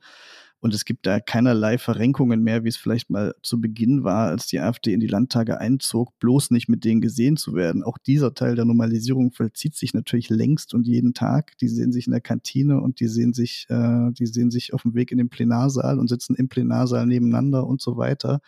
Und 0.64 0.72
es 0.72 0.86
gibt 0.86 1.04
da 1.04 1.20
keinerlei 1.20 1.76
Verrenkungen 1.76 2.42
mehr, 2.42 2.64
wie 2.64 2.70
es 2.70 2.78
vielleicht 2.78 3.10
mal 3.10 3.34
zu 3.42 3.60
Beginn 3.60 4.02
war, 4.02 4.30
als 4.30 4.46
die 4.46 4.60
AfD 4.60 4.94
in 4.94 5.00
die 5.00 5.06
Landtage 5.06 5.60
einzog, 5.60 6.18
bloß 6.20 6.52
nicht 6.52 6.70
mit 6.70 6.86
denen 6.86 7.02
gesehen 7.02 7.36
zu 7.36 7.52
werden. 7.52 7.82
Auch 7.82 7.98
dieser 7.98 8.32
Teil 8.32 8.54
der 8.54 8.64
Normalisierung 8.64 9.30
vollzieht 9.30 9.74
sich 9.74 9.92
natürlich 9.92 10.30
längst 10.30 10.72
und 10.72 10.86
jeden 10.86 11.12
Tag. 11.12 11.58
Die 11.58 11.68
sehen 11.68 11.92
sich 11.92 12.06
in 12.06 12.12
der 12.12 12.22
Kantine 12.22 12.80
und 12.80 12.98
die 13.00 13.08
sehen 13.08 13.34
sich, 13.34 13.66
äh, 13.68 14.10
die 14.12 14.24
sehen 14.24 14.50
sich 14.50 14.72
auf 14.72 14.84
dem 14.84 14.94
Weg 14.94 15.12
in 15.12 15.18
den 15.18 15.28
Plenarsaal 15.28 15.98
und 15.98 16.08
sitzen 16.08 16.34
im 16.34 16.48
Plenarsaal 16.48 17.04
nebeneinander 17.04 17.66
und 17.66 17.82
so 17.82 17.98
weiter 17.98 18.40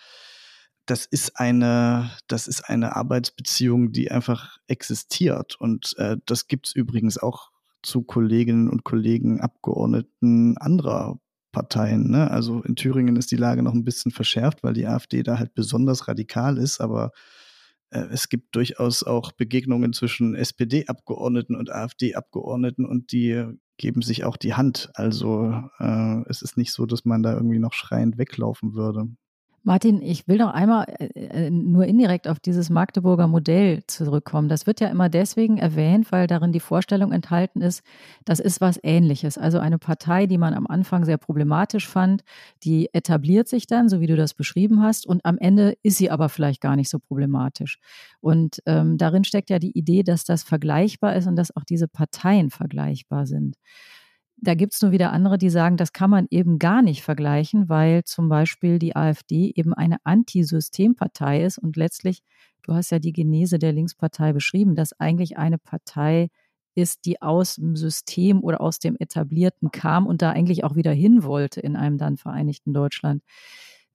das 0.86 1.04
ist 1.04 1.38
eine, 1.38 2.12
das 2.28 2.46
ist 2.46 2.62
eine 2.62 2.94
Arbeitsbeziehung, 2.96 3.90
die 3.90 4.10
einfach 4.10 4.56
existiert. 4.68 5.56
Und 5.60 5.94
äh, 5.98 6.16
das 6.26 6.46
gibt's 6.46 6.72
übrigens 6.72 7.18
auch 7.18 7.50
zu 7.82 8.04
Kolleginnen 8.04 8.70
und 8.70 8.84
Kollegen, 8.84 9.40
Abgeordneten 9.40 10.56
anderer 10.58 11.18
Parteien. 11.56 12.10
Ne? 12.10 12.30
Also 12.30 12.60
in 12.60 12.76
Thüringen 12.76 13.16
ist 13.16 13.30
die 13.30 13.36
Lage 13.36 13.62
noch 13.62 13.72
ein 13.72 13.82
bisschen 13.82 14.12
verschärft, 14.12 14.62
weil 14.62 14.74
die 14.74 14.86
AfD 14.86 15.22
da 15.22 15.38
halt 15.38 15.54
besonders 15.54 16.06
radikal 16.06 16.58
ist, 16.58 16.82
aber 16.82 17.12
äh, 17.88 18.00
es 18.10 18.28
gibt 18.28 18.54
durchaus 18.54 19.02
auch 19.02 19.32
Begegnungen 19.32 19.94
zwischen 19.94 20.34
SPD-Abgeordneten 20.34 21.56
und 21.56 21.72
AfD-Abgeordneten 21.72 22.84
und 22.84 23.10
die 23.10 23.42
geben 23.78 24.02
sich 24.02 24.24
auch 24.24 24.36
die 24.36 24.52
Hand. 24.52 24.90
Also 24.92 25.62
äh, 25.78 26.28
es 26.28 26.42
ist 26.42 26.58
nicht 26.58 26.74
so, 26.74 26.84
dass 26.84 27.06
man 27.06 27.22
da 27.22 27.32
irgendwie 27.32 27.58
noch 27.58 27.72
schreiend 27.72 28.18
weglaufen 28.18 28.74
würde. 28.74 29.08
Martin, 29.66 30.00
ich 30.00 30.28
will 30.28 30.38
noch 30.38 30.54
einmal 30.54 30.84
äh, 30.86 31.06
äh, 31.46 31.50
nur 31.50 31.86
indirekt 31.86 32.28
auf 32.28 32.38
dieses 32.38 32.70
Magdeburger 32.70 33.26
Modell 33.26 33.82
zurückkommen. 33.88 34.48
Das 34.48 34.64
wird 34.68 34.78
ja 34.80 34.86
immer 34.86 35.08
deswegen 35.08 35.58
erwähnt, 35.58 36.12
weil 36.12 36.28
darin 36.28 36.52
die 36.52 36.60
Vorstellung 36.60 37.10
enthalten 37.10 37.62
ist, 37.62 37.82
das 38.24 38.38
ist 38.38 38.60
was 38.60 38.78
Ähnliches. 38.84 39.38
Also 39.38 39.58
eine 39.58 39.80
Partei, 39.80 40.26
die 40.26 40.38
man 40.38 40.54
am 40.54 40.68
Anfang 40.68 41.04
sehr 41.04 41.18
problematisch 41.18 41.88
fand, 41.88 42.22
die 42.62 42.94
etabliert 42.94 43.48
sich 43.48 43.66
dann, 43.66 43.88
so 43.88 44.00
wie 44.00 44.06
du 44.06 44.14
das 44.14 44.34
beschrieben 44.34 44.84
hast, 44.84 45.04
und 45.04 45.24
am 45.24 45.36
Ende 45.36 45.76
ist 45.82 45.98
sie 45.98 46.12
aber 46.12 46.28
vielleicht 46.28 46.60
gar 46.60 46.76
nicht 46.76 46.88
so 46.88 47.00
problematisch. 47.00 47.80
Und 48.20 48.62
ähm, 48.66 48.98
darin 48.98 49.24
steckt 49.24 49.50
ja 49.50 49.58
die 49.58 49.76
Idee, 49.76 50.04
dass 50.04 50.22
das 50.22 50.44
vergleichbar 50.44 51.16
ist 51.16 51.26
und 51.26 51.34
dass 51.34 51.56
auch 51.56 51.64
diese 51.64 51.88
Parteien 51.88 52.50
vergleichbar 52.50 53.26
sind. 53.26 53.56
Da 54.38 54.54
gibt 54.54 54.74
es 54.74 54.82
nur 54.82 54.92
wieder 54.92 55.12
andere, 55.12 55.38
die 55.38 55.48
sagen, 55.50 55.76
das 55.76 55.92
kann 55.92 56.10
man 56.10 56.26
eben 56.30 56.58
gar 56.58 56.82
nicht 56.82 57.02
vergleichen, 57.02 57.68
weil 57.68 58.04
zum 58.04 58.28
Beispiel 58.28 58.78
die 58.78 58.94
AfD 58.94 59.52
eben 59.54 59.72
eine 59.72 59.96
Antisystempartei 60.04 61.42
ist 61.42 61.58
und 61.58 61.76
letztlich, 61.76 62.22
du 62.62 62.74
hast 62.74 62.90
ja 62.90 62.98
die 62.98 63.12
Genese 63.12 63.58
der 63.58 63.72
Linkspartei 63.72 64.32
beschrieben, 64.32 64.74
dass 64.74 64.92
eigentlich 65.00 65.38
eine 65.38 65.58
Partei 65.58 66.28
ist, 66.74 67.06
die 67.06 67.22
aus 67.22 67.54
dem 67.56 67.76
System 67.76 68.42
oder 68.44 68.60
aus 68.60 68.78
dem 68.78 68.96
Etablierten 68.98 69.70
kam 69.70 70.06
und 70.06 70.20
da 70.20 70.30
eigentlich 70.32 70.64
auch 70.64 70.76
wieder 70.76 70.92
hin 70.92 71.22
wollte 71.24 71.60
in 71.60 71.74
einem 71.74 71.96
dann 71.96 72.18
vereinigten 72.18 72.74
Deutschland. 72.74 73.22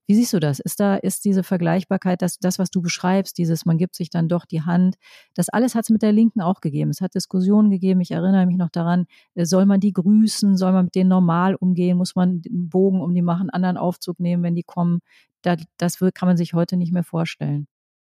Wie 0.08 0.14
siehst 0.14 0.32
du 0.32 0.40
das? 0.40 0.58
Ist 0.58 0.80
da, 0.80 0.96
ist 0.96 1.24
diese 1.24 1.42
Vergleichbarkeit, 1.42 2.22
das, 2.22 2.38
das, 2.38 2.58
was 2.58 2.70
du 2.70 2.82
beschreibst, 2.82 3.38
dieses, 3.38 3.64
man 3.64 3.78
gibt 3.78 3.94
sich 3.94 4.10
dann 4.10 4.28
doch 4.28 4.44
die 4.44 4.62
Hand, 4.62 4.96
das 5.34 5.48
alles 5.48 5.74
hat 5.74 5.84
es 5.84 5.90
mit 5.90 6.02
der 6.02 6.12
Linken 6.12 6.40
auch 6.40 6.60
gegeben. 6.60 6.90
Es 6.90 7.00
hat 7.00 7.14
Diskussionen 7.14 7.70
gegeben. 7.70 8.00
Ich 8.00 8.10
erinnere 8.10 8.46
mich 8.46 8.56
noch 8.56 8.70
daran, 8.70 9.06
äh, 9.34 9.44
soll 9.44 9.66
man 9.66 9.80
die 9.80 9.92
grüßen? 9.92 10.56
Soll 10.56 10.72
man 10.72 10.86
mit 10.86 10.94
denen 10.94 11.08
normal 11.08 11.54
umgehen? 11.54 11.96
Muss 11.96 12.16
man 12.16 12.42
einen 12.46 12.68
Bogen 12.68 13.00
um 13.00 13.14
die 13.14 13.22
machen, 13.22 13.50
anderen 13.50 13.76
Aufzug 13.76 14.18
nehmen, 14.18 14.42
wenn 14.42 14.54
die 14.54 14.64
kommen? 14.64 15.00
Das, 15.42 15.62
das 15.76 15.98
kann 15.98 16.28
man 16.28 16.36
sich 16.36 16.54
heute 16.54 16.76
nicht 16.76 16.92
mehr 16.92 17.04
vorstellen. 17.04 17.66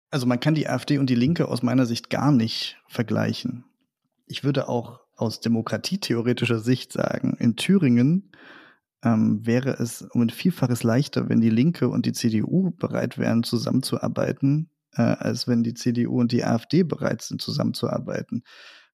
Also 0.10 0.28
man 0.28 0.40
kann 0.40 0.56
die 0.56 0.68
AfD 0.68 1.00
und 1.00 1.10
die 1.10 1.16
Linke 1.16 1.48
aus 1.48 1.64
meiner 1.64 1.86
Sicht 1.86 2.10
gar 2.10 2.32
nicht 2.32 2.78
vergleichen. 2.88 3.66
Ich 4.28 4.44
würde 4.44 4.70
auch 4.70 5.00
aus 5.16 5.42
demokratietheoretischer 5.42 6.60
Sicht 6.60 6.92
sagen, 6.92 7.36
in 7.40 7.56
Thüringen 7.56 8.32
ähm, 9.04 9.46
wäre 9.46 9.72
es 9.80 10.02
um 10.02 10.22
ein 10.22 10.30
Vielfaches 10.30 10.84
leichter, 10.84 11.30
wenn 11.30 11.42
die 11.42 11.50
Linke 11.50 11.90
und 11.90 12.06
die 12.06 12.14
CDU 12.14 12.72
bereit 12.72 13.18
wären, 13.18 13.44
zusammenzuarbeiten, 13.44 14.70
äh, 14.96 15.02
als 15.02 15.48
wenn 15.48 15.64
die 15.64 15.74
CDU 15.74 16.20
und 16.20 16.32
die 16.32 16.44
AfD 16.44 16.84
bereit 16.84 17.22
sind, 17.22 17.42
zusammenzuarbeiten. 17.42 18.44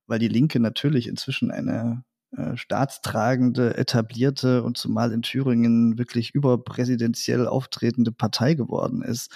Weil 0.08 0.20
die 0.20 0.28
Linke 0.28 0.60
natürlich 0.60 1.08
inzwischen 1.08 1.52
eine 1.52 2.04
äh, 2.36 2.58
staatstragende, 2.58 3.78
etablierte 3.78 4.64
und 4.64 4.78
zumal 4.78 5.12
in 5.12 5.22
Thüringen 5.22 5.98
wirklich 5.98 6.34
überpräsidentiell 6.34 7.48
auftretende 7.48 8.12
Partei 8.12 8.56
geworden 8.56 9.04
ist. 9.04 9.36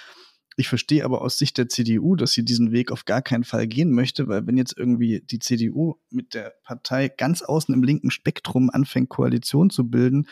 Ich 0.56 0.68
verstehe 0.68 1.04
aber 1.04 1.22
aus 1.22 1.40
Sicht 1.40 1.58
der 1.58 1.68
CDU, 1.70 2.16
dass 2.16 2.34
sie 2.34 2.46
diesen 2.46 2.72
Weg 2.72 2.92
auf 2.92 3.06
gar 3.06 3.24
keinen 3.24 3.44
Fall 3.44 3.66
gehen 3.66 3.92
möchte, 3.92 4.28
weil 4.28 4.46
wenn 4.46 4.58
jetzt 4.58 4.78
irgendwie 4.78 5.22
die 5.22 5.40
CDU 5.40 5.96
mit 6.12 6.36
der 6.36 6.54
Partei 6.64 7.10
ganz 7.10 7.42
außen 7.42 7.74
im 7.74 7.82
linken 7.84 8.12
Spektrum 8.12 8.70
anfängt, 8.70 9.10
Koalition 9.10 9.72
zu 9.72 9.90
bilden, 9.90 10.28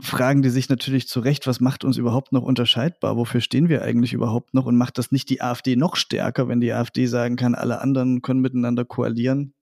fragen 0.00 0.42
die 0.42 0.50
sich 0.50 0.68
natürlich 0.68 1.08
zu 1.08 1.20
Recht, 1.20 1.46
was 1.46 1.60
macht 1.60 1.84
uns 1.84 1.96
überhaupt 1.96 2.32
noch 2.32 2.42
unterscheidbar? 2.42 3.16
Wofür 3.16 3.40
stehen 3.40 3.68
wir 3.68 3.82
eigentlich 3.82 4.12
überhaupt 4.12 4.54
noch? 4.54 4.66
Und 4.66 4.76
macht 4.76 4.98
das 4.98 5.12
nicht 5.12 5.28
die 5.30 5.42
AfD 5.42 5.76
noch 5.76 5.96
stärker, 5.96 6.48
wenn 6.48 6.60
die 6.60 6.72
AfD 6.72 7.06
sagen 7.06 7.36
kann, 7.36 7.54
alle 7.54 7.80
anderen 7.80 8.22
können 8.22 8.40
miteinander 8.40 8.84
koalieren, 8.84 9.54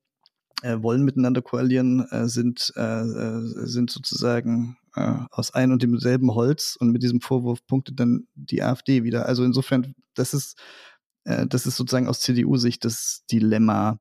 äh, 0.62 0.76
wollen 0.80 1.04
miteinander 1.04 1.42
koalieren, 1.42 2.06
äh, 2.10 2.28
sind, 2.28 2.72
äh, 2.76 3.00
äh 3.00 3.40
sind 3.66 3.90
sozusagen 3.90 4.76
äh, 4.96 5.18
aus 5.30 5.54
ein 5.54 5.72
und 5.72 5.82
demselben 5.82 6.34
Holz 6.34 6.76
und 6.78 6.90
mit 6.90 7.02
diesem 7.02 7.20
Vorwurf 7.20 7.64
punktet 7.66 8.00
dann 8.00 8.26
die 8.34 8.62
AfD 8.62 9.04
wieder. 9.04 9.26
Also 9.26 9.44
insofern, 9.44 9.94
das 10.14 10.34
ist, 10.34 10.58
äh, 11.24 11.46
das 11.46 11.66
ist 11.66 11.76
sozusagen 11.76 12.08
aus 12.08 12.20
CDU-Sicht 12.20 12.84
das 12.84 13.24
Dilemma 13.30 14.00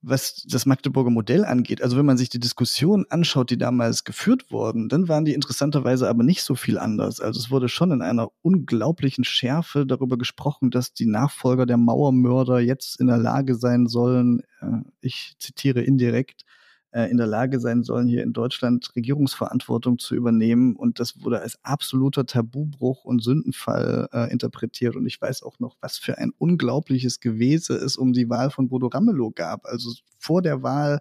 was 0.00 0.44
das 0.46 0.66
Magdeburger 0.66 1.10
Modell 1.10 1.44
angeht, 1.44 1.82
also 1.82 1.96
wenn 1.96 2.06
man 2.06 2.16
sich 2.16 2.28
die 2.28 2.38
Diskussion 2.38 3.06
anschaut, 3.10 3.50
die 3.50 3.58
damals 3.58 4.04
geführt 4.04 4.50
wurden, 4.50 4.88
dann 4.88 5.08
waren 5.08 5.24
die 5.24 5.34
interessanterweise 5.34 6.08
aber 6.08 6.22
nicht 6.22 6.42
so 6.42 6.54
viel 6.54 6.78
anders. 6.78 7.20
Also 7.20 7.40
es 7.40 7.50
wurde 7.50 7.68
schon 7.68 7.90
in 7.90 8.02
einer 8.02 8.28
unglaublichen 8.42 9.24
Schärfe 9.24 9.86
darüber 9.86 10.16
gesprochen, 10.16 10.70
dass 10.70 10.92
die 10.92 11.06
Nachfolger 11.06 11.66
der 11.66 11.78
Mauermörder 11.78 12.60
jetzt 12.60 13.00
in 13.00 13.08
der 13.08 13.18
Lage 13.18 13.56
sein 13.56 13.88
sollen, 13.88 14.42
äh, 14.60 14.82
ich 15.00 15.34
zitiere 15.38 15.82
indirekt, 15.82 16.44
in 16.92 17.18
der 17.18 17.26
Lage 17.26 17.60
sein 17.60 17.82
sollen, 17.82 18.08
hier 18.08 18.22
in 18.22 18.32
Deutschland 18.32 18.90
Regierungsverantwortung 18.96 19.98
zu 19.98 20.14
übernehmen. 20.14 20.74
Und 20.74 21.00
das 21.00 21.22
wurde 21.22 21.40
als 21.40 21.58
absoluter 21.62 22.24
Tabubruch 22.24 23.04
und 23.04 23.22
Sündenfall 23.22 24.08
äh, 24.12 24.32
interpretiert. 24.32 24.96
Und 24.96 25.06
ich 25.06 25.20
weiß 25.20 25.42
auch 25.42 25.58
noch, 25.58 25.76
was 25.80 25.98
für 25.98 26.18
ein 26.18 26.32
unglaubliches 26.38 27.20
Gewese 27.20 27.74
es 27.74 27.96
um 27.96 28.12
die 28.12 28.30
Wahl 28.30 28.50
von 28.50 28.68
Bodo 28.68 28.86
Ramelow 28.86 29.30
gab. 29.32 29.66
Also 29.66 29.92
vor 30.18 30.40
der 30.40 30.62
Wahl 30.62 31.00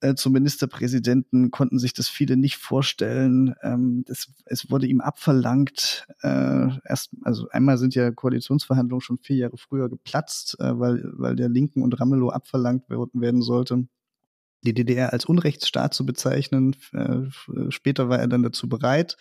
äh, 0.00 0.14
zum 0.14 0.32
Ministerpräsidenten 0.34 1.50
konnten 1.50 1.78
sich 1.78 1.94
das 1.94 2.08
viele 2.08 2.36
nicht 2.36 2.56
vorstellen. 2.56 3.54
Ähm, 3.62 4.04
das, 4.06 4.28
es 4.44 4.70
wurde 4.70 4.86
ihm 4.86 5.00
abverlangt. 5.00 6.06
Äh, 6.22 6.68
erst, 6.84 7.10
also 7.22 7.48
einmal 7.50 7.78
sind 7.78 7.94
ja 7.94 8.10
Koalitionsverhandlungen 8.10 9.00
schon 9.00 9.18
vier 9.18 9.36
Jahre 9.36 9.56
früher 9.56 9.88
geplatzt, 9.88 10.58
äh, 10.60 10.78
weil, 10.78 11.02
weil 11.16 11.36
der 11.36 11.48
Linken 11.48 11.82
und 11.82 11.98
Ramelow 11.98 12.28
abverlangt 12.30 12.84
werden 12.88 13.42
sollte 13.42 13.86
die 14.62 14.74
DDR 14.74 15.12
als 15.12 15.24
Unrechtsstaat 15.24 15.94
zu 15.94 16.06
bezeichnen. 16.06 16.76
Äh, 16.92 17.70
später 17.70 18.08
war 18.08 18.18
er 18.18 18.28
dann 18.28 18.42
dazu 18.42 18.68
bereit. 18.68 19.16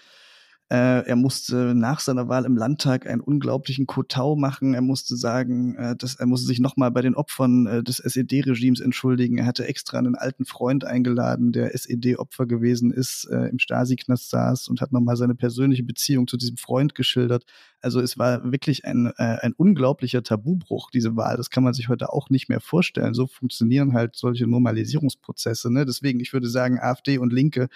Äh, 0.69 1.05
er 1.05 1.15
musste 1.15 1.75
nach 1.75 1.99
seiner 1.99 2.27
Wahl 2.27 2.43
im 2.45 2.57
Landtag 2.57 3.05
einen 3.05 3.21
unglaublichen 3.21 3.85
Kotau 3.85 4.35
machen. 4.35 4.73
Er 4.73 4.81
musste 4.81 5.15
sagen, 5.15 5.75
äh, 5.75 5.95
dass 5.95 6.15
er 6.15 6.25
musste 6.25 6.47
sich 6.47 6.59
nochmal 6.59 6.89
bei 6.89 7.03
den 7.03 7.13
Opfern 7.13 7.67
äh, 7.67 7.83
des 7.83 7.99
SED-Regimes 7.99 8.79
entschuldigen. 8.79 9.37
Er 9.37 9.45
hatte 9.45 9.67
extra 9.67 9.99
einen 9.99 10.15
alten 10.15 10.43
Freund 10.43 10.83
eingeladen, 10.83 11.51
der 11.51 11.75
SED-Opfer 11.75 12.47
gewesen 12.47 12.91
ist, 12.91 13.25
im 13.25 13.59
Stasi-Knast 13.59 14.29
saß 14.29 14.67
und 14.67 14.81
hat 14.81 14.91
nochmal 14.91 15.17
seine 15.17 15.35
persönliche 15.35 15.83
Beziehung 15.83 16.27
zu 16.27 16.37
diesem 16.37 16.57
Freund 16.57 16.95
geschildert. 16.95 17.45
Also 17.81 17.99
es 17.99 18.17
war 18.17 18.51
wirklich 18.51 18.85
ein, 18.85 19.07
ein 19.17 19.53
unglaublicher 19.53 20.23
Tabubruch, 20.23 20.89
diese 20.91 21.15
Wahl. 21.15 21.37
Das 21.37 21.49
kann 21.49 21.63
man 21.63 21.73
sich 21.73 21.89
heute 21.89 22.11
auch 22.11 22.29
nicht 22.29 22.49
mehr 22.49 22.61
vorstellen. 22.61 23.13
So 23.13 23.27
funktionieren 23.27 23.93
halt 23.93 24.15
solche 24.15 24.47
Normalisierungsprozesse. 24.47 25.71
Ne? 25.71 25.85
Deswegen, 25.85 26.19
ich 26.19 26.33
würde 26.33 26.49
sagen, 26.49 26.79
AfD 26.79 27.17
und 27.17 27.33
Linke 27.33 27.69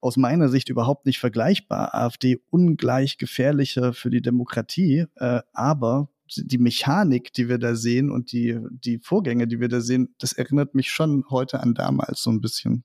aus 0.00 0.16
meiner 0.16 0.48
Sicht 0.48 0.68
überhaupt 0.68 1.06
nicht 1.06 1.18
vergleichbar. 1.18 1.94
AfD 1.94 2.40
ungleich 2.50 3.18
gefährlicher 3.18 3.92
für 3.92 4.10
die 4.10 4.22
Demokratie, 4.22 5.06
äh, 5.16 5.40
aber 5.52 6.08
die 6.36 6.58
Mechanik, 6.58 7.32
die 7.32 7.48
wir 7.48 7.58
da 7.58 7.74
sehen 7.74 8.10
und 8.10 8.32
die, 8.32 8.58
die 8.70 8.98
Vorgänge, 8.98 9.48
die 9.48 9.60
wir 9.60 9.68
da 9.68 9.80
sehen, 9.80 10.14
das 10.18 10.32
erinnert 10.32 10.74
mich 10.74 10.90
schon 10.90 11.24
heute 11.28 11.60
an 11.60 11.74
damals 11.74 12.22
so 12.22 12.30
ein 12.30 12.40
bisschen. 12.40 12.84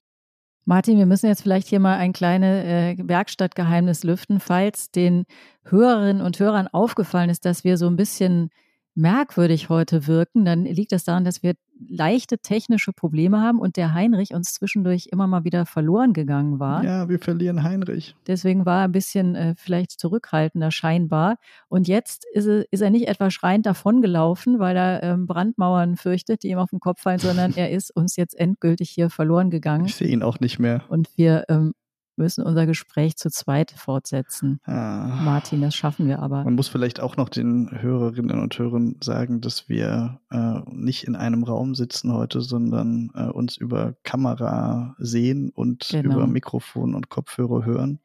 Martin, 0.68 0.97
wir 0.97 1.05
müssen 1.05 1.28
jetzt 1.28 1.43
vielleicht 1.43 1.68
hier 1.68 1.80
mal 1.80 1.97
ein 1.97 2.11
kleines 2.11 2.66
äh, 2.66 2.95
Werkstattgeheimnis 2.97 4.03
lüften, 4.03 4.39
falls 4.39 4.89
den 4.89 5.26
Hörerinnen 5.63 6.24
und 6.24 6.39
Hörern 6.39 6.68
aufgefallen 6.68 7.30
ist, 7.30 7.45
dass 7.45 7.63
wir 7.63 7.78
so 7.78 7.86
ein 7.86 7.95
bisschen 7.95 8.49
merkwürdig 8.95 9.70
heute 9.70 10.07
wirken, 10.07 10.45
dann 10.45 10.63
liegt 10.63 10.91
das 10.91 11.03
daran, 11.03 11.26
dass 11.26 11.43
wir 11.43 11.53
leichte 11.88 12.38
technische 12.38 12.93
Probleme 12.93 13.41
haben 13.41 13.59
und 13.59 13.78
der 13.78 13.93
Heinrich 13.93 14.34
uns 14.34 14.53
zwischendurch 14.53 15.07
immer 15.11 15.28
mal 15.28 15.43
wieder 15.43 15.65
verloren 15.65 16.13
gegangen 16.13 16.59
war. 16.59 16.84
Ja, 16.84 17.09
wir 17.09 17.19
verlieren 17.19 17.63
Heinrich. 17.63 18.15
Deswegen 18.28 18.65
war 18.65 18.82
er 18.82 18.86
ein 18.86 18.91
bisschen 18.91 19.36
äh, 19.36 19.55
vielleicht 19.57 19.91
zurückhaltender 19.91 20.71
scheinbar. 20.71 21.38
Und 21.67 21.88
jetzt 21.88 22.26
ist 22.34 22.47
er, 22.47 22.65
ist 22.71 22.82
er 22.82 22.89
nicht 22.89 23.07
etwa 23.07 23.30
schreiend 23.30 23.65
davongelaufen, 23.65 24.59
weil 24.59 24.76
er 24.78 25.03
ähm, 25.03 25.28
Brandmauern 25.28 25.97
fürchtet, 25.97 26.43
die 26.43 26.49
ihm 26.49 26.59
auf 26.59 26.69
den 26.69 26.80
Kopf 26.80 27.01
fallen, 27.01 27.19
sondern 27.19 27.53
er 27.55 27.71
ist 27.71 27.95
uns 27.95 28.15
jetzt 28.15 28.38
endgültig 28.39 28.89
hier 28.89 29.09
verloren 29.09 29.49
gegangen. 29.49 29.86
Ich 29.86 29.95
sehe 29.95 30.07
ihn 30.07 30.23
auch 30.23 30.39
nicht 30.39 30.59
mehr. 30.59 30.84
Und 30.89 31.09
wir 31.17 31.45
ähm, 31.49 31.73
müssen 32.18 32.43
unser 32.43 32.66
Gespräch 32.66 33.18
zu 33.18 33.30
zweit 33.30 33.72
fortsetzen. 33.72 34.59
Ah. 34.66 35.22
Martin, 35.24 35.61
das 35.61 35.76
schaffen 35.76 36.07
wir 36.07 36.20
aber. 36.20 36.43
Man 36.43 36.55
muss 36.55 36.68
vielleicht 36.68 36.99
auch 36.99 37.18
noch 37.18 37.30
den 37.30 37.70
Hörerinnen 37.72 38.39
und 38.39 38.57
Hörern 38.57 38.95
sagen, 39.01 39.41
dass 39.41 39.68
wir 39.70 40.20
äh, 40.32 40.59
nicht 40.72 41.05
in 41.05 41.16
einem 41.16 41.43
Raum 41.43 41.76
sitzen 41.76 42.13
heute, 42.13 42.41
sondern 42.41 43.11
äh, 43.16 43.26
uns 43.26 43.57
über 43.57 43.95
Kamera 44.03 44.95
sehen 44.99 45.49
und 45.49 45.88
Genau. 45.89 46.16
über 46.16 46.28
Mikrofon 46.28 46.95
und 46.95 47.09
Kopfhörer 47.09 47.66
hören. 47.66 47.99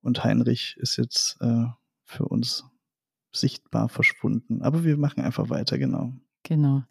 Und 0.00 0.22
Heinrich 0.24 0.76
ist 0.78 0.96
jetzt 0.96 1.38
äh, 1.40 1.64
für 2.04 2.26
uns 2.26 2.64
sichtbar 3.32 3.88
verschwunden. 3.88 4.62
Aber 4.62 4.84
wir 4.84 4.96
machen 4.96 5.22
einfach 5.22 5.50
weiter, 5.50 5.78
genau. 5.78 6.12
Genau. 6.42 6.84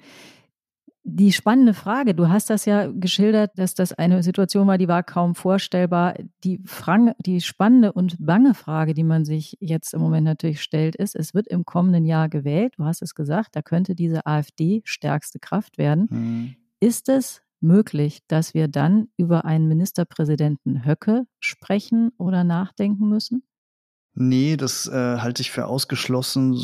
Die 1.07 1.31
spannende 1.31 1.75
Frage, 1.75 2.15
du 2.15 2.29
hast 2.29 2.49
das 2.49 2.65
ja 2.65 2.87
geschildert, 2.91 3.51
dass 3.57 3.75
das 3.75 3.93
eine 3.93 4.23
Situation 4.23 4.65
war, 4.65 4.79
die 4.79 4.87
war 4.87 5.03
kaum 5.03 5.35
vorstellbar. 5.35 6.15
Die, 6.43 6.59
Frage, 6.65 7.15
die 7.23 7.41
spannende 7.41 7.93
und 7.93 8.15
bange 8.19 8.55
Frage, 8.55 8.95
die 8.95 9.03
man 9.03 9.23
sich 9.23 9.55
jetzt 9.59 9.93
im 9.93 10.01
Moment 10.01 10.25
natürlich 10.25 10.63
stellt, 10.63 10.95
ist, 10.95 11.15
es 11.15 11.35
wird 11.35 11.47
im 11.47 11.63
kommenden 11.63 12.05
Jahr 12.05 12.27
gewählt, 12.27 12.73
du 12.77 12.85
hast 12.85 13.03
es 13.03 13.13
gesagt, 13.13 13.55
da 13.55 13.61
könnte 13.61 13.93
diese 13.93 14.25
AfD 14.25 14.81
stärkste 14.83 15.37
Kraft 15.37 15.77
werden. 15.77 16.07
Hm. 16.09 16.55
Ist 16.79 17.07
es 17.07 17.43
möglich, 17.61 18.21
dass 18.27 18.55
wir 18.55 18.67
dann 18.67 19.09
über 19.15 19.45
einen 19.45 19.67
Ministerpräsidenten 19.67 20.85
Höcke 20.87 21.27
sprechen 21.39 22.13
oder 22.17 22.43
nachdenken 22.43 23.07
müssen? 23.07 23.43
Nee, 24.15 24.57
das 24.57 24.87
äh, 24.87 25.19
halte 25.19 25.43
ich 25.43 25.51
für 25.51 25.67
ausgeschlossen, 25.67 26.55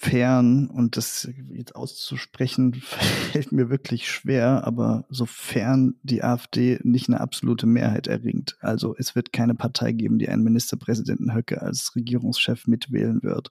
sofern, 0.00 0.68
und 0.68 0.96
das 0.96 1.28
jetzt 1.50 1.76
auszusprechen, 1.76 2.74
fällt 3.32 3.52
mir 3.52 3.68
wirklich 3.68 4.10
schwer, 4.10 4.64
aber 4.66 5.04
sofern 5.10 5.94
die 6.02 6.22
AfD 6.22 6.78
nicht 6.82 7.08
eine 7.08 7.20
absolute 7.20 7.66
Mehrheit 7.66 8.06
erringt. 8.06 8.56
Also 8.60 8.94
es 8.96 9.14
wird 9.14 9.32
keine 9.32 9.54
Partei 9.54 9.92
geben, 9.92 10.18
die 10.18 10.28
einen 10.28 10.42
Ministerpräsidenten 10.42 11.34
Höcke 11.34 11.60
als 11.60 11.94
Regierungschef 11.94 12.66
mitwählen 12.66 13.22
wird. 13.22 13.50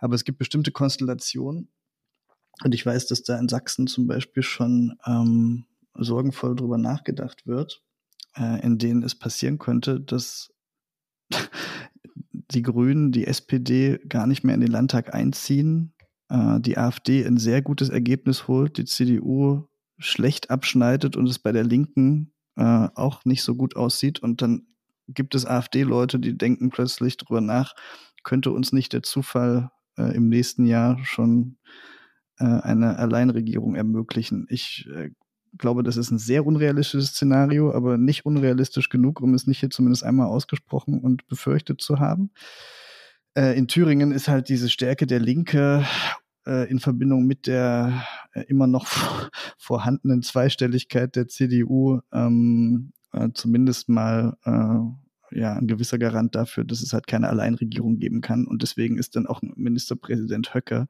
Aber 0.00 0.14
es 0.14 0.24
gibt 0.24 0.38
bestimmte 0.38 0.72
Konstellationen, 0.72 1.68
und 2.64 2.74
ich 2.74 2.84
weiß, 2.84 3.06
dass 3.06 3.22
da 3.22 3.38
in 3.38 3.48
Sachsen 3.48 3.86
zum 3.86 4.06
Beispiel 4.06 4.42
schon 4.42 4.96
ähm, 5.06 5.64
sorgenvoll 5.94 6.54
drüber 6.54 6.78
nachgedacht 6.78 7.46
wird, 7.46 7.82
äh, 8.36 8.64
in 8.64 8.78
denen 8.78 9.02
es 9.02 9.14
passieren 9.18 9.58
könnte, 9.58 10.00
dass 10.00 10.52
die 12.54 12.62
Grünen, 12.62 13.12
die 13.12 13.26
SPD 13.26 13.98
gar 14.08 14.26
nicht 14.26 14.44
mehr 14.44 14.54
in 14.54 14.60
den 14.60 14.70
Landtag 14.70 15.14
einziehen, 15.14 15.94
äh, 16.28 16.60
die 16.60 16.78
AfD 16.78 17.24
ein 17.24 17.38
sehr 17.38 17.62
gutes 17.62 17.88
Ergebnis 17.88 18.48
holt, 18.48 18.78
die 18.78 18.84
CDU 18.84 19.68
schlecht 19.98 20.50
abschneidet 20.50 21.16
und 21.16 21.28
es 21.28 21.38
bei 21.38 21.52
der 21.52 21.64
Linken 21.64 22.32
äh, 22.56 22.88
auch 22.94 23.24
nicht 23.24 23.42
so 23.42 23.54
gut 23.54 23.76
aussieht. 23.76 24.20
Und 24.20 24.42
dann 24.42 24.66
gibt 25.08 25.34
es 25.34 25.46
AfD-Leute, 25.46 26.18
die 26.18 26.36
denken 26.36 26.70
plötzlich 26.70 27.16
drüber 27.16 27.40
nach, 27.40 27.74
könnte 28.22 28.50
uns 28.52 28.72
nicht 28.72 28.92
der 28.92 29.02
Zufall 29.02 29.70
äh, 29.96 30.14
im 30.14 30.28
nächsten 30.28 30.64
Jahr 30.66 30.98
schon 31.04 31.58
äh, 32.38 32.44
eine 32.44 32.98
Alleinregierung 32.98 33.74
ermöglichen. 33.74 34.46
Ich 34.48 34.88
äh, 34.94 35.10
glaube, 35.58 35.82
das 35.82 35.96
ist 35.96 36.10
ein 36.10 36.18
sehr 36.18 36.46
unrealistisches 36.46 37.08
Szenario, 37.08 37.72
aber 37.72 37.98
nicht 37.98 38.24
unrealistisch 38.24 38.88
genug, 38.88 39.20
um 39.20 39.34
es 39.34 39.46
nicht 39.46 39.60
hier 39.60 39.70
zumindest 39.70 40.04
einmal 40.04 40.26
ausgesprochen 40.26 41.00
und 41.00 41.26
befürchtet 41.26 41.80
zu 41.80 41.98
haben. 41.98 42.30
Äh, 43.34 43.56
in 43.56 43.68
Thüringen 43.68 44.12
ist 44.12 44.28
halt 44.28 44.48
diese 44.48 44.68
Stärke 44.68 45.06
der 45.06 45.20
Linke 45.20 45.84
äh, 46.46 46.70
in 46.70 46.78
Verbindung 46.78 47.26
mit 47.26 47.46
der 47.46 48.04
äh, 48.32 48.42
immer 48.48 48.66
noch 48.66 48.86
vorhandenen 49.58 50.22
Zweistelligkeit 50.22 51.16
der 51.16 51.28
CDU 51.28 52.00
ähm, 52.12 52.92
äh, 53.12 53.28
zumindest 53.34 53.88
mal 53.88 54.36
äh, 54.44 55.38
ja, 55.38 55.54
ein 55.54 55.66
gewisser 55.66 55.98
Garant 55.98 56.34
dafür, 56.34 56.64
dass 56.64 56.82
es 56.82 56.92
halt 56.92 57.06
keine 57.06 57.28
Alleinregierung 57.28 57.98
geben 57.98 58.20
kann. 58.20 58.46
Und 58.46 58.62
deswegen 58.62 58.98
ist 58.98 59.16
dann 59.16 59.26
auch 59.26 59.40
Ministerpräsident 59.42 60.54
Höcke 60.54 60.86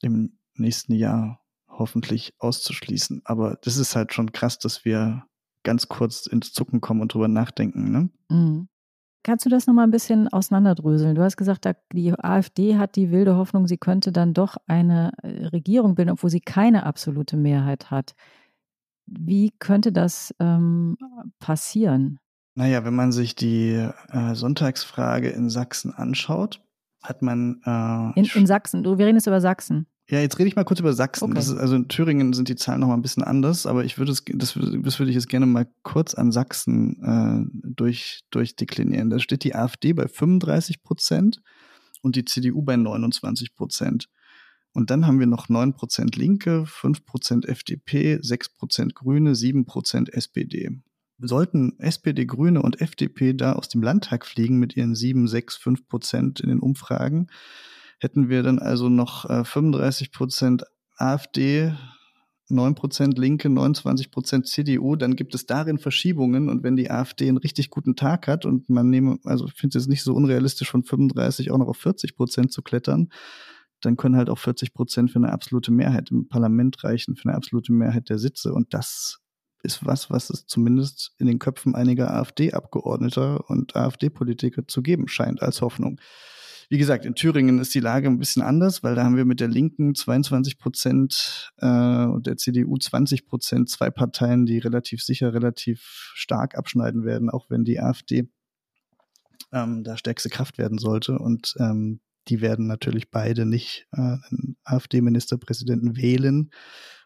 im 0.00 0.38
nächsten 0.54 0.94
Jahr 0.94 1.41
hoffentlich 1.72 2.34
auszuschließen. 2.38 3.22
Aber 3.24 3.58
das 3.62 3.76
ist 3.76 3.96
halt 3.96 4.12
schon 4.12 4.32
krass, 4.32 4.58
dass 4.58 4.84
wir 4.84 5.24
ganz 5.62 5.88
kurz 5.88 6.26
ins 6.26 6.52
Zucken 6.52 6.80
kommen 6.80 7.00
und 7.00 7.14
drüber 7.14 7.28
nachdenken. 7.28 7.90
Ne? 7.90 8.10
Mhm. 8.28 8.68
Kannst 9.24 9.46
du 9.46 9.50
das 9.50 9.68
nochmal 9.68 9.86
ein 9.86 9.92
bisschen 9.92 10.26
auseinanderdröseln? 10.28 11.14
Du 11.14 11.22
hast 11.22 11.36
gesagt, 11.36 11.68
die 11.92 12.12
AfD 12.12 12.76
hat 12.76 12.96
die 12.96 13.12
wilde 13.12 13.36
Hoffnung, 13.36 13.68
sie 13.68 13.78
könnte 13.78 14.10
dann 14.10 14.34
doch 14.34 14.56
eine 14.66 15.12
äh, 15.22 15.46
Regierung 15.46 15.94
bilden, 15.94 16.10
obwohl 16.10 16.30
sie 16.30 16.40
keine 16.40 16.84
absolute 16.84 17.36
Mehrheit 17.36 17.92
hat. 17.92 18.14
Wie 19.06 19.52
könnte 19.58 19.92
das 19.92 20.34
ähm, 20.40 20.96
passieren? 21.38 22.18
Naja, 22.54 22.84
wenn 22.84 22.94
man 22.94 23.12
sich 23.12 23.36
die 23.36 23.88
äh, 24.08 24.34
Sonntagsfrage 24.34 25.30
in 25.30 25.48
Sachsen 25.48 25.92
anschaut, 25.92 26.60
hat 27.02 27.22
man 27.22 27.60
äh, 27.64 28.18
In, 28.18 28.26
in 28.34 28.46
Sachsen, 28.46 28.82
du, 28.82 28.98
wir 28.98 29.06
reden 29.06 29.16
jetzt 29.16 29.26
über 29.26 29.40
Sachsen. 29.40 29.86
Ja, 30.12 30.20
jetzt 30.20 30.38
rede 30.38 30.46
ich 30.46 30.56
mal 30.56 30.64
kurz 30.64 30.78
über 30.78 30.92
Sachsen. 30.92 31.24
Okay. 31.30 31.38
Ist, 31.38 31.54
also 31.54 31.74
in 31.74 31.88
Thüringen 31.88 32.34
sind 32.34 32.50
die 32.50 32.54
Zahlen 32.54 32.80
noch 32.80 32.88
mal 32.88 32.94
ein 32.94 33.00
bisschen 33.00 33.22
anders, 33.24 33.64
aber 33.64 33.82
ich 33.86 33.96
würde 33.96 34.12
es, 34.12 34.22
das, 34.26 34.54
würde- 34.56 34.78
das 34.82 34.98
würde 34.98 35.08
ich 35.08 35.14
jetzt 35.14 35.30
gerne 35.30 35.46
mal 35.46 35.66
kurz 35.84 36.12
an 36.12 36.32
Sachsen 36.32 37.02
äh, 37.02 37.50
durch, 37.64 38.20
durchdeklinieren. 38.30 39.08
Da 39.08 39.18
steht 39.18 39.42
die 39.42 39.54
AfD 39.54 39.94
bei 39.94 40.08
35 40.08 40.82
Prozent 40.82 41.40
und 42.02 42.14
die 42.14 42.26
CDU 42.26 42.60
bei 42.60 42.76
29 42.76 43.54
Prozent. 43.54 44.10
Und 44.74 44.90
dann 44.90 45.06
haben 45.06 45.18
wir 45.18 45.26
noch 45.26 45.48
9 45.48 45.72
Prozent 45.72 46.14
Linke, 46.16 46.66
5 46.66 47.06
Prozent 47.06 47.48
FDP, 47.48 48.18
6 48.20 48.50
Prozent 48.50 48.94
Grüne, 48.94 49.34
7 49.34 49.64
Prozent 49.64 50.12
SPD. 50.12 50.68
Sollten 51.20 51.78
SPD, 51.78 52.26
Grüne 52.26 52.60
und 52.60 52.82
FDP 52.82 53.32
da 53.32 53.54
aus 53.54 53.70
dem 53.70 53.80
Landtag 53.82 54.26
fliegen 54.26 54.58
mit 54.58 54.76
ihren 54.76 54.94
7, 54.94 55.26
6, 55.26 55.56
5 55.56 55.88
Prozent 55.88 56.40
in 56.40 56.50
den 56.50 56.60
Umfragen, 56.60 57.28
hätten 58.02 58.28
wir 58.28 58.42
dann 58.42 58.58
also 58.58 58.88
noch 58.88 59.30
äh, 59.30 59.44
35 59.44 60.10
Prozent 60.10 60.64
AfD, 60.96 61.72
9 62.48 62.74
Prozent 62.74 63.16
Linke, 63.16 63.48
29 63.48 64.10
Prozent 64.10 64.48
CDU, 64.48 64.96
dann 64.96 65.14
gibt 65.14 65.36
es 65.36 65.46
darin 65.46 65.78
Verschiebungen 65.78 66.48
und 66.48 66.64
wenn 66.64 66.74
die 66.74 66.90
AfD 66.90 67.28
einen 67.28 67.36
richtig 67.38 67.70
guten 67.70 67.94
Tag 67.94 68.26
hat 68.26 68.44
und 68.44 68.68
man 68.68 68.90
nehme, 68.90 69.18
also 69.24 69.46
ich 69.46 69.54
finde 69.54 69.78
es 69.78 69.86
nicht 69.86 70.02
so 70.02 70.14
unrealistisch 70.14 70.68
von 70.68 70.82
35 70.82 71.52
auch 71.52 71.58
noch 71.58 71.68
auf 71.68 71.76
40 71.76 72.16
Prozent 72.16 72.52
zu 72.52 72.62
klettern, 72.62 73.08
dann 73.80 73.96
können 73.96 74.16
halt 74.16 74.30
auch 74.30 74.38
40 74.38 74.74
Prozent 74.74 75.12
für 75.12 75.20
eine 75.20 75.32
absolute 75.32 75.70
Mehrheit 75.70 76.10
im 76.10 76.28
Parlament 76.28 76.82
reichen, 76.82 77.14
für 77.14 77.28
eine 77.28 77.36
absolute 77.36 77.72
Mehrheit 77.72 78.08
der 78.08 78.18
Sitze 78.18 78.52
und 78.52 78.74
das 78.74 79.20
ist 79.62 79.86
was, 79.86 80.10
was 80.10 80.28
es 80.28 80.46
zumindest 80.46 81.12
in 81.18 81.28
den 81.28 81.38
Köpfen 81.38 81.76
einiger 81.76 82.12
AfD-Abgeordneter 82.12 83.48
und 83.48 83.76
AfD-Politiker 83.76 84.66
zu 84.66 84.82
geben 84.82 85.06
scheint 85.06 85.40
als 85.40 85.62
Hoffnung. 85.62 86.00
Wie 86.72 86.78
gesagt, 86.78 87.04
in 87.04 87.14
Thüringen 87.14 87.58
ist 87.58 87.74
die 87.74 87.80
Lage 87.80 88.08
ein 88.08 88.18
bisschen 88.18 88.40
anders, 88.40 88.82
weil 88.82 88.94
da 88.94 89.04
haben 89.04 89.18
wir 89.18 89.26
mit 89.26 89.40
der 89.40 89.48
Linken 89.48 89.94
22 89.94 90.56
Prozent 90.56 91.52
äh, 91.58 91.66
und 91.66 92.26
der 92.26 92.38
CDU 92.38 92.78
20 92.78 93.26
Prozent, 93.26 93.68
zwei 93.68 93.90
Parteien, 93.90 94.46
die 94.46 94.56
relativ 94.56 95.02
sicher, 95.02 95.34
relativ 95.34 96.10
stark 96.14 96.56
abschneiden 96.56 97.04
werden, 97.04 97.28
auch 97.28 97.50
wenn 97.50 97.64
die 97.64 97.78
AfD 97.78 98.30
ähm, 99.52 99.84
da 99.84 99.98
stärkste 99.98 100.30
Kraft 100.30 100.56
werden 100.56 100.78
sollte. 100.78 101.18
Und 101.18 101.56
ähm, 101.58 102.00
die 102.28 102.40
werden 102.40 102.68
natürlich 102.68 103.10
beide 103.10 103.44
nicht 103.44 103.86
äh, 103.92 104.00
einen 104.00 104.56
AfD-Ministerpräsidenten 104.64 105.98
wählen. 105.98 106.52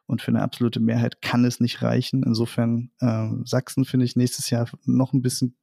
Und 0.06 0.22
für 0.22 0.28
eine 0.28 0.42
absolute 0.42 0.78
Mehrheit 0.78 1.22
kann 1.22 1.44
es 1.44 1.58
nicht 1.58 1.82
reichen. 1.82 2.22
Insofern 2.22 2.92
äh, 3.00 3.30
Sachsen 3.42 3.84
finde 3.84 4.06
ich 4.06 4.14
nächstes 4.14 4.48
Jahr 4.48 4.70
noch 4.84 5.12
ein 5.12 5.22
bisschen 5.22 5.56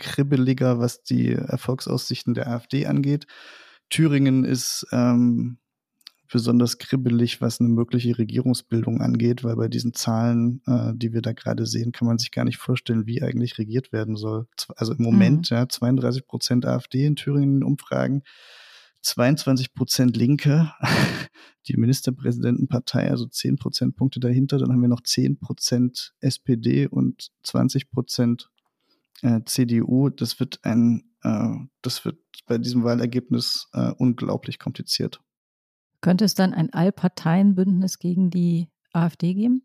kribbeliger, 0.00 0.80
was 0.80 1.02
die 1.02 1.32
Erfolgsaussichten 1.32 2.34
der 2.34 2.48
AfD 2.48 2.86
angeht. 2.86 3.26
Thüringen 3.90 4.44
ist 4.44 4.86
ähm, 4.90 5.58
besonders 6.30 6.78
kribbelig, 6.78 7.40
was 7.40 7.60
eine 7.60 7.68
mögliche 7.68 8.16
Regierungsbildung 8.16 9.00
angeht, 9.00 9.44
weil 9.44 9.56
bei 9.56 9.68
diesen 9.68 9.94
Zahlen, 9.94 10.62
äh, 10.66 10.92
die 10.94 11.12
wir 11.12 11.22
da 11.22 11.32
gerade 11.32 11.66
sehen, 11.66 11.92
kann 11.92 12.06
man 12.06 12.18
sich 12.18 12.30
gar 12.30 12.44
nicht 12.44 12.58
vorstellen, 12.58 13.06
wie 13.06 13.22
eigentlich 13.22 13.58
regiert 13.58 13.92
werden 13.92 14.16
soll. 14.16 14.46
Also 14.76 14.94
im 14.94 15.02
Moment, 15.02 15.50
ja, 15.50 15.68
32 15.68 16.26
Prozent 16.26 16.66
AfD 16.66 17.04
in 17.04 17.16
Thüringen 17.16 17.58
in 17.58 17.64
Umfragen, 17.64 18.22
22 19.02 19.74
Prozent 19.74 20.16
Linke, 20.16 20.72
die 21.68 21.76
Ministerpräsidentenpartei, 21.76 23.10
also 23.10 23.26
10 23.26 23.56
Prozentpunkte 23.56 24.20
dahinter. 24.20 24.58
Dann 24.58 24.72
haben 24.72 24.82
wir 24.82 24.88
noch 24.88 25.02
10 25.02 25.38
Prozent 25.38 26.14
SPD 26.20 26.86
und 26.86 27.30
20 27.42 27.90
Prozent 27.90 28.50
äh, 29.22 29.40
CDU. 29.44 30.08
Das 30.08 30.40
wird 30.40 30.60
ein, 30.62 31.04
äh, 31.22 31.54
das 31.82 32.04
wird 32.04 32.18
bei 32.46 32.58
diesem 32.58 32.84
Wahlergebnis 32.84 33.68
äh, 33.72 33.90
unglaublich 33.92 34.58
kompliziert. 34.58 35.20
Könnte 36.00 36.24
es 36.24 36.34
dann 36.34 36.54
ein 36.54 36.72
Allparteienbündnis 36.72 37.98
gegen 37.98 38.30
die 38.30 38.68
AfD 38.92 39.34
geben? 39.34 39.62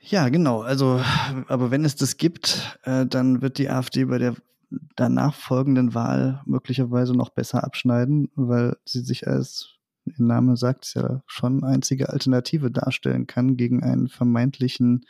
Ja, 0.00 0.28
genau. 0.30 0.62
Also, 0.62 1.00
aber 1.46 1.70
wenn 1.70 1.84
es 1.84 1.94
das 1.94 2.16
gibt, 2.16 2.78
äh, 2.84 3.06
dann 3.06 3.40
wird 3.40 3.58
die 3.58 3.70
AfD 3.70 4.06
bei 4.06 4.18
der 4.18 4.34
danach 4.96 5.34
folgenden 5.34 5.94
Wahl 5.94 6.42
möglicherweise 6.46 7.14
noch 7.14 7.30
besser 7.30 7.62
abschneiden, 7.62 8.30
weil 8.34 8.76
sie 8.84 9.00
sich 9.00 9.28
als, 9.28 9.76
ihr 10.04 10.14
Name 10.18 10.56
sagt 10.56 10.86
es 10.86 10.94
ja 10.94 11.22
schon, 11.26 11.62
einzige 11.62 12.08
Alternative 12.08 12.70
darstellen 12.70 13.26
kann 13.26 13.56
gegen 13.56 13.82
einen 13.82 14.08
vermeintlichen 14.08 15.04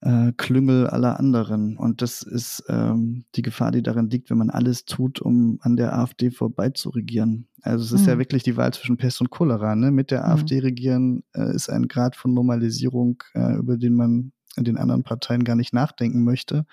äh, 0.00 0.32
Klüngel 0.36 0.86
aller 0.86 1.18
anderen. 1.18 1.76
Und 1.76 2.02
das 2.02 2.22
ist 2.22 2.64
ähm, 2.68 3.24
die 3.34 3.42
Gefahr, 3.42 3.72
die 3.72 3.82
darin 3.82 4.10
liegt, 4.10 4.30
wenn 4.30 4.38
man 4.38 4.50
alles 4.50 4.84
tut, 4.84 5.20
um 5.20 5.58
an 5.62 5.76
der 5.76 5.98
AfD 5.98 6.30
vorbeizuregieren. 6.30 7.48
Also 7.62 7.84
es 7.84 7.92
ist 7.92 8.02
mhm. 8.02 8.12
ja 8.12 8.18
wirklich 8.18 8.42
die 8.42 8.56
Wahl 8.56 8.72
zwischen 8.72 8.96
Pest 8.96 9.20
und 9.20 9.30
Cholera. 9.30 9.74
Ne? 9.74 9.90
Mit 9.90 10.10
der 10.10 10.20
mhm. 10.20 10.26
AfD 10.26 10.58
regieren 10.60 11.24
äh, 11.34 11.54
ist 11.54 11.68
ein 11.68 11.88
Grad 11.88 12.16
von 12.16 12.34
Normalisierung, 12.34 13.22
äh, 13.34 13.56
über 13.56 13.76
den 13.76 13.94
man 13.94 14.32
in 14.56 14.64
den 14.64 14.78
anderen 14.78 15.02
Parteien 15.02 15.44
gar 15.44 15.56
nicht 15.56 15.72
nachdenken 15.72 16.24
möchte. 16.24 16.66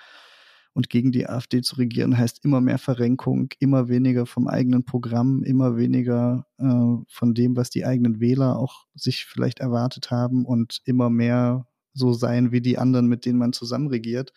Und 0.75 0.89
gegen 0.89 1.11
die 1.11 1.27
AfD 1.29 1.61
zu 1.61 1.75
regieren 1.75 2.17
heißt 2.17 2.43
immer 2.43 2.59
mehr 2.59 2.79
Verrenkung, 2.79 3.49
immer 3.59 3.89
weniger 3.89 4.25
vom 4.25 4.47
eigenen 4.47 4.85
Programm, 4.85 5.43
immer 5.43 5.77
weniger 5.77 6.47
äh, 6.57 7.03
von 7.07 7.35
dem, 7.35 7.55
was 7.55 7.69
die 7.69 7.85
eigenen 7.85 8.19
Wähler 8.19 8.57
auch 8.57 8.87
sich 8.95 9.25
vielleicht 9.25 9.59
erwartet 9.59 10.09
haben 10.09 10.45
und 10.45 10.81
immer 10.85 11.11
mehr 11.11 11.67
so 11.93 12.13
sein 12.13 12.51
wie 12.51 12.61
die 12.61 12.77
anderen, 12.77 13.07
mit 13.07 13.25
denen 13.25 13.39
man 13.39 13.53
zusammen 13.53 13.87
regiert, 13.87 14.33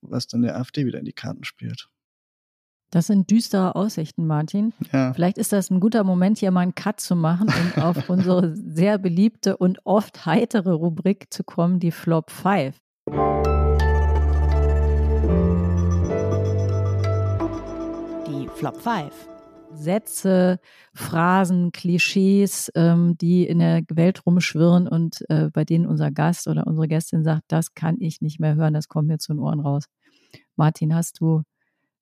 was 0.00 0.26
dann 0.26 0.42
der 0.42 0.56
AfD 0.56 0.86
wieder 0.86 0.98
in 0.98 1.04
die 1.04 1.12
Karten 1.12 1.44
spielt. 1.44 1.88
Das 2.90 3.08
sind 3.08 3.28
düstere 3.28 3.74
Aussichten, 3.74 4.24
Martin. 4.24 4.72
Ja. 4.92 5.12
Vielleicht 5.14 5.36
ist 5.36 5.52
das 5.52 5.68
ein 5.68 5.80
guter 5.80 6.04
Moment, 6.04 6.38
hier 6.38 6.52
mal 6.52 6.60
einen 6.60 6.76
Cut 6.76 7.00
zu 7.00 7.16
machen 7.16 7.48
und 7.48 7.78
auf 7.82 8.08
unsere 8.08 8.54
sehr 8.54 8.98
beliebte 8.98 9.56
und 9.56 9.80
oft 9.84 10.26
heitere 10.26 10.72
Rubrik 10.72 11.26
zu 11.30 11.42
kommen, 11.42 11.80
die 11.80 11.90
Flop 11.90 12.30
5. 12.30 12.76
Die 18.28 18.48
Flop 18.54 18.80
5. 18.80 19.33
Sätze, 19.76 20.58
Phrasen, 20.94 21.72
Klischees, 21.72 22.70
ähm, 22.74 23.16
die 23.18 23.46
in 23.46 23.58
der 23.58 23.82
Welt 23.90 24.24
rumschwirren 24.26 24.88
und 24.88 25.24
äh, 25.28 25.50
bei 25.52 25.64
denen 25.64 25.86
unser 25.86 26.10
Gast 26.10 26.48
oder 26.48 26.66
unsere 26.66 26.88
Gästin 26.88 27.24
sagt, 27.24 27.44
das 27.48 27.74
kann 27.74 27.96
ich 28.00 28.20
nicht 28.20 28.40
mehr 28.40 28.54
hören, 28.54 28.74
das 28.74 28.88
kommt 28.88 29.08
mir 29.08 29.18
zu 29.18 29.32
den 29.32 29.40
Ohren 29.40 29.60
raus. 29.60 29.84
Martin, 30.56 30.94
hast 30.94 31.20
du 31.20 31.42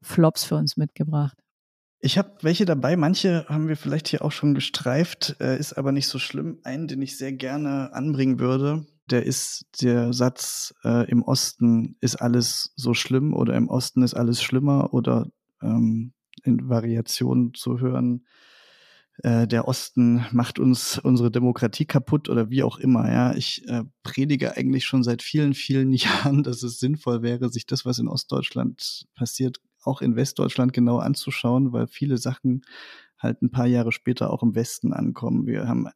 Flops 0.03 0.45
für 0.45 0.57
uns 0.57 0.77
mitgebracht? 0.77 1.37
Ich 2.01 2.19
habe 2.19 2.33
welche 2.43 2.65
dabei, 2.65 2.97
manche 2.97 3.47
haben 3.49 3.69
wir 3.69 3.77
vielleicht 3.77 4.09
hier 4.09 4.25
auch 4.25 4.33
schon 4.33 4.55
gestreift, 4.55 5.37
äh, 5.41 5.57
ist 5.57 5.75
aber 5.75 5.93
nicht 5.93 6.09
so 6.09 6.19
schlimm. 6.19 6.59
Einen, 6.65 6.89
den 6.89 7.01
ich 7.01 7.17
sehr 7.17 7.33
gerne 7.33 7.93
anbringen 7.93 8.41
würde, 8.41 8.87
der 9.09 9.25
ist 9.25 9.67
der 9.81 10.13
Satz, 10.13 10.75
äh, 10.85 11.09
im 11.09 11.23
Osten 11.23 11.97
ist 12.01 12.17
alles 12.17 12.73
so 12.75 12.93
schlimm 12.95 13.35
oder 13.35 13.55
im 13.55 13.69
Osten 13.69 14.03
ist 14.03 14.15
alles 14.15 14.43
schlimmer 14.43 14.93
oder 14.93 15.29
ähm, 15.63 16.13
in 16.43 16.69
Variationen 16.69 17.55
zu 17.55 17.81
hören, 17.81 18.25
äh, 19.19 19.47
der 19.47 19.69
Osten 19.69 20.25
macht 20.33 20.59
uns 20.59 20.99
unsere 20.99 21.31
Demokratie 21.31 21.85
kaputt 21.85 22.29
oder 22.29 22.51
wie 22.51 22.63
auch 22.63 22.79
immer. 22.79 23.11
Ja, 23.11 23.35
ich 23.35 23.67
äh, 23.69 23.85
predige 24.03 24.57
eigentlich 24.57 24.85
schon 24.85 25.03
seit 25.03 25.23
vielen, 25.23 25.55
vielen 25.55 25.93
Jahren, 25.93 26.43
dass 26.43 26.63
es 26.63 26.79
sinnvoll 26.79 27.23
wäre, 27.23 27.51
sich 27.51 27.67
das, 27.67 27.85
was 27.85 27.99
in 27.99 28.09
Ostdeutschland 28.09 29.07
passiert, 29.15 29.61
auch 29.83 30.01
in 30.01 30.17
Westdeutschland 30.17 30.73
genau 30.73 30.99
anzuschauen, 30.99 31.73
weil 31.73 31.87
viele 31.87 32.19
Sachen 32.19 32.63
halt 33.19 33.43
ein 33.43 33.51
paar 33.51 33.67
Jahre 33.67 33.93
später 33.93 34.31
auch 34.31 34.43
im 34.43 34.55
Westen 34.55 34.93
ankommen. 34.93 35.47
Wir 35.47 35.69
haben 35.69 35.89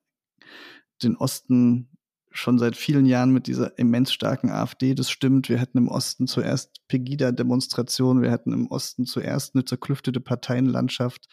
den 1.02 1.16
Osten 1.16 1.88
schon 2.36 2.58
seit 2.58 2.76
vielen 2.76 3.06
Jahren 3.06 3.32
mit 3.32 3.46
dieser 3.46 3.78
immens 3.78 4.12
starken 4.12 4.50
AfD. 4.50 4.94
Das 4.94 5.10
stimmt. 5.10 5.48
Wir 5.48 5.60
hatten 5.60 5.78
im 5.78 5.88
Osten 5.88 6.26
zuerst 6.26 6.86
Pegida-Demonstrationen. 6.88 8.22
Wir 8.22 8.30
hatten 8.30 8.52
im 8.52 8.66
Osten 8.68 9.06
zuerst 9.06 9.54
eine 9.54 9.64
zerklüftete 9.64 10.20
Parteienlandschaft 10.20 11.26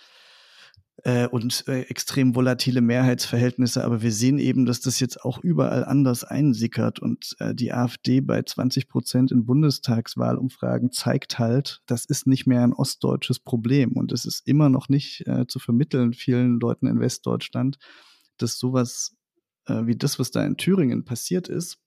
äh, 1.04 1.28
und 1.28 1.68
äh, 1.68 1.82
extrem 1.82 2.36
volatile 2.36 2.82
Mehrheitsverhältnisse. 2.82 3.84
Aber 3.84 4.02
wir 4.02 4.12
sehen 4.12 4.38
eben, 4.40 4.66
dass 4.66 4.80
das 4.80 5.00
jetzt 5.00 5.24
auch 5.24 5.40
überall 5.44 5.84
anders 5.86 6.24
einsickert. 6.24 7.00
Und 7.00 7.36
äh, 7.40 7.54
die 7.54 7.74
AfD 7.74 8.22
bei 8.22 8.42
20 8.42 8.88
Prozent 8.88 9.32
in 9.32 9.46
Bundestagswahlumfragen 9.46 10.92
zeigt 10.92 11.40
halt, 11.40 11.82
das 11.86 12.06
ist 12.06 12.28
nicht 12.28 12.48
mehr 12.48 12.64
ein 12.64 12.74
ostdeutsches 12.74 13.40
Problem. 13.40 13.94
Und 13.94 14.12
es 14.12 14.26
ist 14.26 14.48
immer 14.48 14.70
noch 14.70 14.90
nicht 14.90 15.28
äh, 15.28 15.48
zu 15.48 15.60
vermitteln 15.60 16.14
vielen 16.14 16.60
Leuten 16.60 16.88
in 16.88 17.00
Westdeutschland, 17.00 17.78
dass 18.38 18.58
sowas 18.58 19.16
äh, 19.68 19.86
wie 19.86 19.96
das, 19.96 20.20
was 20.20 20.32
da 20.32 20.46
in 20.46 20.58
Thüringen 20.58 21.06
passiert 21.06 21.48
ist 21.50 21.80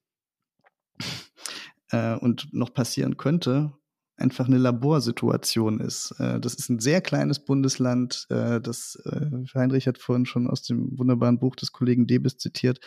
äh, 1.90 2.14
und 2.16 2.52
noch 2.52 2.72
passieren 2.72 3.16
könnte, 3.16 3.72
einfach 4.16 4.46
eine 4.46 4.58
Laborsituation 4.58 5.80
ist. 5.80 6.14
Äh, 6.18 6.40
das 6.40 6.54
ist 6.54 6.68
ein 6.68 6.78
sehr 6.78 7.00
kleines 7.00 7.38
Bundesland, 7.38 8.26
äh, 8.30 8.60
das 8.60 8.96
äh, 9.04 9.44
Heinrich 9.54 9.86
hat 9.86 9.98
vorhin 9.98 10.26
schon 10.26 10.48
aus 10.48 10.62
dem 10.62 10.98
wunderbaren 10.98 11.38
Buch 11.38 11.56
des 11.56 11.72
Kollegen 11.72 12.06
Debes 12.06 12.38
zitiert. 12.38 12.80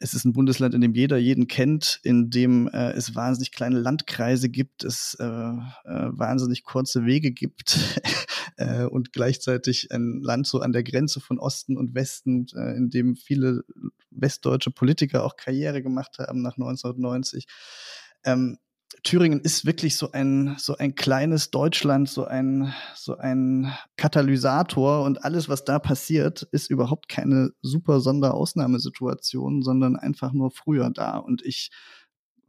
Es 0.00 0.12
ist 0.12 0.24
ein 0.24 0.32
Bundesland, 0.32 0.74
in 0.74 0.80
dem 0.80 0.94
jeder 0.94 1.18
jeden 1.18 1.46
kennt, 1.46 2.00
in 2.02 2.28
dem 2.28 2.66
es 2.66 3.14
wahnsinnig 3.14 3.52
kleine 3.52 3.78
Landkreise 3.78 4.48
gibt, 4.48 4.82
es 4.82 5.16
wahnsinnig 5.20 6.64
kurze 6.64 7.06
Wege 7.06 7.30
gibt 7.30 7.78
äh, 8.56 8.84
und 8.84 9.12
gleichzeitig 9.12 9.90
ein 9.92 10.20
Land 10.22 10.46
so 10.46 10.60
an 10.60 10.72
der 10.72 10.82
Grenze 10.82 11.20
von 11.20 11.38
Osten 11.38 11.76
und 11.76 11.94
Westen, 11.94 12.46
äh, 12.54 12.76
in 12.76 12.90
dem 12.90 13.16
viele 13.16 13.64
westdeutsche 14.10 14.70
Politiker 14.70 15.24
auch 15.24 15.36
Karriere 15.36 15.82
gemacht 15.82 16.18
haben 16.18 16.42
nach 16.42 16.56
1990. 16.56 17.46
Ähm, 18.24 18.58
Thüringen 19.02 19.40
ist 19.40 19.66
wirklich 19.66 19.96
so 19.96 20.12
ein, 20.12 20.54
so 20.58 20.76
ein 20.76 20.94
kleines 20.94 21.50
Deutschland, 21.50 22.08
so 22.08 22.24
ein, 22.24 22.72
so 22.94 23.16
ein 23.16 23.72
Katalysator 23.96 25.02
und 25.02 25.24
alles, 25.24 25.48
was 25.48 25.64
da 25.64 25.78
passiert, 25.78 26.42
ist 26.52 26.70
überhaupt 26.70 27.08
keine 27.08 27.50
super 27.60 28.00
Sonderausnahmesituation, 28.00 29.62
sondern 29.62 29.96
einfach 29.96 30.32
nur 30.32 30.50
früher 30.50 30.90
da. 30.90 31.18
Und 31.18 31.44
ich 31.44 31.70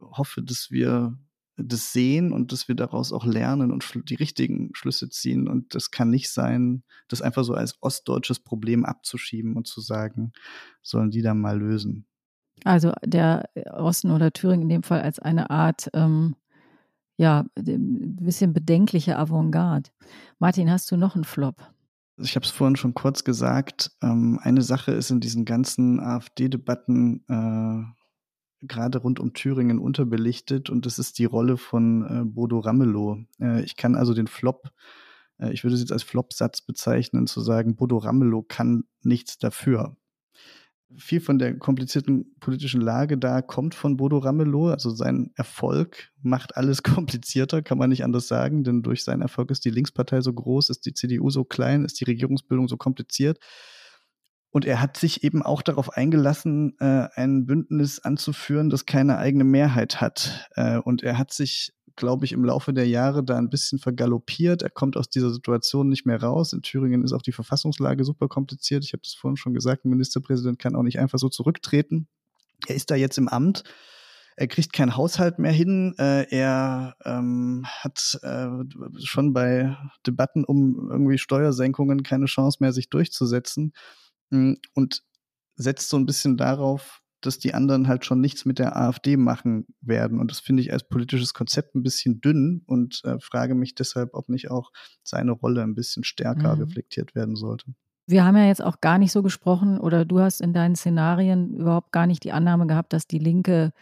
hoffe, 0.00 0.42
dass 0.42 0.70
wir 0.70 1.18
das 1.56 1.92
sehen 1.92 2.32
und 2.32 2.52
dass 2.52 2.68
wir 2.68 2.74
daraus 2.74 3.12
auch 3.12 3.24
lernen 3.24 3.72
und 3.72 3.84
die 4.10 4.14
richtigen 4.14 4.70
Schlüsse 4.74 5.08
ziehen. 5.08 5.48
Und 5.48 5.74
das 5.74 5.90
kann 5.90 6.10
nicht 6.10 6.30
sein, 6.30 6.82
das 7.08 7.22
einfach 7.22 7.44
so 7.44 7.54
als 7.54 7.76
ostdeutsches 7.80 8.40
Problem 8.40 8.84
abzuschieben 8.84 9.56
und 9.56 9.66
zu 9.66 9.80
sagen, 9.80 10.32
sollen 10.82 11.10
die 11.10 11.22
da 11.22 11.34
mal 11.34 11.58
lösen. 11.58 12.06
Also 12.64 12.92
der 13.04 13.48
Osten 13.72 14.10
oder 14.10 14.32
Thüringen 14.32 14.62
in 14.62 14.68
dem 14.68 14.82
Fall 14.82 15.00
als 15.00 15.18
eine 15.18 15.50
Art, 15.50 15.88
ähm, 15.94 16.36
ja, 17.16 17.46
ein 17.56 18.16
bisschen 18.16 18.52
bedenkliche 18.52 19.18
Avantgarde. 19.18 19.90
Martin, 20.38 20.70
hast 20.70 20.90
du 20.90 20.96
noch 20.96 21.14
einen 21.14 21.24
Flop? 21.24 21.56
Ich 22.18 22.34
habe 22.34 22.44
es 22.44 22.50
vorhin 22.50 22.76
schon 22.76 22.94
kurz 22.94 23.24
gesagt. 23.24 23.92
Ähm, 24.02 24.38
eine 24.42 24.62
Sache 24.62 24.92
ist 24.92 25.10
in 25.10 25.20
diesen 25.20 25.44
ganzen 25.44 26.00
AfD-Debatten 26.00 27.24
äh, 27.28 27.95
gerade 28.66 28.98
rund 28.98 29.20
um 29.20 29.32
Thüringen 29.32 29.78
unterbelichtet 29.78 30.70
und 30.70 30.86
das 30.86 30.98
ist 30.98 31.18
die 31.18 31.24
Rolle 31.24 31.56
von 31.56 32.02
äh, 32.02 32.24
Bodo 32.24 32.58
Ramelow. 32.60 33.18
Äh, 33.40 33.62
ich 33.62 33.76
kann 33.76 33.94
also 33.94 34.14
den 34.14 34.26
Flop, 34.26 34.70
äh, 35.38 35.52
ich 35.52 35.64
würde 35.64 35.74
es 35.74 35.80
jetzt 35.80 35.92
als 35.92 36.02
Flop-Satz 36.02 36.62
bezeichnen, 36.62 37.26
zu 37.26 37.40
sagen, 37.40 37.76
Bodo 37.76 37.98
Ramelow 37.98 38.42
kann 38.42 38.84
nichts 39.02 39.38
dafür 39.38 39.96
viel 40.94 41.20
von 41.20 41.38
der 41.38 41.58
komplizierten 41.58 42.36
politischen 42.38 42.80
Lage 42.80 43.18
da 43.18 43.42
kommt 43.42 43.74
von 43.74 43.96
Bodo 43.96 44.18
Ramelow. 44.18 44.68
Also 44.68 44.90
sein 44.90 45.30
Erfolg 45.34 46.12
macht 46.22 46.56
alles 46.56 46.82
komplizierter, 46.82 47.62
kann 47.62 47.78
man 47.78 47.90
nicht 47.90 48.04
anders 48.04 48.28
sagen, 48.28 48.64
denn 48.64 48.82
durch 48.82 49.04
seinen 49.04 49.22
Erfolg 49.22 49.50
ist 49.50 49.64
die 49.64 49.70
Linkspartei 49.70 50.20
so 50.20 50.32
groß, 50.32 50.70
ist 50.70 50.86
die 50.86 50.94
CDU 50.94 51.30
so 51.30 51.44
klein, 51.44 51.84
ist 51.84 52.00
die 52.00 52.04
Regierungsbildung 52.04 52.68
so 52.68 52.76
kompliziert. 52.76 53.38
Und 54.50 54.64
er 54.64 54.80
hat 54.80 54.96
sich 54.96 55.22
eben 55.22 55.42
auch 55.42 55.60
darauf 55.60 55.90
eingelassen, 55.90 56.76
äh, 56.78 57.08
ein 57.14 57.46
Bündnis 57.46 57.98
anzuführen, 57.98 58.70
das 58.70 58.86
keine 58.86 59.18
eigene 59.18 59.44
Mehrheit 59.44 60.00
hat. 60.00 60.48
Äh, 60.54 60.78
und 60.78 61.02
er 61.02 61.18
hat 61.18 61.32
sich 61.32 61.76
glaube 61.96 62.26
ich, 62.26 62.32
im 62.32 62.44
Laufe 62.44 62.72
der 62.72 62.86
Jahre 62.86 63.24
da 63.24 63.36
ein 63.36 63.50
bisschen 63.50 63.78
vergaloppiert. 63.78 64.62
Er 64.62 64.70
kommt 64.70 64.96
aus 64.96 65.08
dieser 65.08 65.32
Situation 65.32 65.88
nicht 65.88 66.06
mehr 66.06 66.22
raus. 66.22 66.52
In 66.52 66.62
Thüringen 66.62 67.02
ist 67.02 67.12
auch 67.12 67.22
die 67.22 67.32
Verfassungslage 67.32 68.04
super 68.04 68.28
kompliziert. 68.28 68.84
Ich 68.84 68.92
habe 68.92 69.02
das 69.02 69.14
vorhin 69.14 69.36
schon 69.36 69.54
gesagt, 69.54 69.84
ein 69.84 69.90
Ministerpräsident 69.90 70.58
kann 70.58 70.76
auch 70.76 70.82
nicht 70.82 70.98
einfach 70.98 71.18
so 71.18 71.28
zurücktreten. 71.28 72.06
Er 72.68 72.76
ist 72.76 72.90
da 72.90 72.94
jetzt 72.94 73.18
im 73.18 73.28
Amt. 73.28 73.64
Er 74.36 74.48
kriegt 74.48 74.74
keinen 74.74 74.96
Haushalt 74.96 75.38
mehr 75.38 75.52
hin. 75.52 75.94
Äh, 75.98 76.26
er 76.28 76.96
ähm, 77.04 77.64
hat 77.66 78.18
äh, 78.22 78.48
schon 79.02 79.32
bei 79.32 79.74
Debatten 80.06 80.44
um 80.44 80.90
irgendwie 80.90 81.16
Steuersenkungen 81.16 82.02
keine 82.02 82.26
Chance 82.26 82.58
mehr, 82.60 82.72
sich 82.72 82.90
durchzusetzen. 82.90 83.72
Mm, 84.30 84.54
und 84.74 85.02
setzt 85.56 85.88
so 85.88 85.96
ein 85.96 86.06
bisschen 86.06 86.36
darauf, 86.36 87.02
dass 87.20 87.38
die 87.38 87.54
anderen 87.54 87.88
halt 87.88 88.04
schon 88.04 88.20
nichts 88.20 88.44
mit 88.44 88.58
der 88.58 88.76
AfD 88.76 89.16
machen 89.16 89.66
werden. 89.80 90.20
Und 90.20 90.30
das 90.30 90.40
finde 90.40 90.62
ich 90.62 90.72
als 90.72 90.88
politisches 90.88 91.34
Konzept 91.34 91.74
ein 91.74 91.82
bisschen 91.82 92.20
dünn 92.20 92.62
und 92.66 93.02
äh, 93.04 93.18
frage 93.20 93.54
mich 93.54 93.74
deshalb, 93.74 94.10
ob 94.14 94.28
nicht 94.28 94.50
auch 94.50 94.70
seine 95.02 95.32
Rolle 95.32 95.62
ein 95.62 95.74
bisschen 95.74 96.04
stärker 96.04 96.54
mhm. 96.54 96.62
reflektiert 96.62 97.14
werden 97.14 97.36
sollte. 97.36 97.66
Wir 98.06 98.24
haben 98.24 98.36
ja 98.36 98.46
jetzt 98.46 98.62
auch 98.62 98.80
gar 98.80 98.98
nicht 98.98 99.10
so 99.10 99.22
gesprochen 99.22 99.80
oder 99.80 100.04
du 100.04 100.20
hast 100.20 100.40
in 100.40 100.52
deinen 100.52 100.76
Szenarien 100.76 101.54
überhaupt 101.54 101.90
gar 101.90 102.06
nicht 102.06 102.22
die 102.22 102.32
Annahme 102.32 102.66
gehabt, 102.66 102.92
dass 102.92 103.08
die 103.08 103.18
Linke 103.18 103.72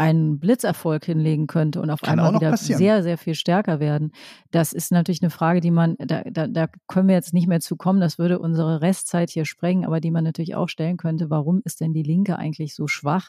einen 0.00 0.40
Blitzerfolg 0.40 1.04
hinlegen 1.04 1.46
könnte 1.46 1.82
und 1.82 1.90
auf 1.90 2.00
Kann 2.00 2.18
einmal 2.18 2.34
wieder 2.34 2.50
passieren. 2.52 2.78
sehr, 2.78 3.02
sehr 3.02 3.18
viel 3.18 3.34
stärker 3.34 3.80
werden. 3.80 4.12
Das 4.50 4.72
ist 4.72 4.92
natürlich 4.92 5.20
eine 5.20 5.28
Frage, 5.28 5.60
die 5.60 5.70
man, 5.70 5.94
da, 5.98 6.22
da, 6.24 6.46
da 6.46 6.68
können 6.88 7.08
wir 7.08 7.14
jetzt 7.14 7.34
nicht 7.34 7.46
mehr 7.46 7.60
zu 7.60 7.76
kommen, 7.76 8.00
das 8.00 8.18
würde 8.18 8.38
unsere 8.38 8.80
Restzeit 8.80 9.28
hier 9.28 9.44
sprengen, 9.44 9.84
aber 9.84 10.00
die 10.00 10.10
man 10.10 10.24
natürlich 10.24 10.54
auch 10.54 10.70
stellen 10.70 10.96
könnte, 10.96 11.28
warum 11.28 11.60
ist 11.66 11.82
denn 11.82 11.92
die 11.92 12.02
Linke 12.02 12.38
eigentlich 12.38 12.74
so 12.74 12.86
schwach? 12.86 13.28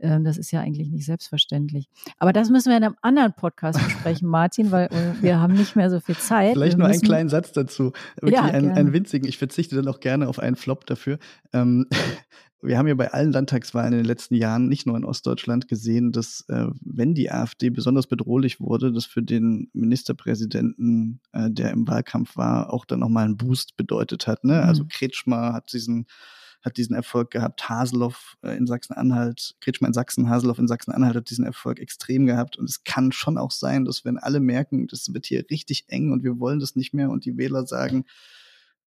Ähm, 0.00 0.24
das 0.24 0.38
ist 0.38 0.50
ja 0.50 0.60
eigentlich 0.60 0.90
nicht 0.90 1.04
selbstverständlich. 1.04 1.88
Aber 2.18 2.32
das 2.32 2.50
müssen 2.50 2.70
wir 2.70 2.76
in 2.76 2.84
einem 2.84 2.96
anderen 3.02 3.32
Podcast 3.32 3.82
besprechen, 3.82 4.28
Martin, 4.28 4.70
weil 4.70 4.86
äh, 4.86 5.22
wir 5.22 5.38
haben 5.38 5.54
nicht 5.54 5.76
mehr 5.76 5.90
so 5.90 6.00
viel 6.00 6.16
Zeit. 6.16 6.52
Vielleicht 6.54 6.76
wir 6.76 6.78
nur 6.78 6.88
müssen, 6.88 7.02
einen 7.02 7.08
kleinen 7.08 7.28
Satz 7.28 7.52
dazu. 7.52 7.92
Wirklich 8.20 8.34
Ja, 8.34 8.44
einen, 8.44 8.70
einen 8.72 8.92
winzigen. 8.92 9.28
Ich 9.28 9.38
verzichte 9.38 9.76
dann 9.76 9.88
auch 9.88 10.00
gerne 10.00 10.28
auf 10.28 10.38
einen 10.38 10.56
Flop 10.56 10.86
dafür. 10.86 11.18
Ähm, 11.52 11.86
wir 12.62 12.76
haben 12.76 12.88
ja 12.88 12.94
bei 12.94 13.12
allen 13.12 13.32
Landtagswahlen 13.32 13.92
in 13.92 13.98
den 14.00 14.06
letzten 14.06 14.34
Jahren, 14.34 14.68
nicht 14.68 14.86
nur 14.86 14.96
in 14.96 15.04
Ostdeutschland, 15.04 15.68
gesehen, 15.68 16.12
dass 16.12 16.44
äh, 16.48 16.66
wenn 16.80 17.14
die 17.14 17.30
AfD 17.30 17.70
besonders 17.70 18.06
bedrohlich 18.06 18.60
wurde, 18.60 18.92
das 18.92 19.06
für 19.06 19.22
den 19.22 19.70
Ministerpräsidenten, 19.72 21.20
äh, 21.32 21.50
der 21.50 21.70
im 21.70 21.88
Wahlkampf 21.88 22.36
war, 22.36 22.72
auch 22.72 22.84
dann 22.84 23.00
nochmal 23.00 23.24
einen 23.24 23.36
Boost 23.36 23.76
bedeutet 23.76 24.26
hat. 24.26 24.44
Ne? 24.44 24.62
Also 24.62 24.84
Mhm. 24.84 24.88
Kretschmer 24.88 25.52
hat 25.52 25.72
diesen 25.72 26.06
hat 26.62 26.76
diesen 26.76 26.94
Erfolg 26.94 27.30
gehabt. 27.30 27.68
Haseloff 27.68 28.36
äh, 28.42 28.56
in 28.56 28.66
Sachsen-Anhalt, 28.66 29.56
Kretschmer 29.60 29.88
in 29.88 29.94
Sachsen, 29.94 30.28
Haseloff 30.28 30.58
in 30.58 30.68
Sachsen-Anhalt 30.68 31.16
hat 31.16 31.30
diesen 31.30 31.44
Erfolg 31.44 31.80
extrem 31.80 32.26
gehabt. 32.26 32.56
Und 32.56 32.68
es 32.68 32.84
kann 32.84 33.12
schon 33.12 33.38
auch 33.38 33.50
sein, 33.50 33.84
dass 33.84 34.04
wenn 34.04 34.18
alle 34.18 34.40
merken, 34.40 34.86
das 34.86 35.12
wird 35.12 35.26
hier 35.26 35.44
richtig 35.50 35.84
eng 35.88 36.12
und 36.12 36.22
wir 36.22 36.38
wollen 36.38 36.60
das 36.60 36.76
nicht 36.76 36.94
mehr 36.94 37.10
und 37.10 37.24
die 37.24 37.36
Wähler 37.36 37.66
sagen, 37.66 38.04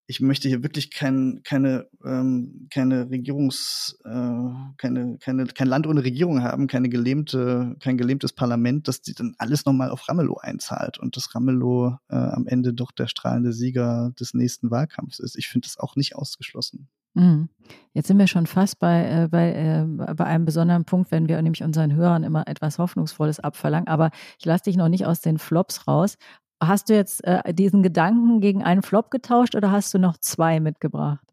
ich 0.06 0.20
möchte 0.20 0.48
hier 0.48 0.62
wirklich 0.62 0.90
kein, 0.90 1.40
keine, 1.44 1.88
ähm, 2.04 2.68
keine 2.70 3.08
Regierungs, 3.08 3.98
äh, 4.04 4.50
keine, 4.76 5.16
keine, 5.18 5.46
kein 5.46 5.68
Land 5.68 5.86
ohne 5.86 6.04
Regierung 6.04 6.42
haben, 6.42 6.66
keine 6.66 6.88
gelähmte, 6.88 7.76
kein 7.80 7.96
gelähmtes 7.96 8.32
Parlament, 8.32 8.88
dass 8.88 9.00
die 9.00 9.14
dann 9.14 9.34
alles 9.38 9.64
nochmal 9.64 9.90
auf 9.90 10.08
Ramelow 10.08 10.38
einzahlt 10.38 10.98
und 10.98 11.16
dass 11.16 11.34
Ramelow 11.34 11.96
äh, 12.08 12.14
am 12.14 12.46
Ende 12.46 12.74
doch 12.74 12.90
der 12.90 13.06
strahlende 13.06 13.52
Sieger 13.52 14.12
des 14.18 14.34
nächsten 14.34 14.70
Wahlkampfs 14.70 15.20
ist. 15.20 15.36
Ich 15.36 15.48
finde 15.48 15.66
das 15.66 15.78
auch 15.78 15.96
nicht 15.96 16.16
ausgeschlossen. 16.16 16.88
Mhm. 17.14 17.48
Jetzt 17.92 18.08
sind 18.08 18.18
wir 18.18 18.26
schon 18.26 18.46
fast 18.46 18.78
bei, 18.78 19.24
äh, 19.24 19.28
bei, 19.28 19.52
äh, 19.52 20.14
bei 20.14 20.24
einem 20.24 20.44
besonderen 20.44 20.84
Punkt, 20.84 21.10
wenn 21.10 21.28
wir 21.28 21.40
nämlich 21.42 21.62
unseren 21.62 21.94
Hörern 21.94 22.24
immer 22.24 22.46
etwas 22.48 22.78
Hoffnungsvolles 22.78 23.40
abverlangen. 23.40 23.88
Aber 23.88 24.10
ich 24.38 24.44
lasse 24.46 24.64
dich 24.64 24.76
noch 24.76 24.88
nicht 24.88 25.06
aus 25.06 25.20
den 25.20 25.38
Flops 25.38 25.86
raus. 25.86 26.16
Hast 26.62 26.88
du 26.88 26.94
jetzt 26.94 27.24
äh, 27.24 27.52
diesen 27.52 27.82
Gedanken 27.82 28.40
gegen 28.40 28.62
einen 28.62 28.82
Flop 28.82 29.10
getauscht 29.10 29.54
oder 29.54 29.70
hast 29.72 29.92
du 29.92 29.98
noch 29.98 30.16
zwei 30.18 30.60
mitgebracht? 30.60 31.26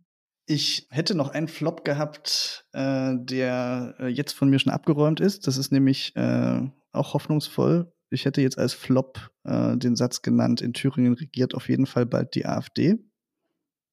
Ich 0.47 0.87
hätte 0.89 1.13
noch 1.13 1.29
einen 1.29 1.47
Flop 1.47 1.85
gehabt, 1.85 2.65
äh, 2.73 3.13
der 3.15 3.93
äh, 3.99 4.07
jetzt 4.07 4.33
von 4.33 4.49
mir 4.49 4.57
schon 4.57 4.73
abgeräumt 4.73 5.19
ist. 5.19 5.45
Das 5.45 5.57
ist 5.57 5.71
nämlich 5.71 6.15
äh, 6.15 6.61
auch 6.91 7.13
hoffnungsvoll. 7.13 7.93
Ich 8.09 8.25
hätte 8.25 8.41
jetzt 8.41 8.57
als 8.57 8.73
Flop 8.73 9.29
den 9.45 9.95
Satz 9.95 10.21
genannt, 10.21 10.61
in 10.61 10.73
Thüringen 10.73 11.13
regiert 11.13 11.55
auf 11.55 11.69
jeden 11.69 11.87
Fall 11.87 12.05
bald 12.05 12.35
die 12.35 12.45
AfD. 12.45 12.97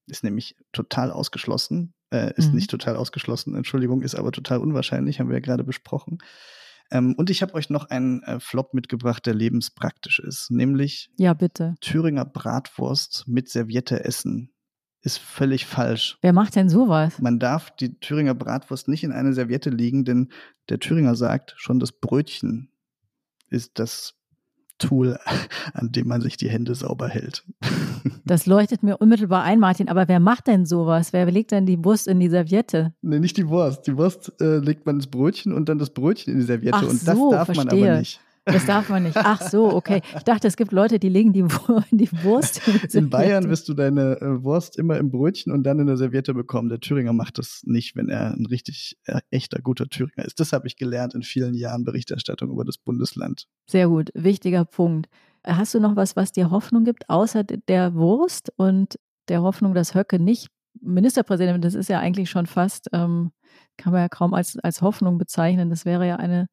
Ist 0.07 0.25
nämlich 0.25 0.57
total 0.73 1.11
ausgeschlossen. 1.11 1.95
Äh, 2.11 2.33
ist 2.37 2.49
Mhm. 2.51 2.55
nicht 2.57 2.71
total 2.71 2.97
ausgeschlossen, 2.97 3.57
Entschuldigung, 3.57 4.03
ist 4.03 4.15
aber 4.15 4.31
total 4.31 4.59
unwahrscheinlich, 4.59 5.19
haben 5.19 5.29
wir 5.29 5.37
ja 5.37 5.41
gerade 5.41 5.65
besprochen. 5.65 6.19
Ähm, 6.93 7.15
und 7.19 7.31
ich 7.31 7.43
habe 7.43 7.55
euch 7.55 7.69
noch 7.69 7.87
einen 7.91 8.23
äh, 8.23 8.39
Flop 8.39 8.75
mitgebracht, 8.75 9.27
der 9.27 9.35
lebenspraktisch 9.35 10.21
ist, 10.21 10.51
nämlich 10.53 11.11
Ja, 11.19 11.35
bitte. 11.35 11.75
Thüringer 11.81 12.25
Bratwurst 12.25 13.25
mit 13.27 13.49
Serviette 13.49 14.05
essen. 14.05 14.53
Ist 15.03 15.19
völlig 15.19 15.67
falsch. 15.67 16.17
Wer 16.23 16.33
macht 16.33 16.55
denn 16.55 16.69
sowas? 16.69 17.19
Man 17.21 17.41
darf 17.41 17.75
die 17.75 17.99
Thüringer 17.99 18.35
Bratwurst 18.35 18.87
nicht 18.87 19.03
in 19.03 19.11
eine 19.13 19.33
Serviette 19.33 19.71
legen, 19.71 20.05
denn 20.05 20.31
der 20.69 20.79
Thüringer 20.79 21.17
sagt, 21.17 21.55
schon 21.57 21.81
das 21.81 21.91
Brötchen 21.91 22.71
ist 23.49 23.79
das 23.81 24.15
Tool, 24.79 25.19
an 25.73 25.93
dem 25.93 26.09
man 26.09 26.21
sich 26.21 26.37
die 26.37 26.49
Hände 26.49 26.75
sauber 26.75 27.09
hält. 27.09 27.45
Das 28.25 28.47
leuchtet 28.47 28.83
mir 28.83 28.97
unmittelbar 28.97 29.45
ein, 29.45 29.61
Martin. 29.61 29.89
Aber 29.89 30.09
wer 30.09 30.19
macht 30.19 30.49
denn 30.49 30.67
sowas? 30.67 31.13
Wer 31.13 31.31
legt 31.31 31.53
denn 31.53 31.65
die 31.65 31.85
Wurst 31.85 32.09
in 32.09 32.19
die 32.19 32.29
Serviette? 32.29 32.93
Nee, 33.01 33.21
nicht 33.21 33.37
die 33.37 33.49
Wurst. 33.49 33.87
Die 33.87 33.97
Wurst 33.97 34.33
äh, 34.41 34.59
legt 34.59 34.85
man 34.85 34.97
ins 34.97 35.07
Brötchen 35.07 35.53
und 35.53 35.69
dann 35.69 35.79
das 35.79 35.91
Brötchen 35.91 36.33
in 36.33 36.41
die 36.41 36.45
Serviette. 36.45 36.79
Ach 36.79 36.89
und 36.89 36.99
so, 36.99 37.31
das 37.31 37.47
darf 37.47 37.49
man 37.49 37.69
verstehe. 37.69 37.91
aber 37.91 37.99
nicht. 38.01 38.21
Das 38.47 38.65
darf 38.65 38.89
man 38.89 39.03
nicht. 39.03 39.17
Ach 39.17 39.43
so, 39.43 39.73
okay. 39.73 40.03
Ich 40.17 40.23
dachte, 40.23 40.47
es 40.47 40.57
gibt 40.57 40.71
Leute, 40.71 41.01
die 41.01 41.09
legen 41.09 41.33
die, 41.33 41.43
die 41.91 42.11
Wurst 42.23 42.67
in 42.95 43.05
In. 43.05 43.11
Bayern 43.11 43.51
wirst 43.51 43.69
du 43.69 43.75
deine 43.75 44.21
äh, 44.21 44.43
Wurst 44.45 44.79
immer 44.79 44.97
im 44.99 45.11
Brötchen 45.11 45.53
und 45.53 45.65
dann 45.65 45.81
in 45.81 45.87
der 45.87 45.97
Serviette 45.97 46.33
bekommen. 46.33 46.69
Der 46.69 46.79
Thüringer 46.79 47.13
macht 47.13 47.39
das 47.39 47.63
nicht, 47.65 47.97
wenn 47.97 48.09
er 48.09 48.33
ein 48.33 48.47
richtig 48.47 48.99
äh, 49.05 49.21
echter, 49.31 49.61
guter 49.61 49.89
Thüringer 49.89 50.25
ist. 50.25 50.39
Das 50.39 50.53
habe 50.53 50.69
ich 50.69 50.77
gelernt 50.77 51.15
in 51.15 51.23
vielen 51.23 51.55
Jahren 51.55 51.85
Berichterstattung 51.85 52.51
über 52.51 52.65
das 52.65 52.79
Bundesland. 52.79 53.47
Sehr 53.69 53.89
gut, 53.89 54.11
wichtiger 54.15 54.65
Punkt. 54.65 55.09
Hast 55.45 55.75
du 55.75 55.81
noch 55.81 55.97
was, 55.97 56.15
was 56.15 56.33
dir 56.33 56.51
Hoffnung 56.51 56.85
gibt, 56.85 57.11
außer 57.11 57.43
der 57.45 57.95
Wurst 57.95 58.53
und 58.57 58.99
der 59.29 59.43
Hoffnung, 59.43 59.75
dass 59.75 59.95
Höcke 59.95 60.21
nicht 60.21 60.49
Ministerpräsident, 60.81 61.57
wird? 61.57 61.65
das 61.65 61.75
ist 61.75 61.89
ja 61.89 62.01
eigentlich 62.01 62.31
schon 62.31 62.47
fast, 62.47 62.89
ähm, 62.93 63.33
kann 63.77 63.93
man 63.93 64.03
ja 64.03 64.09
kaum 64.09 64.35
als, 64.35 64.57
als 64.59 64.83
Hoffnung 64.83 65.19
bezeichnen. 65.19 65.71
Das 65.71 65.85
wäre 65.85 66.07
ja 66.07 66.17
eine 66.17 66.47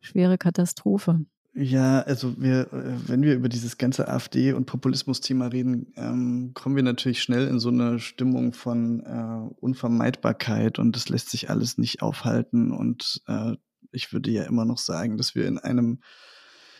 schwere 0.00 0.38
Katastrophe. 0.38 1.24
Ja, 1.58 2.00
also 2.00 2.38
wir, 2.38 2.70
äh, 2.70 3.08
wenn 3.08 3.22
wir 3.22 3.34
über 3.34 3.48
dieses 3.48 3.78
ganze 3.78 4.08
AfD- 4.08 4.52
und 4.52 4.66
Populismus-Thema 4.66 5.46
reden, 5.46 5.90
ähm, 5.96 6.50
kommen 6.52 6.76
wir 6.76 6.82
natürlich 6.82 7.22
schnell 7.22 7.48
in 7.48 7.58
so 7.60 7.70
eine 7.70 7.98
Stimmung 7.98 8.52
von 8.52 9.00
äh, 9.00 9.54
Unvermeidbarkeit 9.60 10.78
und 10.78 10.94
das 10.94 11.08
lässt 11.08 11.30
sich 11.30 11.48
alles 11.48 11.78
nicht 11.78 12.02
aufhalten. 12.02 12.72
Und 12.72 13.22
äh, 13.26 13.54
ich 13.90 14.12
würde 14.12 14.30
ja 14.30 14.42
immer 14.42 14.66
noch 14.66 14.76
sagen, 14.76 15.16
dass 15.16 15.34
wir 15.34 15.46
in 15.46 15.58
einem 15.58 16.00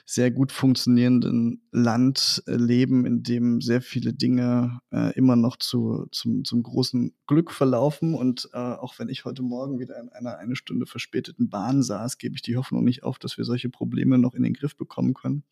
sehr 0.09 0.31
gut 0.31 0.53
funktionierenden 0.53 1.67
Land 1.73 2.45
äh, 2.47 2.55
leben, 2.55 3.05
in 3.05 3.25
dem 3.25 3.61
sehr 3.61 3.83
viele 3.83 4.15
Dinge 4.15 4.79
äh, 4.93 5.13
immer 5.19 5.35
noch 5.35 5.57
zu, 5.57 6.07
zum, 6.13 6.45
zum 6.45 6.63
großen 6.63 7.13
Glück 7.27 7.51
verlaufen. 7.51 8.15
Und 8.15 8.49
äh, 8.53 8.57
auch 8.57 9.01
wenn 9.01 9.09
ich 9.09 9.25
heute 9.25 9.43
Morgen 9.43 9.81
wieder 9.81 9.99
in 9.99 10.09
einer 10.11 10.39
eine 10.39 10.55
Stunde 10.55 10.87
verspäteten 10.87 11.51
Bahn 11.51 11.83
saß, 11.83 12.19
gebe 12.19 12.37
ich 12.37 12.43
die 12.43 12.57
Hoffnung 12.57 12.85
nicht 12.85 13.03
auf, 13.03 13.19
dass 13.19 13.37
wir 13.37 13.45
solche 13.45 13.69
Probleme 13.69 14.17
noch 14.17 14.35
in 14.35 14.45
den 14.45 14.55
Griff 14.55 14.77
bekommen 14.77 15.13
können. 15.13 15.43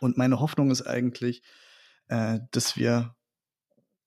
Und 0.00 0.18
meine 0.18 0.40
Hoffnung 0.40 0.72
ist 0.72 0.82
eigentlich, 0.82 1.42
äh, 2.08 2.40
dass 2.50 2.76
wir 2.76 3.14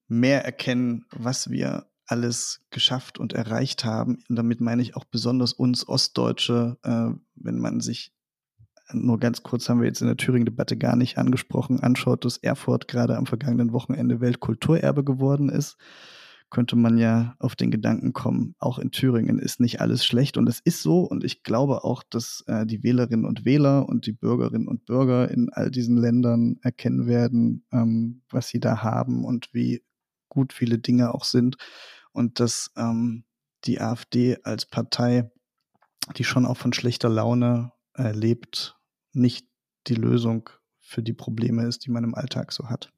mehr 0.10 0.44
erkennen, 0.44 1.06
was 1.12 1.50
wir 1.50 1.88
alles 2.06 2.62
geschafft 2.72 3.20
und 3.20 3.32
erreicht 3.32 3.86
haben. 3.86 4.22
Und 4.28 4.36
damit 4.36 4.60
meine 4.60 4.82
ich 4.82 4.98
auch 4.98 5.06
besonders 5.06 5.54
uns 5.54 5.88
Ostdeutsche, 5.88 6.78
äh, 6.84 7.18
wenn 7.36 7.60
man 7.60 7.80
sich 7.80 8.12
nur 8.94 9.20
ganz 9.20 9.44
kurz 9.44 9.70
haben 9.70 9.82
wir 9.82 9.88
jetzt 9.88 10.02
in 10.02 10.08
der 10.08 10.18
Thüringen-Debatte 10.18 10.78
gar 10.78 10.96
nicht 10.96 11.18
angesprochen, 11.18 11.80
anschaut, 11.80 12.26
dass 12.26 12.38
Erfurt 12.38 12.88
gerade 12.88 13.18
am 13.18 13.26
vergangenen 13.26 13.74
Wochenende 13.74 14.22
Weltkulturerbe 14.22 15.04
geworden 15.04 15.50
ist, 15.50 15.78
könnte 16.52 16.76
man 16.76 16.98
ja 16.98 17.36
auf 17.40 17.56
den 17.56 17.72
Gedanken 17.72 18.14
kommen, 18.14 18.56
auch 18.60 18.78
in 18.78 18.92
Thüringen 18.92 19.40
ist 19.40 19.60
nicht 19.60 19.80
alles 19.80 20.06
schlecht. 20.06 20.38
Und 20.38 20.48
es 20.48 20.60
ist 20.60 20.84
so 20.84 21.00
und 21.02 21.24
ich 21.24 21.44
glaube 21.44 21.84
auch, 21.84 22.04
dass 22.04 22.44
äh, 22.48 22.66
die 22.66 22.84
Wählerinnen 22.84 23.26
und 23.26 23.46
Wähler 23.46 23.88
und 23.88 24.06
die 24.06 24.12
Bürgerinnen 24.12 24.68
und 24.68 24.86
Bürger 24.86 25.32
in 25.32 25.50
all 25.50 25.72
diesen 25.72 25.98
Ländern 25.98 26.60
erkennen 26.62 27.08
werden, 27.08 27.66
ähm, 27.72 28.22
was 28.30 28.50
sie 28.50 28.60
da 28.60 28.84
haben 28.84 29.24
und 29.24 29.54
wie 29.54 29.82
gut 30.28 30.54
viele 30.54 30.78
Dinge 30.78 31.16
auch 31.16 31.24
sind. 31.24 31.56
Und 32.12 32.40
dass 32.42 32.72
ähm, 32.76 33.24
die 33.64 33.80
AfD 33.80 34.38
als 34.44 34.66
Partei, 34.66 35.32
die 36.18 36.26
schon 36.26 36.46
auch 36.46 36.58
von 36.58 36.74
schlechter 36.74 37.10
Laune 37.10 37.72
äh, 37.96 38.12
lebt, 38.12 38.78
nicht 39.14 39.48
die 39.88 39.96
Lösung 39.96 40.50
für 40.80 41.02
die 41.02 41.14
Probleme 41.14 41.66
ist, 41.66 41.86
die 41.86 41.92
man 41.92 42.04
im 42.04 42.16
Alltag 42.16 42.52
so 42.52 42.70
hat. 42.70 42.92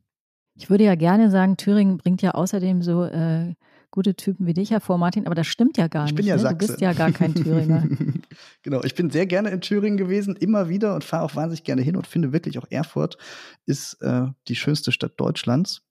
Ich 0.55 0.69
würde 0.69 0.83
ja 0.83 0.95
gerne 0.95 1.31
sagen, 1.31 1.57
Thüringen 1.57 1.97
bringt 1.97 2.21
ja 2.21 2.31
außerdem 2.31 2.81
so 2.83 3.03
äh, 3.05 3.55
gute 3.89 4.15
Typen 4.15 4.45
wie 4.45 4.53
dich 4.53 4.71
hervor, 4.71 4.97
Martin, 4.97 5.25
aber 5.25 5.35
das 5.35 5.47
stimmt 5.47 5.77
ja 5.77 5.87
gar 5.87 6.05
Ich 6.05 6.11
nicht. 6.11 6.17
bin 6.17 6.25
ja 6.25 6.35
ne? 6.35 6.41
Sachse. 6.41 6.57
Du 6.57 6.67
bist 6.67 6.81
ja 6.81 6.93
gar 6.93 7.11
kein 7.11 7.33
Thüringer. 7.35 7.87
genau, 8.63 8.83
ich 8.83 8.95
bin 8.95 9.09
sehr 9.09 9.25
gerne 9.25 9.49
in 9.49 9.61
Thüringen 9.61 9.97
gewesen, 9.97 10.35
immer 10.35 10.69
wieder 10.69 10.95
und 10.95 11.03
fahre 11.03 11.23
auch 11.23 11.35
wahnsinnig 11.35 11.63
gerne 11.63 11.81
hin 11.81 11.95
und 11.95 12.07
finde 12.07 12.33
wirklich 12.33 12.57
auch 12.57 12.65
Erfurt 12.69 13.17
ist 13.65 14.01
äh, 14.01 14.25
die 14.47 14.55
schönste 14.55 14.91
Stadt 14.91 15.13
Deutschlands. 15.17 15.83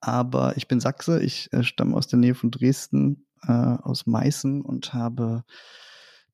Aber 0.00 0.56
ich 0.56 0.68
bin 0.68 0.80
Sachse, 0.80 1.20
ich 1.20 1.52
äh, 1.52 1.62
stamme 1.64 1.96
aus 1.96 2.06
der 2.06 2.18
Nähe 2.20 2.34
von 2.34 2.50
Dresden, 2.50 3.26
äh, 3.42 3.52
aus 3.52 4.06
Meißen 4.06 4.62
und 4.62 4.94
habe 4.94 5.44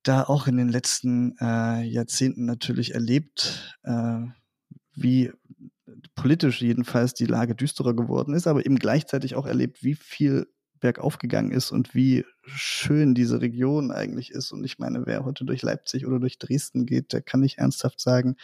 da 0.05 0.23
auch 0.23 0.47
in 0.47 0.57
den 0.57 0.69
letzten 0.69 1.37
äh, 1.41 1.83
Jahrzehnten 1.83 2.45
natürlich 2.45 2.95
erlebt, 2.95 3.77
äh, 3.83 4.21
wie 4.95 5.33
politisch 6.15 6.63
jedenfalls 6.63 7.15
die 7.15 7.27
Lage 7.27 7.55
düsterer 7.55 7.95
geworden 7.95 8.35
ist, 8.35 8.47
aber 8.47 8.65
eben 8.65 8.77
gleichzeitig 8.77 9.35
auch 9.35 9.47
erlebt, 9.47 9.83
wie 9.83 9.95
viel 9.95 10.47
bergauf 10.81 11.19
gegangen 11.19 11.51
ist 11.51 11.71
und 11.71 11.95
wie 11.95 12.25
schön 12.45 13.15
diese 13.15 13.41
Region 13.41 13.91
eigentlich 13.91 14.31
ist. 14.31 14.53
Und 14.53 14.65
ich 14.65 14.79
meine, 14.79 15.07
wer 15.07 15.25
heute 15.25 15.45
durch 15.45 15.63
Leipzig 15.63 16.07
oder 16.07 16.21
durch 16.21 16.39
Dresden 16.39 16.85
geht, 16.87 17.13
der 17.13 17.23
kann 17.23 17.41
nicht 17.41 17.59
ernsthaft 17.59 18.01
sagen, 18.01 18.37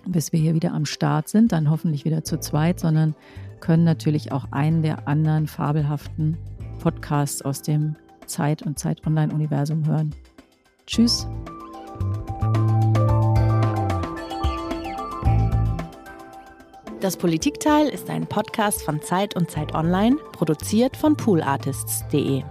bis 0.05 0.33
wir 0.33 0.39
hier 0.39 0.53
wieder 0.53 0.73
am 0.73 0.85
Start 0.85 1.29
sind, 1.29 1.51
dann 1.51 1.69
hoffentlich 1.69 2.05
wieder 2.05 2.23
zu 2.23 2.39
zweit, 2.39 2.79
sondern 2.79 3.15
können 3.59 3.83
natürlich 3.83 4.31
auch 4.31 4.45
einen 4.51 4.81
der 4.81 5.07
anderen 5.07 5.47
fabelhaften 5.47 6.37
Podcasts 6.79 7.41
aus 7.41 7.61
dem 7.61 7.95
Zeit 8.25 8.61
und 8.63 8.77
Zeit 8.77 9.05
Online-Universum 9.05 9.85
hören. 9.85 10.13
Tschüss. 10.85 11.27
Das 16.99 17.17
Politikteil 17.17 17.87
ist 17.89 18.09
ein 18.09 18.27
Podcast 18.27 18.81
von 18.83 19.01
Zeit 19.01 19.35
und 19.35 19.51
Zeit 19.51 19.75
Online, 19.75 20.15
produziert 20.31 20.95
von 20.95 21.17
poolartists.de. 21.17 22.43